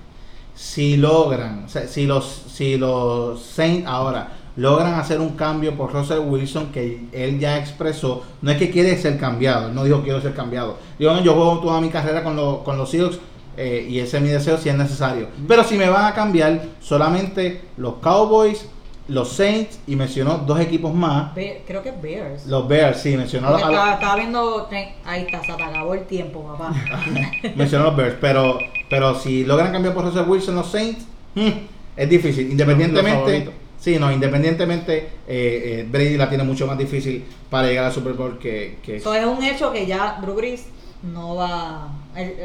Si 0.54 0.97
logran, 0.97 1.66
si 1.68 2.06
los, 2.06 2.43
si 2.54 2.78
los 2.78 3.41
Saints 3.41 3.88
ahora 3.88 4.34
logran 4.56 4.93
hacer 4.93 5.20
un 5.20 5.32
cambio 5.32 5.76
por 5.76 5.91
Russell 5.91 6.20
Wilson, 6.20 6.72
que 6.72 7.06
él 7.12 7.39
ya 7.39 7.58
expresó, 7.58 8.24
no 8.43 8.51
es 8.51 8.58
que 8.58 8.70
quiere 8.70 8.95
ser 8.97 9.18
cambiado, 9.18 9.70
él 9.70 9.76
no 9.76 9.84
dijo 9.84 10.04
quiero 10.04 10.22
ser 10.22 10.36
cambiado. 10.36 10.78
Digo, 10.99 11.20
yo 11.22 11.34
juego 11.34 11.60
toda 11.60 11.82
mi 11.82 11.89
carrera 11.89 12.24
con, 12.24 12.36
los 12.36 12.60
con 12.60 12.78
los 12.78 12.91
Seahawks 12.91 13.18
eh, 13.58 13.88
y 13.89 13.99
ese 13.99 14.18
es 14.18 14.24
mi 14.24 14.30
deseo 14.30 14.58
si 14.58 14.70
es 14.70 14.76
necesario. 14.76 15.28
Pero 15.47 15.64
si 15.64 15.76
me 15.76 15.89
van 15.89 16.06
a 16.06 16.14
cambiar, 16.14 16.62
solamente 16.80 17.62
los 17.78 17.95
Cowboys, 17.95 18.68
los 19.08 19.30
Saints 19.34 19.80
y 19.86 19.95
mencionó 19.95 20.38
dos 20.39 20.60
equipos 20.60 20.93
más. 20.93 21.34
Be- 21.36 21.62
creo 21.68 21.84
que 21.84 21.89
es 21.89 22.01
Bears. 22.01 22.45
Los 22.47 22.68
Bears, 22.68 23.01
sí, 23.01 23.18
mencionó, 23.18 23.49
Porque 23.49 23.64
a 23.64 23.68
los- 23.68 23.76
estaba, 23.76 23.93
estaba 23.95 24.16
viendo. 24.16 24.70
Ahí 25.06 25.22
está, 25.24 25.43
se 25.43 25.51
acabó 25.51 25.93
el 25.93 26.06
tiempo, 26.06 26.43
papá. 26.43 26.74
mencionó 27.56 27.86
los 27.86 27.95
Bears. 27.97 28.16
Pero, 28.22 28.58
pero 28.89 29.16
si 29.16 29.43
logran 29.45 29.72
cambiar 29.72 29.93
por 29.93 30.06
Russell 30.06 30.28
Wilson 30.28 30.56
los 30.56 30.68
Saints, 30.72 31.06
hmm, 31.36 31.49
es 31.97 32.10
difícil. 32.10 32.43
Los 32.43 32.51
Independientemente, 32.51 33.49
sí, 33.80 33.97
no, 33.99 34.12
independientemente, 34.12 34.97
eh, 34.97 35.10
eh, 35.28 35.88
Brady 35.89 36.18
la 36.18 36.30
tiene 36.30 36.43
mucho 36.45 36.66
más 36.66 36.78
difícil 36.78 37.24
para 37.49 37.68
llegar 37.68 37.86
al 37.86 37.91
Super 37.91 38.14
Bowl 38.14 38.39
que, 38.39 38.78
que 38.82 38.97
Eso 38.97 39.14
es 39.14 39.26
un 39.26 39.43
hecho 39.43 39.72
que 39.72 39.86
ya 39.86 40.20
Drew 40.22 40.36
Brees 40.36 40.66
no 41.01 41.36
va, 41.36 41.89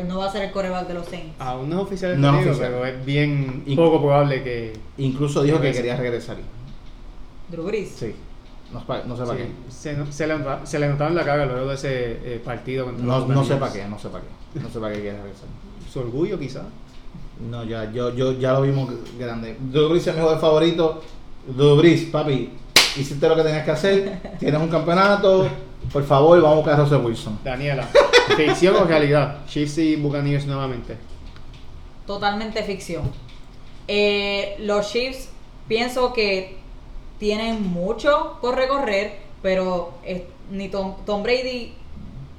no 0.07 0.19
va 0.19 0.27
a 0.27 0.33
ser 0.33 0.43
el 0.45 0.51
coreback 0.53 0.89
de 0.89 0.95
los 0.95 1.07
Saints. 1.07 1.35
Aún 1.39 1.69
no 1.71 1.77
es 1.77 1.83
oficial 1.83 2.21
No 2.21 2.29
es 2.29 2.33
partido, 2.35 2.53
oficial. 2.53 2.73
pero 2.73 2.87
es 2.87 3.05
bien 3.05 3.65
poco 3.77 4.01
probable 4.01 4.43
que. 4.43 4.73
incluso 4.99 5.43
dijo 5.43 5.61
que 5.61 5.73
quería 5.73 5.97
regresar. 5.97 6.37
Drew 7.51 7.65
Brees. 7.65 7.91
Sí, 7.91 8.15
no, 8.73 8.85
pa- 8.85 9.03
no 9.07 9.17
sé 9.17 9.25
para 9.25 9.39
sí, 9.39 9.45
qué. 9.45 9.73
se, 9.73 10.13
se 10.13 10.27
le, 10.27 10.37
se 10.65 10.79
le 10.79 10.89
notaba 10.89 11.11
en 11.11 11.17
la 11.17 11.25
cara 11.25 11.47
luego 11.47 11.69
de 11.69 11.75
ese 11.75 12.13
eh, 12.25 12.43
partido 12.45 12.85
contra 12.87 13.05
No, 13.05 13.19
los 13.21 13.29
no 13.29 13.45
sé 13.45 13.57
para 13.57 13.73
qué, 13.73 13.87
no 13.87 13.99
sé 13.99 14.09
para 14.09 14.25
qué. 14.25 14.61
No 14.61 14.69
sé 14.69 14.79
para 14.79 14.95
qué 14.95 15.01
quiere 15.01 15.17
regresar. 15.19 15.49
Su 15.93 16.01
orgullo, 16.01 16.39
quizá. 16.39 16.63
No, 17.51 17.65
ya, 17.65 17.91
yo, 17.93 18.15
yo, 18.15 18.33
ya 18.33 18.53
lo 18.55 18.63
vimos 18.63 18.91
grande. 19.19 19.57
Drew 19.61 19.89
Brees 19.89 20.07
es 20.07 20.15
mi 20.15 20.21
jugador 20.21 20.41
favorito. 20.41 21.03
Drew 21.47 21.77
Brees, 21.77 22.03
papi, 22.07 22.51
hiciste 22.97 23.29
lo 23.29 23.37
que 23.37 23.43
tenías 23.43 23.65
que 23.65 23.71
hacer. 23.71 24.21
Tienes 24.39 24.61
un 24.61 24.69
campeonato. 24.69 25.49
Por 25.93 26.05
favor, 26.05 26.41
vamos 26.41 26.53
a 26.53 26.57
buscar 26.57 26.75
a 26.75 26.83
Russell 26.85 27.05
Wilson. 27.05 27.39
Daniela, 27.43 27.89
¿ficción 28.37 28.77
o 28.77 28.85
realidad? 28.85 29.39
Chiefs 29.47 29.79
y 29.79 29.97
Buccaneers 29.97 30.47
nuevamente. 30.47 30.97
Totalmente 32.07 32.63
ficción. 32.63 33.11
Eh, 33.87 34.57
los 34.61 34.91
Chiefs 34.91 35.31
pienso 35.67 36.13
que 36.13 36.59
tienen 37.19 37.63
mucho 37.63 38.39
por 38.41 38.55
recorrer, 38.57 39.19
pero 39.43 39.93
eh, 40.05 40.29
ni 40.51 40.69
Tom, 40.69 40.97
Tom 41.07 41.23
Brady 41.23 41.73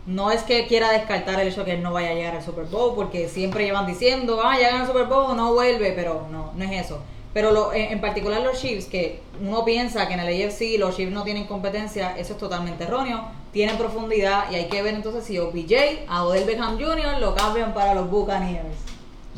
no 0.06 0.32
es 0.32 0.44
que 0.44 0.66
quiera 0.68 0.92
descartar 0.92 1.40
el 1.40 1.48
hecho 1.48 1.62
de 1.62 1.66
que 1.66 1.72
él 1.74 1.84
no 1.84 1.94
vaya 1.94 2.12
a 2.12 2.14
llegar 2.14 2.36
al 2.36 2.44
Super 2.44 2.66
Bowl, 2.66 2.96
porque 2.96 3.28
siempre 3.28 3.66
llevan 3.66 3.86
diciendo, 3.86 4.42
ah, 4.44 4.60
ya 4.60 4.72
gana 4.72 4.82
el 4.82 4.88
Super 4.88 5.06
Bowl, 5.06 5.36
no 5.36 5.54
vuelve, 5.54 5.92
pero 5.92 6.28
no, 6.32 6.52
no 6.56 6.64
es 6.64 6.86
eso. 6.86 7.00
Pero 7.40 7.54
lo- 7.54 7.72
en, 7.74 7.94
en 7.94 8.02
particular 8.02 8.42
los 8.42 8.60
Chiefs, 8.60 8.88
que 8.88 9.22
uno 9.42 9.64
piensa 9.64 10.10
que 10.10 10.14
en 10.14 10.20
el 10.20 10.28
AFC 10.46 10.78
los 10.78 10.94
Chiefs 10.98 11.14
no 11.14 11.24
tienen 11.24 11.46
competencia, 11.46 12.18
eso 12.18 12.34
es 12.34 12.38
totalmente 12.38 12.84
erróneo. 12.84 13.30
Tienen 13.54 13.78
profundidad 13.78 14.52
y 14.52 14.56
hay 14.56 14.66
que 14.68 14.82
ver 14.82 14.94
entonces 14.94 15.24
si 15.24 15.40
OBJ, 15.40 16.04
a 16.10 16.26
Odell 16.26 16.44
Beckham 16.46 16.78
Jr. 16.78 17.18
lo 17.22 17.34
cambian 17.36 17.74
para 17.74 17.94
los 17.96 18.12
Buccaneers. 18.12 18.76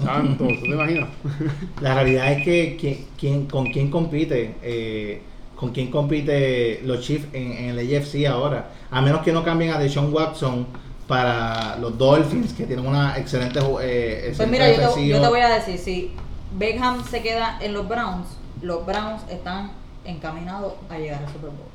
Santo, 0.03 0.45
¿tú 0.47 0.61
te 0.63 0.67
imaginas? 0.69 1.09
La 1.81 1.93
realidad 1.93 2.31
es 2.31 2.43
que 2.43 2.75
¿quién- 2.79 3.05
quién- 3.19 3.45
con 3.45 3.67
quién 3.71 3.91
compite, 3.91 4.55
eh, 4.63 5.21
con 5.55 5.69
quién 5.71 5.91
compite 5.91 6.81
los 6.83 7.01
Chiefs 7.01 7.27
en, 7.33 7.51
en 7.51 7.77
el 7.77 7.95
AFC 7.97 8.25
ahora. 8.27 8.71
A 8.89 8.99
menos 9.03 9.21
que 9.21 9.31
no 9.31 9.43
cambien 9.43 9.73
a 9.73 9.77
Deshaun 9.77 10.11
Watson 10.11 10.65
para 11.07 11.75
los 11.77 11.95
Dolphins, 11.99 12.53
que 12.53 12.65
tienen 12.65 12.87
una 12.87 13.15
excelente, 13.19 13.59
eh, 13.83 14.33
Pues 14.35 14.49
mira, 14.49 14.67
yo 14.69 14.73
te, 14.75 14.81
defensiva. 14.81 15.17
yo 15.17 15.21
te 15.23 15.29
voy 15.29 15.39
a 15.41 15.49
decir, 15.49 15.77
si 15.77 16.11
Beckham 16.57 17.03
se 17.05 17.21
queda 17.21 17.57
en 17.61 17.73
los 17.73 17.87
Browns, 17.87 18.27
los 18.61 18.85
Browns 18.85 19.21
están 19.29 19.71
encaminados 20.05 20.73
a 20.89 20.97
llegar 20.97 21.23
al 21.23 21.27
Super 21.31 21.49
Bowl. 21.49 21.67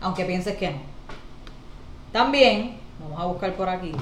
Aunque 0.00 0.24
pienses 0.24 0.56
que 0.56 0.70
no. 0.70 0.76
También, 2.12 2.76
vamos 3.00 3.20
a 3.20 3.24
buscar 3.26 3.54
por 3.54 3.68
aquí, 3.68 3.92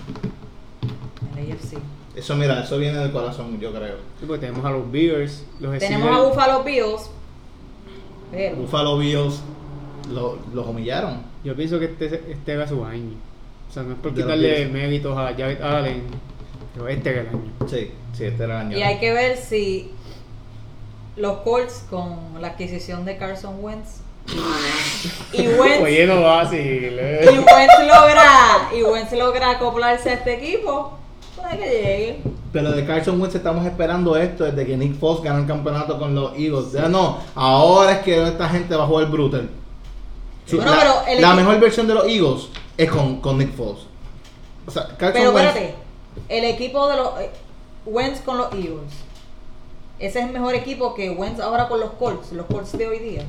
en 1.32 1.38
el 1.38 1.52
AFC. 1.52 1.78
Eso, 2.16 2.34
mira, 2.36 2.62
eso 2.64 2.76
viene 2.78 2.98
del 2.98 3.12
corazón, 3.12 3.58
yo 3.60 3.72
creo. 3.72 3.96
Sí, 4.18 4.26
porque 4.26 4.40
tenemos 4.46 4.64
a 4.64 4.70
los 4.70 4.90
Bears, 4.90 5.44
los 5.60 5.78
Tenemos 5.78 6.08
Steelers. 6.08 6.16
a 6.16 6.28
Buffalo 6.28 6.64
Bills, 6.64 7.10
pero 8.32 8.56
Buffalo 8.56 8.98
Bills 8.98 9.40
lo- 10.12 10.38
los 10.52 10.66
humillaron. 10.66 11.22
Yo 11.44 11.54
pienso 11.54 11.78
que 11.78 11.84
este, 11.86 12.32
este 12.32 12.52
era 12.52 12.66
su 12.66 12.84
año. 12.84 13.12
O 13.68 13.72
sea, 13.72 13.84
no 13.84 13.92
es 13.92 13.98
por 14.00 14.12
De 14.12 14.22
quitarle 14.22 14.66
méritos 14.66 15.16
a 15.16 15.26
Jared 15.28 15.62
Allen, 15.62 16.02
pero 16.74 16.88
este 16.88 17.10
era 17.10 17.20
el 17.22 17.28
año. 17.28 17.40
Sí, 17.68 17.90
sí, 18.12 18.24
este 18.24 18.42
era 18.42 18.60
el 18.60 18.66
año. 18.66 18.76
y 18.78 18.82
hay 18.82 18.98
que 18.98 19.12
ver 19.12 19.36
si 19.36 19.92
los 21.16 21.38
Colts 21.38 21.84
con 21.90 22.40
la 22.40 22.48
adquisición 22.48 23.04
de 23.04 23.16
Carson 23.16 23.56
Wentz 23.62 23.98
y, 25.32 25.42
y 25.42 25.48
Wentz 25.48 25.82
Oye, 25.82 26.06
no 26.06 26.22
va 26.22 26.42
así. 26.42 26.56
y 26.56 26.88
Wentz 27.28 27.78
logra 27.80 28.68
y 28.76 28.82
Wentz 28.82 29.12
logra 29.12 29.50
acoplarse 29.50 30.10
a 30.10 30.12
este 30.14 30.34
equipo 30.34 30.92
puede 31.36 31.58
que 31.58 31.64
llegue 31.70 32.20
Pero 32.52 32.72
de 32.72 32.84
Carson 32.86 33.20
Wentz 33.20 33.34
estamos 33.34 33.64
esperando 33.66 34.16
esto 34.16 34.44
desde 34.44 34.66
que 34.66 34.76
Nick 34.76 34.98
Foles 34.98 35.22
ganó 35.22 35.38
el 35.40 35.46
campeonato 35.46 35.98
con 35.98 36.14
los 36.14 36.32
Eagles. 36.36 36.72
Ya 36.72 36.88
no, 36.88 37.18
ahora 37.34 37.92
es 37.92 37.98
que 37.98 38.22
esta 38.28 38.48
gente 38.48 38.74
va 38.76 38.84
a 38.84 38.86
jugar 38.86 39.06
brutal. 39.06 39.48
Bueno, 40.52 40.70
la 40.72 40.78
pero 40.78 40.92
el 41.08 41.20
la 41.22 41.28
equipo- 41.28 41.36
mejor 41.36 41.60
versión 41.60 41.86
de 41.86 41.94
los 41.94 42.04
Eagles 42.06 42.48
es 42.76 42.90
con, 42.90 43.20
con 43.20 43.38
Nick 43.38 43.54
Foles. 43.54 43.82
O 44.66 44.70
sea, 44.70 44.88
Carson 44.98 45.12
pero 45.12 45.32
Wentz- 45.32 45.46
espérate 45.48 45.74
el 46.28 46.44
equipo 46.44 46.88
de 46.88 46.96
los 46.96 47.20
eh, 47.20 47.30
Wentz 47.86 48.20
con 48.20 48.36
los 48.38 48.52
Eagles 48.52 48.92
ese 50.00 50.18
es 50.20 50.26
el 50.26 50.32
mejor 50.32 50.54
equipo 50.54 50.94
que 50.94 51.10
Wentz 51.10 51.40
ahora 51.40 51.68
con 51.68 51.78
los 51.80 51.90
Colts 51.92 52.32
los 52.32 52.46
Colts 52.46 52.76
de 52.76 52.86
hoy 52.88 52.98
día. 52.98 53.22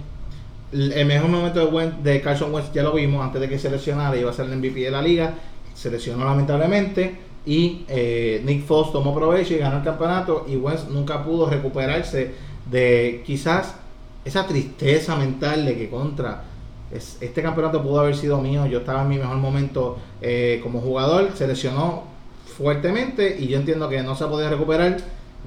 El 0.71 1.05
mejor 1.05 1.29
momento 1.29 1.59
de, 1.59 1.69
Wentz- 1.71 2.01
de 2.01 2.21
Carson 2.21 2.53
Wentz 2.53 2.71
ya 2.73 2.81
lo 2.83 2.93
vimos 2.93 3.21
antes 3.23 3.41
de 3.41 3.49
que 3.49 3.59
se 3.59 3.69
lesionara, 3.69 4.15
iba 4.15 4.29
a 4.31 4.33
ser 4.33 4.45
el 4.45 4.55
MVP 4.57 4.79
de 4.79 4.91
la 4.91 5.01
liga, 5.01 5.33
se 5.75 5.91
lesionó 5.91 6.23
lamentablemente 6.23 7.15
y 7.45 7.83
eh, 7.89 8.41
Nick 8.45 8.65
Foles 8.65 8.91
tomó 8.93 9.13
provecho 9.13 9.53
y 9.53 9.57
ganó 9.57 9.77
el 9.79 9.83
campeonato 9.83 10.45
y 10.47 10.55
Wentz 10.55 10.87
nunca 10.89 11.23
pudo 11.25 11.49
recuperarse 11.49 12.31
de 12.69 13.21
quizás 13.25 13.75
esa 14.23 14.45
tristeza 14.47 15.15
mental 15.17 15.65
de 15.65 15.75
que 15.77 15.89
contra 15.89 16.43
es- 16.91 17.17
este 17.19 17.41
campeonato 17.41 17.81
pudo 17.83 17.99
haber 17.99 18.15
sido 18.15 18.39
mío, 18.39 18.65
yo 18.65 18.79
estaba 18.79 19.01
en 19.01 19.09
mi 19.09 19.17
mejor 19.17 19.37
momento 19.37 19.97
eh, 20.21 20.61
como 20.63 20.79
jugador, 20.79 21.31
se 21.35 21.47
lesionó 21.47 22.03
fuertemente 22.57 23.35
y 23.39 23.47
yo 23.47 23.57
entiendo 23.57 23.89
que 23.89 24.01
no 24.03 24.15
se 24.15 24.23
ha 24.23 24.29
podido 24.29 24.49
recuperar 24.49 24.97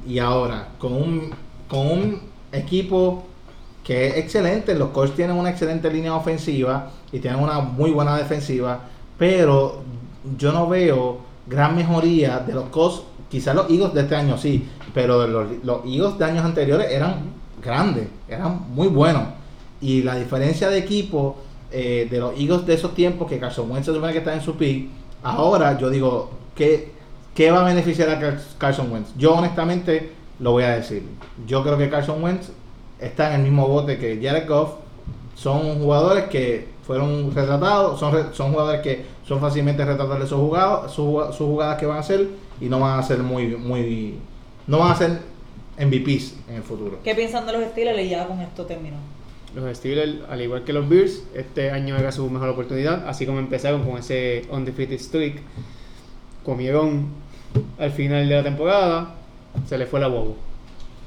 y 0.06 0.18
ahora 0.18 0.68
con 0.78 0.92
un, 0.92 1.30
con 1.68 1.86
un 1.86 2.20
equipo 2.52 3.24
que 3.84 4.08
es 4.08 4.16
excelente. 4.16 4.74
Los 4.74 4.90
Colts 4.90 5.14
tienen 5.14 5.36
una 5.36 5.50
excelente 5.50 5.90
línea 5.90 6.14
ofensiva 6.14 6.90
y 7.12 7.18
tienen 7.20 7.40
una 7.40 7.60
muy 7.60 7.90
buena 7.90 8.16
defensiva, 8.16 8.80
pero 9.18 9.82
yo 10.38 10.52
no 10.52 10.68
veo 10.68 11.18
gran 11.46 11.76
mejoría 11.76 12.38
de 12.38 12.54
los 12.54 12.64
Colts. 12.70 13.02
Quizás 13.30 13.54
los 13.54 13.68
Eagles 13.70 13.94
de 13.94 14.02
este 14.02 14.16
año 14.16 14.38
sí, 14.38 14.66
pero 14.92 15.26
los, 15.26 15.46
los 15.64 16.18
de 16.18 16.24
años 16.24 16.44
anteriores 16.44 16.90
eran 16.90 17.16
grandes, 17.62 18.06
eran 18.28 18.72
muy 18.72 18.88
buenos. 18.88 19.24
Y 19.80 20.02
la 20.02 20.16
diferencia 20.16 20.70
de 20.70 20.78
equipo 20.78 21.36
eh, 21.70 22.06
de 22.10 22.18
los 22.18 22.38
Eagles 22.38 22.64
de 22.66 22.74
esos 22.74 22.94
tiempos, 22.94 23.28
que 23.28 23.38
Carson 23.38 23.70
Wentz 23.70 23.86
se 23.86 23.92
supone 23.92 24.12
que 24.12 24.20
está 24.20 24.34
en 24.34 24.40
su 24.40 24.54
pick, 24.54 24.88
ahora 25.22 25.76
yo 25.76 25.90
digo, 25.90 26.30
¿qué, 26.54 26.92
qué 27.34 27.50
va 27.50 27.62
a 27.62 27.64
beneficiar 27.64 28.08
a 28.10 28.18
Car- 28.20 28.40
Carson 28.58 28.90
Wentz? 28.92 29.10
Yo 29.16 29.34
honestamente 29.34 30.12
lo 30.40 30.52
voy 30.52 30.64
a 30.64 30.76
decir. 30.76 31.02
Yo 31.46 31.62
creo 31.62 31.76
que 31.78 31.88
Carson 31.90 32.22
Wentz 32.22 32.50
está 33.00 33.28
en 33.34 33.40
el 33.40 33.42
mismo 33.42 33.66
bote 33.68 33.98
que 33.98 34.18
Jared 34.22 34.48
Goff. 34.48 34.74
Son 35.36 35.80
jugadores 35.80 36.24
que 36.24 36.68
fueron 36.86 37.34
retratados, 37.34 37.98
son, 37.98 38.12
re- 38.14 38.32
son 38.34 38.52
jugadores 38.52 38.82
que 38.82 39.04
son 39.26 39.40
fácilmente 39.40 39.84
retratables 39.84 40.28
sus 40.28 40.38
jugadas, 40.38 40.92
sus, 40.92 41.04
jugad- 41.06 41.28
sus 41.32 41.46
jugadas 41.46 41.78
que 41.78 41.86
van 41.86 41.96
a 41.96 42.00
hacer 42.00 42.28
y 42.60 42.66
no 42.66 42.78
van 42.78 42.98
a 43.00 43.02
ser 43.02 43.18
muy, 43.18 43.56
muy, 43.56 44.18
no 44.68 44.78
van 44.78 44.92
a 44.92 44.94
ser 44.96 45.18
MVPs 45.78 46.34
en 46.48 46.54
el 46.56 46.62
futuro. 46.62 46.98
¿qué 47.02 47.14
piensan 47.16 47.46
de 47.46 47.52
los 47.52 47.64
Steelers? 47.70 48.00
y 48.00 48.10
ya 48.10 48.26
con 48.28 48.40
esto 48.40 48.64
terminó 48.64 48.96
Los 49.56 49.76
Steelers, 49.76 50.18
al 50.30 50.40
igual 50.40 50.62
que 50.62 50.72
los 50.72 50.88
Bears, 50.88 51.24
este 51.34 51.70
año 51.72 51.96
era 51.96 52.12
su 52.12 52.30
mejor 52.30 52.50
oportunidad. 52.50 53.08
Así 53.08 53.26
como 53.26 53.40
empezaron 53.40 53.82
con 53.82 53.98
ese 53.98 54.42
undefeated 54.52 55.00
streak, 55.00 55.40
comieron 56.44 57.06
al 57.78 57.90
final 57.90 58.28
de 58.28 58.34
la 58.36 58.42
temporada, 58.42 59.14
se 59.66 59.78
les 59.78 59.88
fue 59.88 60.00
la 60.00 60.08
bobo. 60.08 60.36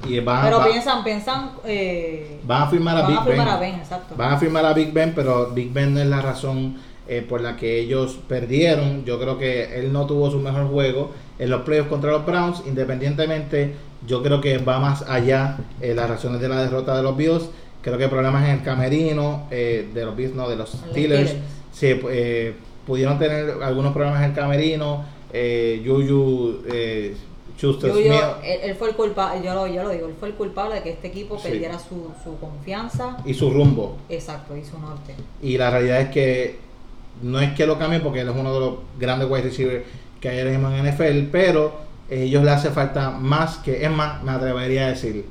Y 0.06 0.20
van, 0.20 0.44
pero 0.44 0.58
va- 0.58 0.66
piensan 0.68 1.02
piensan 1.02 1.50
eh, 1.66 2.38
van 2.44 2.62
a 2.62 2.66
firmar 2.68 2.96
a 2.98 3.02
van 3.02 3.10
Big 3.10 3.18
a 3.18 3.24
firmar 3.24 3.46
Ben. 3.46 3.54
a 3.54 3.58
Ben 3.58 3.74
exacto 3.74 4.14
Van 4.16 4.32
a 4.32 4.38
firmar 4.38 4.64
a 4.64 4.72
Big 4.72 4.92
Ben, 4.92 5.12
pero 5.12 5.50
Big 5.50 5.72
Ben 5.72 5.92
no 5.94 6.00
es 6.00 6.06
la 6.06 6.22
razón 6.22 6.76
eh, 7.08 7.24
por 7.28 7.40
la 7.40 7.56
que 7.56 7.80
ellos 7.80 8.18
perdieron. 8.28 9.04
Yo 9.04 9.18
creo 9.18 9.38
que 9.38 9.76
él 9.80 9.92
no 9.92 10.06
tuvo 10.06 10.30
su 10.30 10.38
mejor 10.38 10.68
juego 10.68 11.10
en 11.38 11.50
los 11.50 11.62
playoffs 11.62 11.88
contra 11.88 12.12
los 12.12 12.24
Browns. 12.24 12.62
Independientemente, 12.66 13.74
yo 14.06 14.22
creo 14.22 14.40
que 14.40 14.58
va 14.58 14.78
más 14.78 15.02
allá 15.02 15.56
eh, 15.80 15.94
las 15.94 16.08
razones 16.08 16.40
de 16.40 16.48
la 16.48 16.62
derrota 16.62 16.96
de 16.96 17.02
los 17.02 17.16
Bills. 17.16 17.48
Creo 17.82 17.98
que 17.98 18.08
problemas 18.08 18.44
en 18.44 18.50
el 18.50 18.62
camerino 18.62 19.46
eh, 19.50 19.88
de 19.92 20.04
los 20.04 20.14
Bills, 20.14 20.34
no, 20.34 20.48
de 20.48 20.56
los 20.56 20.74
Los 20.74 20.90
Steelers. 20.90 21.30
Steelers. 21.30 22.02
Sí, 22.02 22.08
eh, 22.10 22.54
pudieron 22.86 23.18
tener 23.18 23.62
algunos 23.62 23.92
problemas 23.92 24.20
en 24.22 24.30
el 24.30 24.34
camerino. 24.36 25.04
Eh, 25.32 25.82
Juju, 25.84 26.62
eh, 26.72 27.16
Schuster 27.58 27.90
Smith 27.92 28.12
él, 28.44 28.60
él 28.62 28.74
fue 28.76 28.90
el 28.90 28.94
culpable, 28.94 29.44
yo 29.44 29.52
lo, 29.54 29.66
yo 29.66 29.82
lo 29.82 29.90
digo, 29.90 30.06
él 30.06 30.14
fue 30.18 30.28
el 30.28 30.34
culpable 30.34 30.76
de 30.76 30.82
que 30.82 30.90
este 30.90 31.08
equipo 31.08 31.36
Sí. 31.38 31.48
perdiera 31.48 31.78
su, 31.78 32.12
su 32.24 32.38
confianza. 32.38 33.18
y 33.24 33.34
su 33.34 33.50
rumbo. 33.50 33.96
Exacto, 34.08 34.56
y 34.56 34.64
su 34.64 34.78
norte. 34.78 35.14
Y 35.42 35.58
la 35.58 35.70
realidad 35.70 36.00
es 36.02 36.08
que 36.10 36.58
no 37.22 37.40
es 37.40 37.52
que 37.54 37.66
lo 37.66 37.78
cambien 37.78 38.00
porque 38.02 38.20
él 38.20 38.28
es 38.28 38.34
uno 38.36 38.54
de 38.54 38.60
los 38.60 38.74
grandes 38.98 39.28
wide 39.28 39.42
receivers 39.42 39.84
que 40.20 40.28
hay 40.28 40.38
en 40.38 40.62
NFL, 40.86 41.28
pero 41.32 41.72
ellos 42.10 42.44
le 42.44 42.50
hace 42.50 42.70
falta 42.70 43.10
más 43.10 43.58
que, 43.58 43.84
es 43.84 43.90
más, 43.90 44.22
me 44.22 44.30
atrevería 44.32 44.86
a 44.86 44.90
decir. 44.90 45.24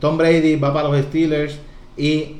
Tom 0.00 0.16
Brady 0.16 0.56
va 0.56 0.72
para 0.72 0.88
los 0.88 1.00
Steelers 1.06 1.58
y 1.96 2.36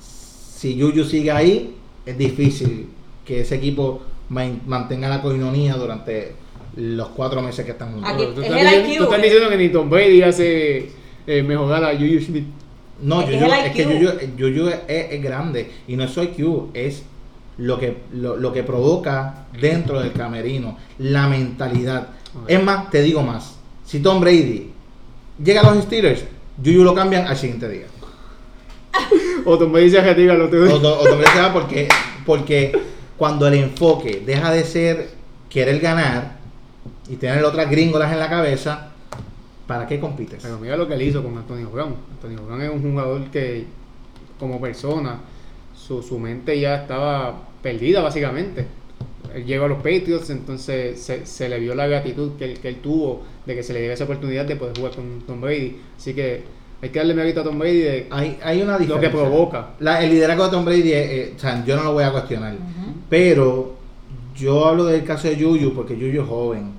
si 0.00 0.80
Juju 0.80 1.04
sigue 1.04 1.30
ahí, 1.30 1.76
es 2.06 2.18
difícil 2.18 2.88
que 3.24 3.40
ese 3.42 3.56
equipo 3.56 4.02
mantenga 4.30 5.08
la 5.08 5.22
coinonía 5.22 5.74
durante 5.74 6.34
los 6.76 7.08
cuatro 7.08 7.40
meses 7.42 7.64
que 7.64 7.72
están 7.72 7.92
juntos. 7.92 8.10
Aquí- 8.12 8.24
Tú 8.34 8.40
es 8.42 8.46
estás, 8.46 8.60
el 8.60 8.66
diciendo, 8.66 8.88
IQ, 8.92 8.98
tú 8.98 9.04
estás 9.04 9.18
eh. 9.18 9.22
diciendo 9.22 9.48
que 9.50 9.56
ni 9.56 9.68
Tom 9.70 9.90
Brady 9.90 10.22
hace 10.22 10.90
eh, 11.26 11.42
mejorar 11.42 11.84
a 11.84 11.92
Juju 11.92 12.20
Smith. 12.20 12.44
No, 13.00 13.20
Es 13.22 13.26
Juju, 13.26 13.44
el 13.52 13.66
es 13.66 13.72
que. 13.72 13.84
Juju, 13.84 14.08
Juju 14.38 14.68
es, 14.88 15.12
es 15.12 15.22
grande 15.22 15.70
y 15.86 15.96
no 15.96 16.04
es 16.04 16.10
su 16.10 16.22
IQ, 16.22 16.70
es 16.74 17.02
lo 17.58 17.78
que, 17.78 17.96
lo, 18.12 18.36
lo 18.36 18.52
que 18.52 18.62
provoca 18.62 19.46
dentro 19.60 20.00
del 20.00 20.12
camerino, 20.12 20.76
la 20.98 21.26
mentalidad. 21.28 22.08
Es 22.46 22.62
más, 22.62 22.90
te 22.90 23.02
digo 23.02 23.22
más, 23.22 23.56
si 23.84 24.00
Tom 24.00 24.20
Brady 24.20 24.70
llega 25.42 25.62
a 25.62 25.74
los 25.74 25.84
Steelers, 25.84 26.24
Juju 26.64 26.84
lo 26.84 26.94
cambian 26.94 27.26
al 27.26 27.36
siguiente 27.36 27.68
día. 27.68 27.86
O 29.44 29.56
Tom 29.56 29.72
Brady 29.72 29.90
se 29.90 30.00
retira 30.00 30.34
al 30.34 30.42
otro 30.42 30.62
O, 30.64 30.76
o 30.76 31.04
Tom 31.08 31.18
Brady 31.18 31.32
se 31.32 31.40
va 31.40 31.52
porque, 31.52 31.88
porque 32.26 32.72
cuando 33.18 33.48
el 33.48 33.54
enfoque 33.54 34.22
deja 34.24 34.52
de 34.52 34.64
ser 34.64 35.10
querer 35.50 35.80
ganar 35.80 36.38
y 37.08 37.16
tener 37.16 37.44
otras 37.44 37.68
gringolas 37.68 38.12
en 38.12 38.20
la 38.20 38.28
cabeza, 38.28 38.92
¿para 39.66 39.86
qué 39.86 39.98
compites? 39.98 40.40
Pero 40.40 40.58
mira 40.58 40.76
lo 40.76 40.86
que 40.86 40.94
él 40.94 41.02
hizo 41.02 41.22
con 41.22 41.36
Antonio 41.36 41.68
Brown. 41.68 41.96
Antonio 42.12 42.44
Brown 42.46 42.62
es 42.62 42.70
un 42.70 42.82
jugador 42.82 43.24
que, 43.30 43.64
como 44.38 44.60
persona, 44.60 45.20
su, 45.74 46.00
su 46.02 46.18
mente 46.18 46.58
ya 46.60 46.76
estaba 46.76 47.42
perdida, 47.60 48.00
básicamente. 48.02 48.66
Él 49.34 49.44
llegó 49.44 49.64
a 49.64 49.68
los 49.68 49.78
Patriots, 49.78 50.30
entonces 50.30 51.02
se, 51.02 51.26
se 51.26 51.48
le 51.48 51.58
vio 51.58 51.74
la 51.74 51.88
gratitud 51.88 52.32
que 52.38 52.44
él, 52.44 52.60
que 52.60 52.68
él 52.68 52.76
tuvo 52.76 53.24
de 53.44 53.56
que 53.56 53.62
se 53.62 53.72
le 53.72 53.80
diera 53.80 53.94
esa 53.94 54.04
oportunidad 54.04 54.46
de 54.46 54.54
poder 54.54 54.76
jugar 54.76 54.94
con 54.94 55.22
Tom 55.26 55.40
Brady. 55.40 55.76
Así 55.96 56.14
que 56.14 56.44
hay 56.80 56.88
que 56.90 56.98
darle 56.98 57.14
mérito 57.14 57.40
a 57.40 57.44
Tom 57.44 57.58
Brady 57.58 57.78
de 57.78 58.06
Hay, 58.10 58.38
hay 58.42 58.62
una 58.62 58.78
lo 58.78 59.00
que 59.00 59.08
provoca. 59.10 59.70
La- 59.80 60.02
el 60.02 60.10
liderazgo 60.10 60.44
de 60.44 60.50
Tom 60.50 60.64
Brady, 60.64 60.92
es- 60.92 61.10
eh, 61.10 61.34
o 61.36 61.38
sea, 61.40 61.64
yo 61.64 61.76
no 61.76 61.82
lo 61.84 61.92
voy 61.92 62.04
a 62.04 62.10
cuestionar. 62.12 62.54
Pero 63.08 63.74
yo 64.36 64.66
hablo 64.66 64.84
del 64.84 65.04
caso 65.04 65.28
de 65.28 65.36
Juju 65.36 65.72
porque 65.74 65.94
Juju 65.94 66.22
es 66.22 66.28
joven. 66.28 66.72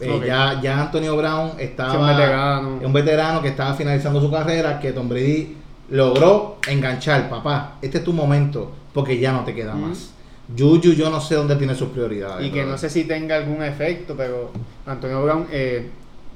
Eh, 0.00 0.20
ya, 0.26 0.58
ya 0.62 0.80
Antonio 0.82 1.16
Brown 1.16 1.52
estaba. 1.58 1.90
Sí, 1.92 1.96
un 1.98 2.06
veterano. 2.06 2.78
es 2.80 2.86
un 2.86 2.92
veterano 2.92 3.42
que 3.42 3.48
estaba 3.48 3.74
finalizando 3.74 4.20
su 4.20 4.30
carrera. 4.30 4.78
Que 4.80 4.92
Tom 4.92 5.08
Brady 5.08 5.56
logró 5.90 6.56
enganchar. 6.68 7.28
Papá, 7.28 7.76
este 7.82 7.98
es 7.98 8.04
tu 8.04 8.12
momento. 8.12 8.72
Porque 8.94 9.18
ya 9.18 9.32
no 9.32 9.44
te 9.44 9.54
queda 9.54 9.74
más. 9.74 10.12
Juju, 10.58 10.92
yo 10.94 11.10
no 11.10 11.20
sé 11.20 11.34
dónde 11.36 11.54
tiene 11.56 11.74
sus 11.74 11.90
prioridades. 11.90 12.44
Y 12.46 12.50
que 12.50 12.64
no 12.64 12.76
sé 12.78 12.88
si 12.90 13.04
tenga 13.04 13.36
algún 13.36 13.62
efecto, 13.62 14.14
pero 14.16 14.50
Antonio 14.86 15.22
Brown, 15.22 15.46
eh, 15.52 15.90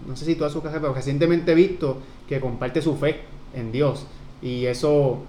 no 0.06 0.16
sé 0.16 0.24
si 0.24 0.34
toda 0.34 0.50
su 0.50 0.62
carrera, 0.62 0.80
pero 0.80 0.94
recientemente 0.94 1.52
he 1.52 1.54
visto 1.54 1.98
que 2.28 2.40
comparte 2.40 2.82
su 2.82 2.96
fe 2.96 3.20
en 3.54 3.72
Dios. 3.72 4.06
Y 4.42 4.66
eso 4.66 5.22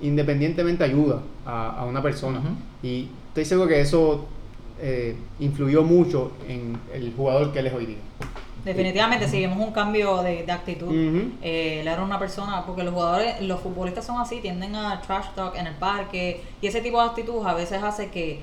independientemente 0.00 0.84
ayuda 0.84 1.20
a, 1.46 1.80
a 1.80 1.84
una 1.84 2.02
persona. 2.02 2.40
Y 2.82 3.08
estoy 3.28 3.44
seguro 3.44 3.68
que 3.68 3.80
eso 3.80 4.26
eh, 4.80 5.16
influyó 5.38 5.84
mucho 5.84 6.32
en 6.48 6.76
el 6.92 7.12
jugador 7.16 7.52
que 7.52 7.60
él 7.60 7.68
es 7.68 7.72
hoy 7.72 7.86
día. 7.86 7.98
Definitivamente, 8.64 9.28
si 9.28 9.40
vemos 9.40 9.58
un 9.58 9.72
cambio 9.72 10.22
de, 10.22 10.44
de 10.44 10.52
actitud. 10.52 10.92
Eh, 11.42 11.80
él 11.80 11.88
era 11.88 12.02
una 12.02 12.18
persona, 12.18 12.64
porque 12.64 12.82
los 12.82 12.92
jugadores, 12.94 13.40
los 13.42 13.60
futbolistas 13.60 14.04
son 14.04 14.20
así, 14.20 14.40
tienden 14.40 14.74
a 14.76 15.00
trash 15.00 15.26
talk 15.34 15.56
en 15.56 15.66
el 15.66 15.74
parque 15.74 16.42
y 16.60 16.66
ese 16.66 16.80
tipo 16.80 17.00
de 17.00 17.08
actitud 17.08 17.44
a 17.44 17.54
veces 17.54 17.82
hace 17.82 18.08
que 18.10 18.40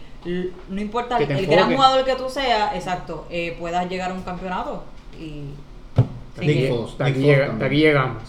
no 0.70 0.82
importa 0.82 1.18
Que 1.18 1.26
el, 1.26 1.46
gran 1.46 1.74
jugador 1.74 2.04
que 2.04 2.16
tú 2.16 2.30
seas, 2.30 2.76
exacto, 2.76 3.26
eh, 3.30 3.56
puedas 3.60 3.90
llegar 3.90 4.12
a 4.12 4.14
un 4.14 4.24
campeonato 4.24 4.84
y 5.18 5.44
Nick. 6.48 6.72
Hasta 6.92 7.06
aquí, 7.06 7.20
Nick 7.20 7.28
llega- 7.30 7.66
aquí 7.66 7.76
llegamos. 7.78 8.24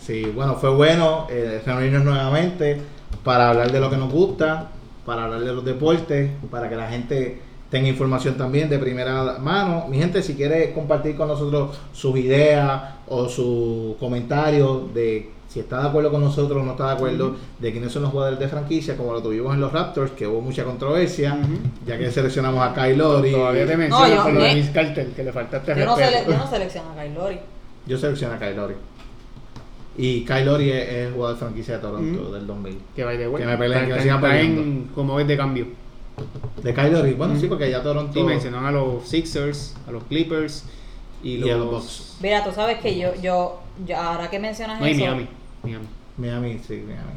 Sí, 0.00 0.24
bueno, 0.34 0.54
fue 0.54 0.70
bueno 0.70 1.26
eh, 1.30 1.60
reunirnos 1.66 2.04
nuevamente 2.04 2.80
para 3.24 3.50
hablar 3.50 3.72
de 3.72 3.80
lo 3.80 3.90
que 3.90 3.96
nos 3.96 4.12
gusta, 4.12 4.68
para 5.04 5.24
hablar 5.24 5.40
de 5.40 5.52
los 5.52 5.64
deportes, 5.64 6.30
para 6.50 6.68
que 6.68 6.76
la 6.76 6.88
gente 6.88 7.40
tenga 7.70 7.88
información 7.88 8.36
también 8.36 8.68
de 8.68 8.78
primera 8.78 9.38
mano. 9.40 9.86
Mi 9.88 9.98
gente, 9.98 10.22
si 10.22 10.34
quiere 10.34 10.72
compartir 10.72 11.16
con 11.16 11.26
nosotros 11.28 11.76
sus 11.92 12.16
ideas 12.18 12.82
o 13.08 13.28
sus 13.28 13.96
comentarios 13.96 14.94
de 14.94 15.30
si 15.56 15.60
está 15.60 15.80
de 15.80 15.88
acuerdo 15.88 16.10
con 16.10 16.20
nosotros 16.20 16.60
o 16.60 16.64
no 16.66 16.72
está 16.72 16.88
de 16.88 16.92
acuerdo, 16.92 17.34
de 17.58 17.72
quiénes 17.72 17.90
son 17.90 18.02
los 18.02 18.10
jugadores 18.10 18.38
de 18.38 18.46
franquicia, 18.46 18.94
como 18.94 19.14
lo 19.14 19.22
tuvimos 19.22 19.54
en 19.54 19.60
los 19.62 19.72
Raptors, 19.72 20.10
que 20.12 20.26
hubo 20.26 20.42
mucha 20.42 20.64
controversia, 20.64 21.34
ya 21.86 21.96
que 21.96 22.10
seleccionamos 22.10 22.60
a 22.62 22.74
Kyle 22.74 22.98
Lowry. 22.98 23.32
Todavía 23.32 23.66
te 23.66 23.76
menciono 23.78 24.06
yo- 24.14 24.22
por 24.22 24.32
lo 24.34 24.40
de 24.42 24.54
Vince 24.54 24.72
Carter, 24.72 25.06
que 25.12 25.24
le 25.24 25.32
faltaste 25.32 25.74
yo, 25.74 25.86
no 25.86 25.96
sele- 25.96 26.24
yo 26.28 26.36
no 26.36 26.46
selecciono 26.46 26.90
a 26.90 27.02
Kyle 27.02 27.14
Lowry. 27.14 27.38
Yo 27.86 27.96
seleccioné 27.96 28.34
a 28.34 28.38
Kyle 28.38 28.54
Lowry. 28.56 28.74
Y 29.96 30.24
Kyle 30.26 30.44
Lowry 30.44 30.70
es, 30.72 30.88
es 30.88 30.94
el 31.06 31.12
jugador 31.14 31.36
de 31.36 31.40
franquicia 31.40 31.74
de 31.76 31.80
Toronto 31.80 32.32
del 32.32 32.46
2000. 32.46 32.78
Que 32.94 33.02
the 33.02 33.28
way, 33.28 33.42
Que 33.42 33.48
me 33.48 33.56
peleen, 33.56 33.86
que 33.86 33.94
me 33.94 34.02
sigan 34.02 34.20
peleando. 34.20 34.92
como 34.94 35.18
es 35.20 35.26
de 35.26 35.36
cambio. 35.38 35.66
De 36.62 36.74
Kyle 36.74 36.90
Lowry, 36.92 37.14
bueno, 37.14 37.38
sí, 37.40 37.46
porque 37.46 37.70
ya 37.70 37.82
Toronto. 37.82 38.18
Y 38.18 38.22
mencionaron 38.22 38.66
a 38.66 38.72
los 38.72 39.08
Sixers, 39.08 39.74
a 39.88 39.92
los 39.92 40.04
Clippers 40.04 40.64
y, 41.22 41.30
Y 41.32 41.38
los, 41.38 41.50
a 41.50 41.56
los 41.56 41.70
Bucks. 41.70 42.16
Mira, 42.20 42.44
tú 42.44 42.50
sabes 42.52 42.78
que 42.78 42.98
yo, 42.98 43.14
yo, 43.22 43.60
yo 43.86 43.96
ahora 43.96 44.28
que 44.28 44.38
mencionas 44.38 44.80
No, 44.80 44.86
eso, 44.86 44.98
Miami. 45.00 45.28
Miami. 45.66 45.86
Miami, 46.18 46.58
sí, 46.66 46.82
Miami. 46.86 47.12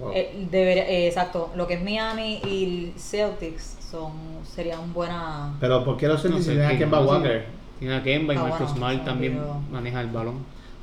Wow. 0.00 0.12
eh, 0.14 0.46
debería- 0.50 0.88
eh, 0.88 1.06
exacto, 1.06 1.50
lo 1.56 1.66
que 1.66 1.74
es 1.74 1.82
Miami 1.82 2.40
y 2.44 2.92
Celtics 2.98 3.76
son 3.90 4.12
serían 4.42 4.92
buena 4.94 5.54
Pero 5.60 5.84
¿por 5.84 5.96
qué 5.98 6.08
los 6.08 6.16
No 6.16 6.22
Celtics 6.22 6.44
sé, 6.46 6.52
tienen 6.52 6.76
a 6.76 6.78
Kemba. 6.78 7.00
Walker? 7.00 7.44
Tiene 7.78 7.94
a 7.96 8.02
Kemba 8.02 8.32
y 8.34 8.36
Ah, 8.36 8.42
Marcus 8.42 8.58
bueno, 8.60 8.74
Smart 8.76 9.04
también 9.04 9.38
maneja 9.70 10.00
el 10.00 10.08
balón. 10.08 10.36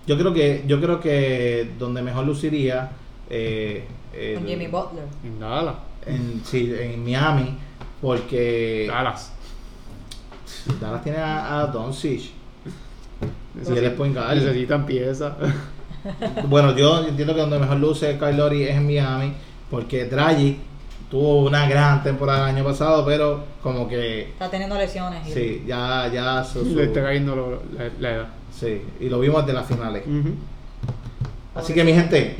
Yo 0.05 0.17
creo 0.17 0.33
que 0.33 0.63
yo 0.67 0.79
creo 0.79 0.99
que 0.99 1.71
donde 1.79 2.01
mejor 2.01 2.25
luciría 2.25 2.91
eh, 3.29 3.85
con 4.13 4.43
el- 4.43 4.47
Jimmy 4.47 4.67
Butler. 4.67 5.05
En 5.23 5.39
Dallas. 5.39 5.75
en, 6.05 6.41
sí, 6.45 6.73
en 6.79 7.03
Miami 7.03 7.57
porque 8.01 8.87
Dallas. 8.89 9.33
Dallas 10.79 11.03
tiene 11.03 11.17
a, 11.19 11.61
a 11.61 11.67
Doncic. 11.67 12.31
Necesitan-. 13.55 14.35
Necesitan 14.35 14.85
pieza. 14.85 15.35
Bueno, 16.47 16.75
yo 16.75 17.05
entiendo 17.07 17.33
que 17.35 17.41
donde 17.41 17.59
mejor 17.59 17.77
luce 17.77 18.17
Kyle 18.17 18.35
Lowry 18.37 18.63
es 18.63 18.75
en 18.75 18.85
Miami 18.85 19.33
porque 19.69 20.05
Dragic 20.05 20.57
tuvo 21.11 21.41
una 21.47 21.67
gran 21.67 22.03
temporada 22.03 22.49
el 22.49 22.55
año 22.55 22.63
pasado, 22.65 23.03
pero 23.05 23.43
como 23.63 23.87
que 23.87 24.21
Está 24.29 24.49
teniendo 24.49 24.75
lesiones. 24.77 25.21
sí, 25.33 25.63
ya 25.67 26.09
ya 26.13 26.43
su- 26.43 26.63
su- 26.63 26.75
Le 26.75 26.85
está 26.85 27.01
cayendo 27.03 27.35
lo- 27.35 27.61
la, 27.77 27.89
la 27.99 28.09
edad. 28.15 28.27
sí, 28.57 28.81
y 28.99 29.09
lo 29.09 29.19
vimos 29.19 29.45
de 29.45 29.53
las 29.53 29.65
finales. 29.65 30.03
Así 31.55 31.73
que 31.73 31.83
mi 31.83 31.93
gente, 31.93 32.35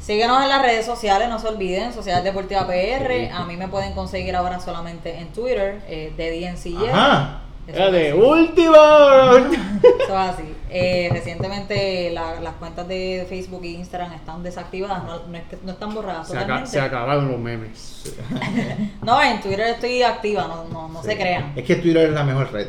Síguenos 0.00 0.42
en 0.42 0.48
las 0.48 0.62
redes 0.62 0.86
sociales, 0.86 1.28
no 1.28 1.38
se 1.38 1.48
olviden, 1.48 1.92
Sociedad 1.92 2.22
Deportiva 2.22 2.66
PR. 2.66 3.30
A 3.30 3.44
mí 3.44 3.56
me 3.58 3.68
pueden 3.68 3.92
conseguir 3.92 4.34
ahora 4.36 4.58
solamente 4.60 5.18
en 5.18 5.28
Twitter, 5.32 5.82
eh, 5.86 6.12
de 6.16 6.30
DNCJ. 6.30 6.88
ajá, 6.90 7.40
Eso 7.66 7.78
es 7.84 7.92
de 7.92 8.14
última. 8.14 9.48
Eso 9.82 10.04
es 10.06 10.10
así. 10.10 10.44
Eh, 10.70 11.08
recientemente 11.12 12.10
la- 12.10 12.40
las 12.40 12.54
cuentas 12.54 12.86
de 12.88 13.26
Facebook 13.28 13.62
e 13.64 13.68
Instagram 13.68 14.12
están 14.14 14.42
desactivadas, 14.42 15.04
no, 15.04 15.26
no 15.26 15.36
es 15.38 15.44
que- 15.44 15.58
no 15.64 15.72
están 15.72 15.94
borradas 15.94 16.28
se, 16.28 16.34
totalmente. 16.34 16.70
se 16.70 16.80
acabaron 16.80 17.30
los 17.30 17.40
memes. 17.40 18.14
No, 19.02 19.22
en 19.22 19.40
Twitter 19.40 19.68
estoy 19.68 20.02
activa, 20.02 20.46
no, 20.46 20.64
no, 20.64 20.88
no 20.88 21.02
se 21.02 21.12
Sí. 21.12 21.16
crean. 21.16 21.52
Es 21.56 21.64
que 21.64 21.76
Twitter 21.76 22.08
es 22.08 22.12
la 22.14 22.24
mejor 22.24 22.52
red. 22.52 22.66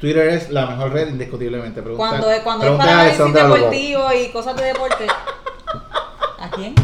Twitter 0.00 0.28
es 0.28 0.50
la 0.50 0.66
mejor 0.66 0.92
red 0.92 1.08
indiscutiblemente. 1.08 1.80
Pregunta- 1.82 2.08
Cuando 2.08 2.30
es, 2.30 2.40
cuando 2.40 2.64
es 2.66 2.70
para 2.78 2.92
análisis 3.00 3.32
deportivo 3.32 4.02
y 4.12 4.28
cosas 4.32 4.56
de 4.56 4.64
deporte. 4.64 5.06
¿A 6.40 6.50
quién? 6.50 6.74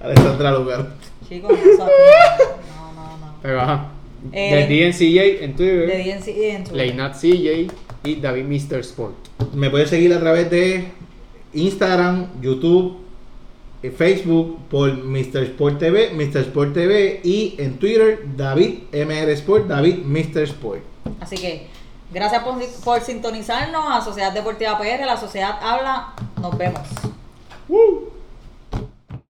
Alessandra 0.00 0.52
Lugar. 0.52 0.86
Chicos, 1.28 1.52
eso 1.58 1.84
aquí. 1.84 1.92
No, 2.76 2.92
no, 2.94 3.18
no. 3.18 3.34
Pero 3.42 3.60
ajá. 3.60 3.86
Eh, 4.32 4.66
de 4.68 4.86
DNCJ 4.86 5.44
en 5.44 5.56
Twitter. 5.56 5.86
De 5.88 5.98
DNCJ 6.14 6.50
en 6.56 6.64
Twitter. 6.64 6.76
Leinat 6.76 7.14
CJ 7.16 7.68
y 8.04 8.16
David 8.16 8.44
Mr. 8.44 8.80
Sport. 8.80 9.14
Me 9.54 9.70
puedes 9.70 9.90
seguir 9.90 10.12
a 10.12 10.20
través 10.20 10.50
de 10.50 10.92
Instagram, 11.52 12.40
YouTube, 12.40 12.98
eh, 13.82 13.90
Facebook 13.90 14.58
por 14.70 14.92
Mr. 14.92 15.42
Sport 15.42 15.78
TV, 15.78 16.12
Mr. 16.14 16.38
Sport 16.42 16.72
TV 16.72 17.20
y 17.24 17.56
en 17.58 17.78
Twitter 17.78 18.24
David 18.36 18.84
MR 18.92 19.30
Sport, 19.32 19.66
David 19.66 20.04
Mr. 20.04 20.42
Sport. 20.42 20.82
Así 21.20 21.36
que 21.36 21.66
gracias 22.12 22.42
por, 22.44 22.54
por 22.84 23.00
sintonizarnos 23.00 23.84
a 23.88 24.00
Sociedad 24.00 24.32
Deportiva 24.32 24.78
PR. 24.78 25.04
La 25.04 25.16
sociedad 25.16 25.58
habla. 25.60 26.14
Nos 26.40 26.56
vemos. 26.56 26.82